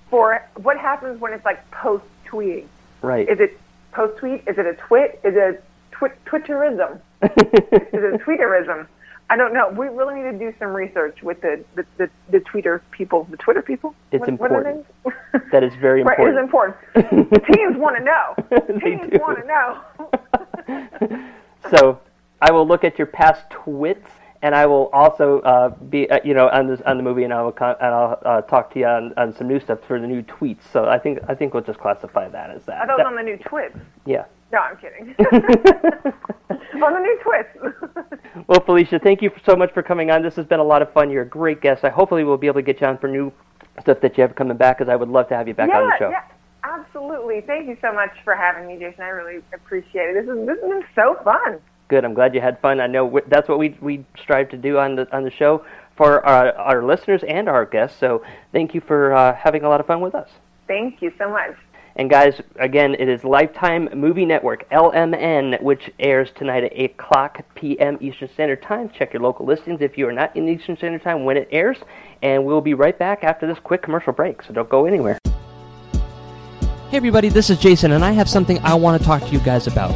for 0.09 0.45
what 0.57 0.77
happens 0.79 1.21
when 1.21 1.33
it's 1.33 1.45
like 1.45 1.71
post 1.71 2.05
tweeting. 2.27 2.67
Right. 3.03 3.29
Is 3.29 3.41
it 3.41 3.59
post 3.93 4.19
tweet? 4.19 4.43
Is 4.49 4.59
it 4.59 4.67
a 4.67 4.75
twit? 4.75 5.21
Is 5.25 5.35
it 5.37 5.39
a 5.39 5.59
twi- 5.93 6.13
Twitterism? 6.27 7.01
Is 7.23 7.31
it 7.93 8.15
a 8.15 8.19
tweeterism? 8.19 8.87
I 9.31 9.37
don't 9.37 9.55
know. 9.55 9.69
We 9.71 9.87
really 9.87 10.17
need 10.17 10.33
to 10.33 10.39
do 10.39 10.53
some 10.59 10.71
research 10.75 11.23
with 11.23 11.41
the 11.41 11.65
the, 11.77 11.87
the, 11.99 12.11
the 12.31 12.39
tweeter 12.41 12.81
people, 12.91 13.27
the 13.31 13.37
Twitter 13.37 13.63
people. 13.63 13.95
It's 14.11 14.21
What- 14.21 14.41
what 14.41 14.51
important. 14.51 14.87
that 15.53 15.63
is 15.63 15.73
very 15.77 16.03
Right, 16.03 16.19
it 16.19 16.33
is 16.33 16.37
important. 16.37 16.77
the 16.95 17.41
teams 17.55 17.77
want 17.79 17.97
to 17.97 18.03
know. 18.03 18.35
The 18.51 18.81
teens 18.81 19.11
want 19.21 19.39
to 19.39 19.47
know. 19.47 21.21
So 21.71 22.01
I 22.43 22.51
will 22.53 22.67
look 22.67 22.85
at 22.85 22.99
your 22.99 23.07
past 23.07 23.49
twits, 23.51 24.11
and 24.43 24.55
I 24.55 24.67
will 24.67 24.89
also 24.93 25.41
uh, 25.41 25.69
be 25.69 26.11
uh, 26.11 26.19
you 26.25 26.35
know 26.35 26.49
on 26.49 26.67
this 26.67 26.81
on 26.83 26.97
the 26.97 27.03
movie, 27.03 27.23
and 27.25 27.33
I 27.33 27.43
will 27.43 27.53
con- 27.53 27.77
and 27.81 27.95
I'll 27.95 28.19
uh, 28.25 28.41
talk 28.43 28.73
to 28.75 28.79
you 28.81 28.87
on, 28.87 29.13
on 29.17 29.33
some 29.35 29.47
new 29.47 29.61
stuff 29.61 29.79
for 29.87 30.01
the 30.01 30.07
new 30.07 30.23
tweets. 30.23 30.63
So 30.73 30.87
I 30.87 30.99
think 30.99 31.19
I 31.29 31.35
think 31.35 31.55
we'll 31.55 31.63
just 31.63 31.79
classify 31.79 32.29
that 32.29 32.51
as 32.51 32.65
that. 32.65 32.85
It 32.85 32.97
That- 32.97 33.07
on 33.07 33.15
the 33.15 33.23
new 33.23 33.37
twits. 33.37 33.77
yeah. 34.07 34.25
No, 34.53 34.59
I'm 34.59 34.77
kidding. 34.77 35.15
on 36.83 36.95
the 36.95 37.01
new 37.01 37.19
twist. 37.23 37.77
Well, 38.47 38.61
Felisha, 38.61 39.03
thank 39.03 39.23
you 39.23 39.31
so 39.45 39.55
much 39.55 39.73
for 39.73 39.83
coming 39.83 40.11
on. 40.11 40.23
This 40.23 40.35
has 40.37 40.47
been 40.47 40.61
a 40.61 40.65
lot 40.65 40.83
of 40.83 40.93
fun. 40.93 41.11
You're 41.11 41.23
a 41.23 41.29
great 41.29 41.61
guest. 41.61 41.85
I 41.85 41.91
hopefully 41.91 42.25
we'll 42.25 42.37
be 42.37 42.47
able 42.47 42.61
to 42.61 42.63
get 42.63 42.81
you 42.81 42.87
on 42.87 42.97
for 42.99 43.09
new 43.09 43.33
stuff 43.81 44.01
that 44.03 44.17
you 44.17 44.23
have 44.23 44.35
coming 44.35 44.57
back, 44.57 44.79
because 44.79 44.91
I 44.91 44.97
would 44.97 45.09
love 45.09 45.29
to 45.29 45.37
have 45.37 45.47
you 45.47 45.55
back 45.55 45.69
yeah, 45.69 45.79
on 45.79 45.91
the 45.91 45.97
show. 45.99 46.11
yeah, 46.11 46.23
absolutely. 46.65 47.43
Thank 47.43 47.69
you 47.69 47.77
so 47.81 47.93
much 47.93 48.11
for 48.25 48.35
having 48.35 48.67
me, 48.67 48.79
Jason. 48.79 49.03
I 49.03 49.09
really 49.09 49.43
appreciate 49.53 50.11
it. 50.11 50.27
This 50.27 50.35
is 50.35 50.47
this 50.47 50.59
has 50.61 50.71
been 50.71 50.85
so 50.95 51.17
fun. 51.23 51.61
Good. 51.89 52.05
I'm 52.05 52.15
glad 52.15 52.35
you 52.35 52.41
had 52.41 52.61
fun. 52.61 52.81
I 52.81 52.87
know 52.87 53.21
that's 53.29 53.49
what 53.49 53.59
we 53.59 53.77
we 53.81 54.05
strive 54.21 54.49
to 54.51 54.57
do 54.57 54.79
on 54.79 54.97
the 54.97 55.15
on 55.15 55.25
the 55.25 55.31
show 55.31 55.65
for 55.97 56.25
our 56.25 56.53
our 56.55 56.85
listeners 56.85 57.23
and 57.27 57.49
our 57.49 57.67
guests. 57.67 57.99
So 57.99 58.23
thank 58.53 58.75
you 58.75 58.81
for 58.81 59.13
uh, 59.13 59.35
having 59.35 59.65
a 59.65 59.69
lot 59.69 59.81
of 59.81 59.87
fun 59.87 60.01
with 60.01 60.15
us. 60.15 60.31
Thank 60.67 61.03
you 61.03 61.13
so 61.19 61.29
much. 61.31 61.57
And 61.97 62.09
guys, 62.09 62.41
again, 62.57 62.95
it 62.95 63.09
is 63.09 63.25
Lifetime 63.25 63.89
Movie 63.95 64.25
Network 64.25 64.69
(LMN), 64.71 65.61
which 65.61 65.91
airs 65.99 66.31
tonight 66.37 66.65
at 66.65 66.73
8 66.73 66.91
o'clock 66.93 67.45
p.m. 67.55 67.99
Eastern 68.01 68.29
Standard 68.33 68.63
Time. 68.63 68.89
Check 68.91 69.13
your 69.13 69.23
local 69.23 69.45
listings 69.45 69.81
if 69.81 69.99
you 69.99 70.09
are 70.09 70.13
not 70.13 70.35
in 70.37 70.49
Eastern 70.49 70.77
Standard 70.77 71.03
Time 71.03 71.25
when 71.25 71.37
it 71.37 71.49
airs. 71.51 71.79
And 72.23 72.45
we'll 72.45 72.61
be 72.61 72.75
right 72.75 72.97
back 72.99 73.25
after 73.25 73.47
this 73.47 73.59
quick 73.59 73.83
commercial 73.83 74.13
break. 74.13 74.43
So 74.43 74.53
don't 74.53 74.69
go 74.69 74.87
anywhere. 74.87 75.19
Hey 76.91 76.97
everybody, 76.97 77.29
this 77.29 77.51
is 77.51 77.59
Jason, 77.59 77.93
and 77.93 78.05
I 78.05 78.13
have 78.13 78.29
something 78.29 78.59
I 78.61 78.75
want 78.75 79.01
to 79.01 79.07
talk 79.07 79.23
to 79.23 79.29
you 79.29 79.39
guys 79.41 79.67
about. 79.67 79.91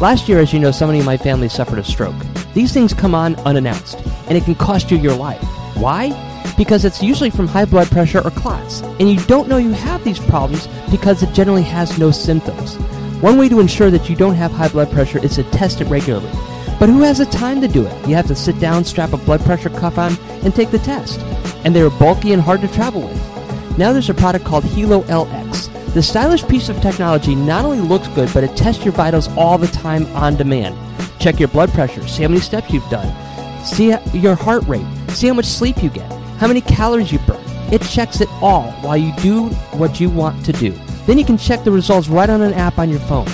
Last 0.00 0.28
year, 0.28 0.40
as 0.40 0.52
you 0.52 0.58
know, 0.58 0.70
somebody 0.70 0.98
in 0.98 1.04
my 1.04 1.16
family 1.16 1.48
suffered 1.48 1.78
a 1.78 1.84
stroke. 1.84 2.16
These 2.54 2.72
things 2.72 2.94
come 2.94 3.14
on 3.14 3.36
unannounced, 3.40 3.98
and 4.28 4.36
it 4.36 4.44
can 4.44 4.54
cost 4.54 4.90
you 4.90 4.96
your 4.96 5.14
life. 5.14 5.42
Why? 5.76 6.29
Because 6.56 6.84
it's 6.84 7.02
usually 7.02 7.30
from 7.30 7.48
high 7.48 7.64
blood 7.64 7.88
pressure 7.88 8.20
or 8.24 8.30
clots, 8.30 8.82
and 8.82 9.10
you 9.10 9.18
don't 9.26 9.48
know 9.48 9.56
you 9.56 9.72
have 9.72 10.04
these 10.04 10.18
problems 10.18 10.68
because 10.90 11.22
it 11.22 11.32
generally 11.34 11.62
has 11.62 11.98
no 11.98 12.10
symptoms. 12.10 12.76
One 13.20 13.38
way 13.38 13.48
to 13.48 13.60
ensure 13.60 13.90
that 13.90 14.08
you 14.08 14.16
don't 14.16 14.34
have 14.34 14.52
high 14.52 14.68
blood 14.68 14.90
pressure 14.90 15.22
is 15.24 15.36
to 15.36 15.44
test 15.44 15.80
it 15.80 15.86
regularly. 15.86 16.30
But 16.78 16.88
who 16.88 17.02
has 17.02 17.18
the 17.18 17.26
time 17.26 17.60
to 17.60 17.68
do 17.68 17.86
it? 17.86 18.08
You 18.08 18.14
have 18.14 18.26
to 18.28 18.34
sit 18.34 18.58
down, 18.58 18.84
strap 18.84 19.12
a 19.12 19.18
blood 19.18 19.40
pressure 19.42 19.68
cuff 19.68 19.98
on, 19.98 20.16
and 20.42 20.54
take 20.54 20.70
the 20.70 20.78
test. 20.78 21.20
And 21.64 21.74
they 21.74 21.82
are 21.82 21.90
bulky 21.90 22.32
and 22.32 22.40
hard 22.40 22.62
to 22.62 22.68
travel 22.68 23.02
with. 23.02 23.78
Now 23.78 23.92
there's 23.92 24.08
a 24.08 24.14
product 24.14 24.44
called 24.46 24.64
Hilo 24.64 25.02
LX. 25.02 25.92
The 25.92 26.02
stylish 26.02 26.46
piece 26.46 26.68
of 26.68 26.80
technology 26.80 27.34
not 27.34 27.64
only 27.64 27.80
looks 27.80 28.08
good, 28.08 28.30
but 28.32 28.44
it 28.44 28.56
tests 28.56 28.84
your 28.84 28.94
vitals 28.94 29.28
all 29.36 29.58
the 29.58 29.66
time 29.68 30.06
on 30.16 30.36
demand. 30.36 30.76
Check 31.18 31.38
your 31.38 31.48
blood 31.48 31.70
pressure, 31.70 32.06
see 32.06 32.22
how 32.22 32.28
many 32.28 32.40
steps 32.40 32.70
you've 32.70 32.88
done, 32.88 33.12
see 33.64 33.94
your 34.14 34.34
heart 34.34 34.62
rate, 34.64 34.86
see 35.08 35.26
how 35.26 35.34
much 35.34 35.44
sleep 35.44 35.82
you 35.82 35.90
get, 35.90 36.10
how 36.40 36.48
many 36.48 36.62
calories 36.62 37.12
you 37.12 37.18
burn. 37.20 37.40
It 37.70 37.82
checks 37.82 38.20
it 38.22 38.28
all 38.40 38.72
while 38.80 38.96
you 38.96 39.14
do 39.16 39.48
what 39.76 40.00
you 40.00 40.08
want 40.08 40.42
to 40.46 40.52
do. 40.52 40.70
Then 41.06 41.18
you 41.18 41.24
can 41.24 41.36
check 41.36 41.64
the 41.64 41.70
results 41.70 42.08
right 42.08 42.30
on 42.30 42.40
an 42.40 42.54
app 42.54 42.78
on 42.78 42.88
your 42.88 43.00
phone. 43.00 43.28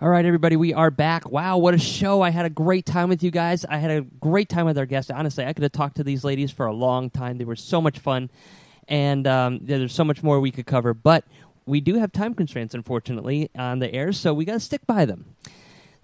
All 0.00 0.08
right, 0.08 0.24
everybody, 0.24 0.56
we 0.56 0.72
are 0.74 0.90
back. 0.90 1.30
Wow, 1.30 1.58
what 1.58 1.74
a 1.74 1.78
show. 1.78 2.22
I 2.22 2.30
had 2.30 2.44
a 2.44 2.50
great 2.50 2.86
time 2.86 3.08
with 3.08 3.22
you 3.22 3.30
guys. 3.30 3.64
I 3.64 3.78
had 3.78 3.92
a 3.92 4.00
great 4.00 4.48
time 4.48 4.66
with 4.66 4.76
our 4.76 4.86
guests. 4.86 5.12
Honestly, 5.12 5.44
I 5.44 5.52
could 5.52 5.62
have 5.62 5.70
talked 5.70 5.98
to 5.98 6.04
these 6.04 6.24
ladies 6.24 6.50
for 6.50 6.66
a 6.66 6.72
long 6.72 7.08
time. 7.08 7.38
They 7.38 7.44
were 7.44 7.54
so 7.54 7.80
much 7.80 8.00
fun, 8.00 8.28
and 8.88 9.28
um, 9.28 9.60
there's 9.62 9.94
so 9.94 10.02
much 10.02 10.20
more 10.22 10.40
we 10.40 10.50
could 10.50 10.66
cover. 10.66 10.92
But 10.92 11.24
we 11.66 11.80
do 11.80 12.00
have 12.00 12.10
time 12.10 12.34
constraints, 12.34 12.74
unfortunately, 12.74 13.48
on 13.56 13.78
the 13.78 13.94
air, 13.94 14.12
so 14.12 14.34
we 14.34 14.44
got 14.44 14.54
to 14.54 14.60
stick 14.60 14.84
by 14.88 15.04
them. 15.04 15.36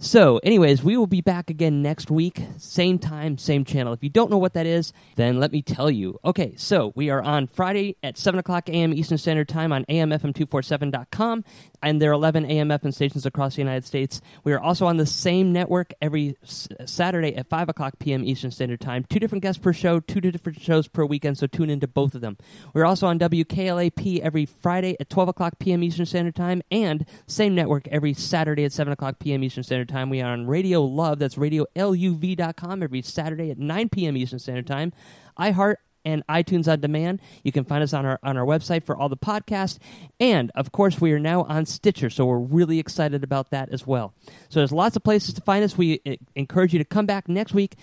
So, 0.00 0.38
anyways, 0.44 0.84
we 0.84 0.96
will 0.96 1.08
be 1.08 1.20
back 1.20 1.50
again 1.50 1.82
next 1.82 2.08
week, 2.08 2.40
same 2.56 3.00
time, 3.00 3.36
same 3.36 3.64
channel. 3.64 3.92
If 3.92 4.04
you 4.04 4.08
don't 4.08 4.30
know 4.30 4.38
what 4.38 4.52
that 4.52 4.64
is, 4.64 4.92
then 5.16 5.40
let 5.40 5.50
me 5.50 5.60
tell 5.60 5.90
you. 5.90 6.20
Okay, 6.24 6.54
so 6.56 6.92
we 6.94 7.10
are 7.10 7.20
on 7.20 7.48
Friday 7.48 7.96
at 8.00 8.16
7 8.16 8.38
o'clock 8.38 8.68
a.m. 8.68 8.94
Eastern 8.94 9.18
Standard 9.18 9.48
Time 9.48 9.72
on 9.72 9.84
amfm247.com, 9.86 11.42
and 11.82 12.00
there 12.00 12.10
are 12.10 12.12
11 12.12 12.46
AM 12.46 12.68
FM 12.68 12.94
stations 12.94 13.26
across 13.26 13.56
the 13.56 13.60
United 13.62 13.84
States. 13.84 14.20
We 14.44 14.52
are 14.52 14.60
also 14.60 14.86
on 14.86 14.98
the 14.98 15.06
same 15.06 15.52
network 15.52 15.92
every 16.00 16.36
s- 16.44 16.68
Saturday 16.86 17.34
at 17.34 17.48
5 17.48 17.68
o'clock 17.68 17.94
p.m. 17.98 18.22
Eastern 18.22 18.52
Standard 18.52 18.80
Time. 18.80 19.04
Two 19.10 19.18
different 19.18 19.42
guests 19.42 19.60
per 19.60 19.72
show, 19.72 19.98
two 19.98 20.20
different 20.20 20.60
shows 20.60 20.86
per 20.86 21.04
weekend, 21.04 21.38
so 21.38 21.48
tune 21.48 21.70
into 21.70 21.88
both 21.88 22.14
of 22.14 22.20
them. 22.20 22.36
We're 22.72 22.86
also 22.86 23.08
on 23.08 23.18
WKLAP 23.18 24.20
every 24.20 24.46
Friday 24.46 24.96
at 25.00 25.10
12 25.10 25.30
o'clock 25.30 25.58
p.m. 25.58 25.82
Eastern 25.82 26.06
Standard 26.06 26.36
Time, 26.36 26.62
and 26.70 27.04
same 27.26 27.56
network 27.56 27.88
every 27.88 28.14
Saturday 28.14 28.64
at 28.64 28.72
7 28.72 28.92
o'clock 28.92 29.18
p.m. 29.18 29.42
Eastern 29.42 29.64
Standard 29.64 29.87
Time. 29.88 30.10
We 30.10 30.20
are 30.20 30.32
on 30.32 30.46
Radio 30.46 30.82
Love, 30.82 31.18
that's 31.18 31.34
radioluv.com, 31.36 32.82
every 32.82 33.02
Saturday 33.02 33.50
at 33.50 33.58
9 33.58 33.88
p.m. 33.88 34.16
Eastern 34.16 34.38
Standard 34.38 34.66
Time. 34.66 34.92
iHeart 35.38 35.76
and 36.04 36.26
iTunes 36.28 36.70
on 36.70 36.80
demand. 36.80 37.20
You 37.42 37.52
can 37.52 37.64
find 37.64 37.82
us 37.82 37.92
on 37.92 38.06
our 38.06 38.18
on 38.22 38.36
our 38.36 38.44
website 38.44 38.84
for 38.84 38.96
all 38.96 39.08
the 39.08 39.16
podcasts, 39.16 39.78
and 40.20 40.50
of 40.54 40.72
course, 40.72 41.00
we 41.00 41.12
are 41.12 41.18
now 41.18 41.42
on 41.44 41.66
Stitcher, 41.66 42.10
so 42.10 42.24
we're 42.24 42.38
really 42.38 42.78
excited 42.78 43.24
about 43.24 43.50
that 43.50 43.68
as 43.70 43.86
well. 43.86 44.14
So 44.48 44.60
there's 44.60 44.72
lots 44.72 44.96
of 44.96 45.02
places 45.02 45.34
to 45.34 45.40
find 45.40 45.64
us. 45.64 45.76
We 45.76 46.00
uh, 46.06 46.14
encourage 46.34 46.72
you 46.72 46.78
to 46.78 46.84
come 46.84 47.06
back 47.06 47.28
next 47.28 47.54
week 47.54 47.76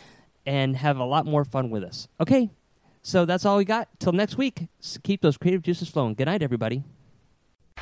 and 0.45 0.75
have 0.77 0.97
a 0.97 1.03
lot 1.05 1.25
more 1.25 1.43
fun 1.43 1.69
with 1.69 1.83
us. 1.83 2.07
Okay, 2.19 2.49
so 3.01 3.25
that's 3.25 3.45
all 3.45 3.57
we 3.57 3.65
got. 3.65 3.87
Till 3.99 4.13
next 4.13 4.37
week, 4.37 4.67
keep 5.03 5.21
those 5.21 5.37
creative 5.37 5.61
juices 5.61 5.89
flowing. 5.89 6.15
Good 6.15 6.25
night, 6.25 6.41
everybody. 6.41 6.83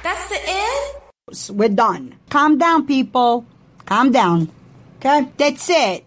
That's 0.02 0.28
the 0.30 0.40
end? 0.46 1.58
We're 1.58 1.70
done. 1.70 2.16
Calm 2.30 2.58
down, 2.58 2.86
people. 2.86 3.46
Calm 3.86 4.12
down. 4.12 4.50
Okay? 5.00 5.30
That's 5.38 5.70
it. 5.70 6.06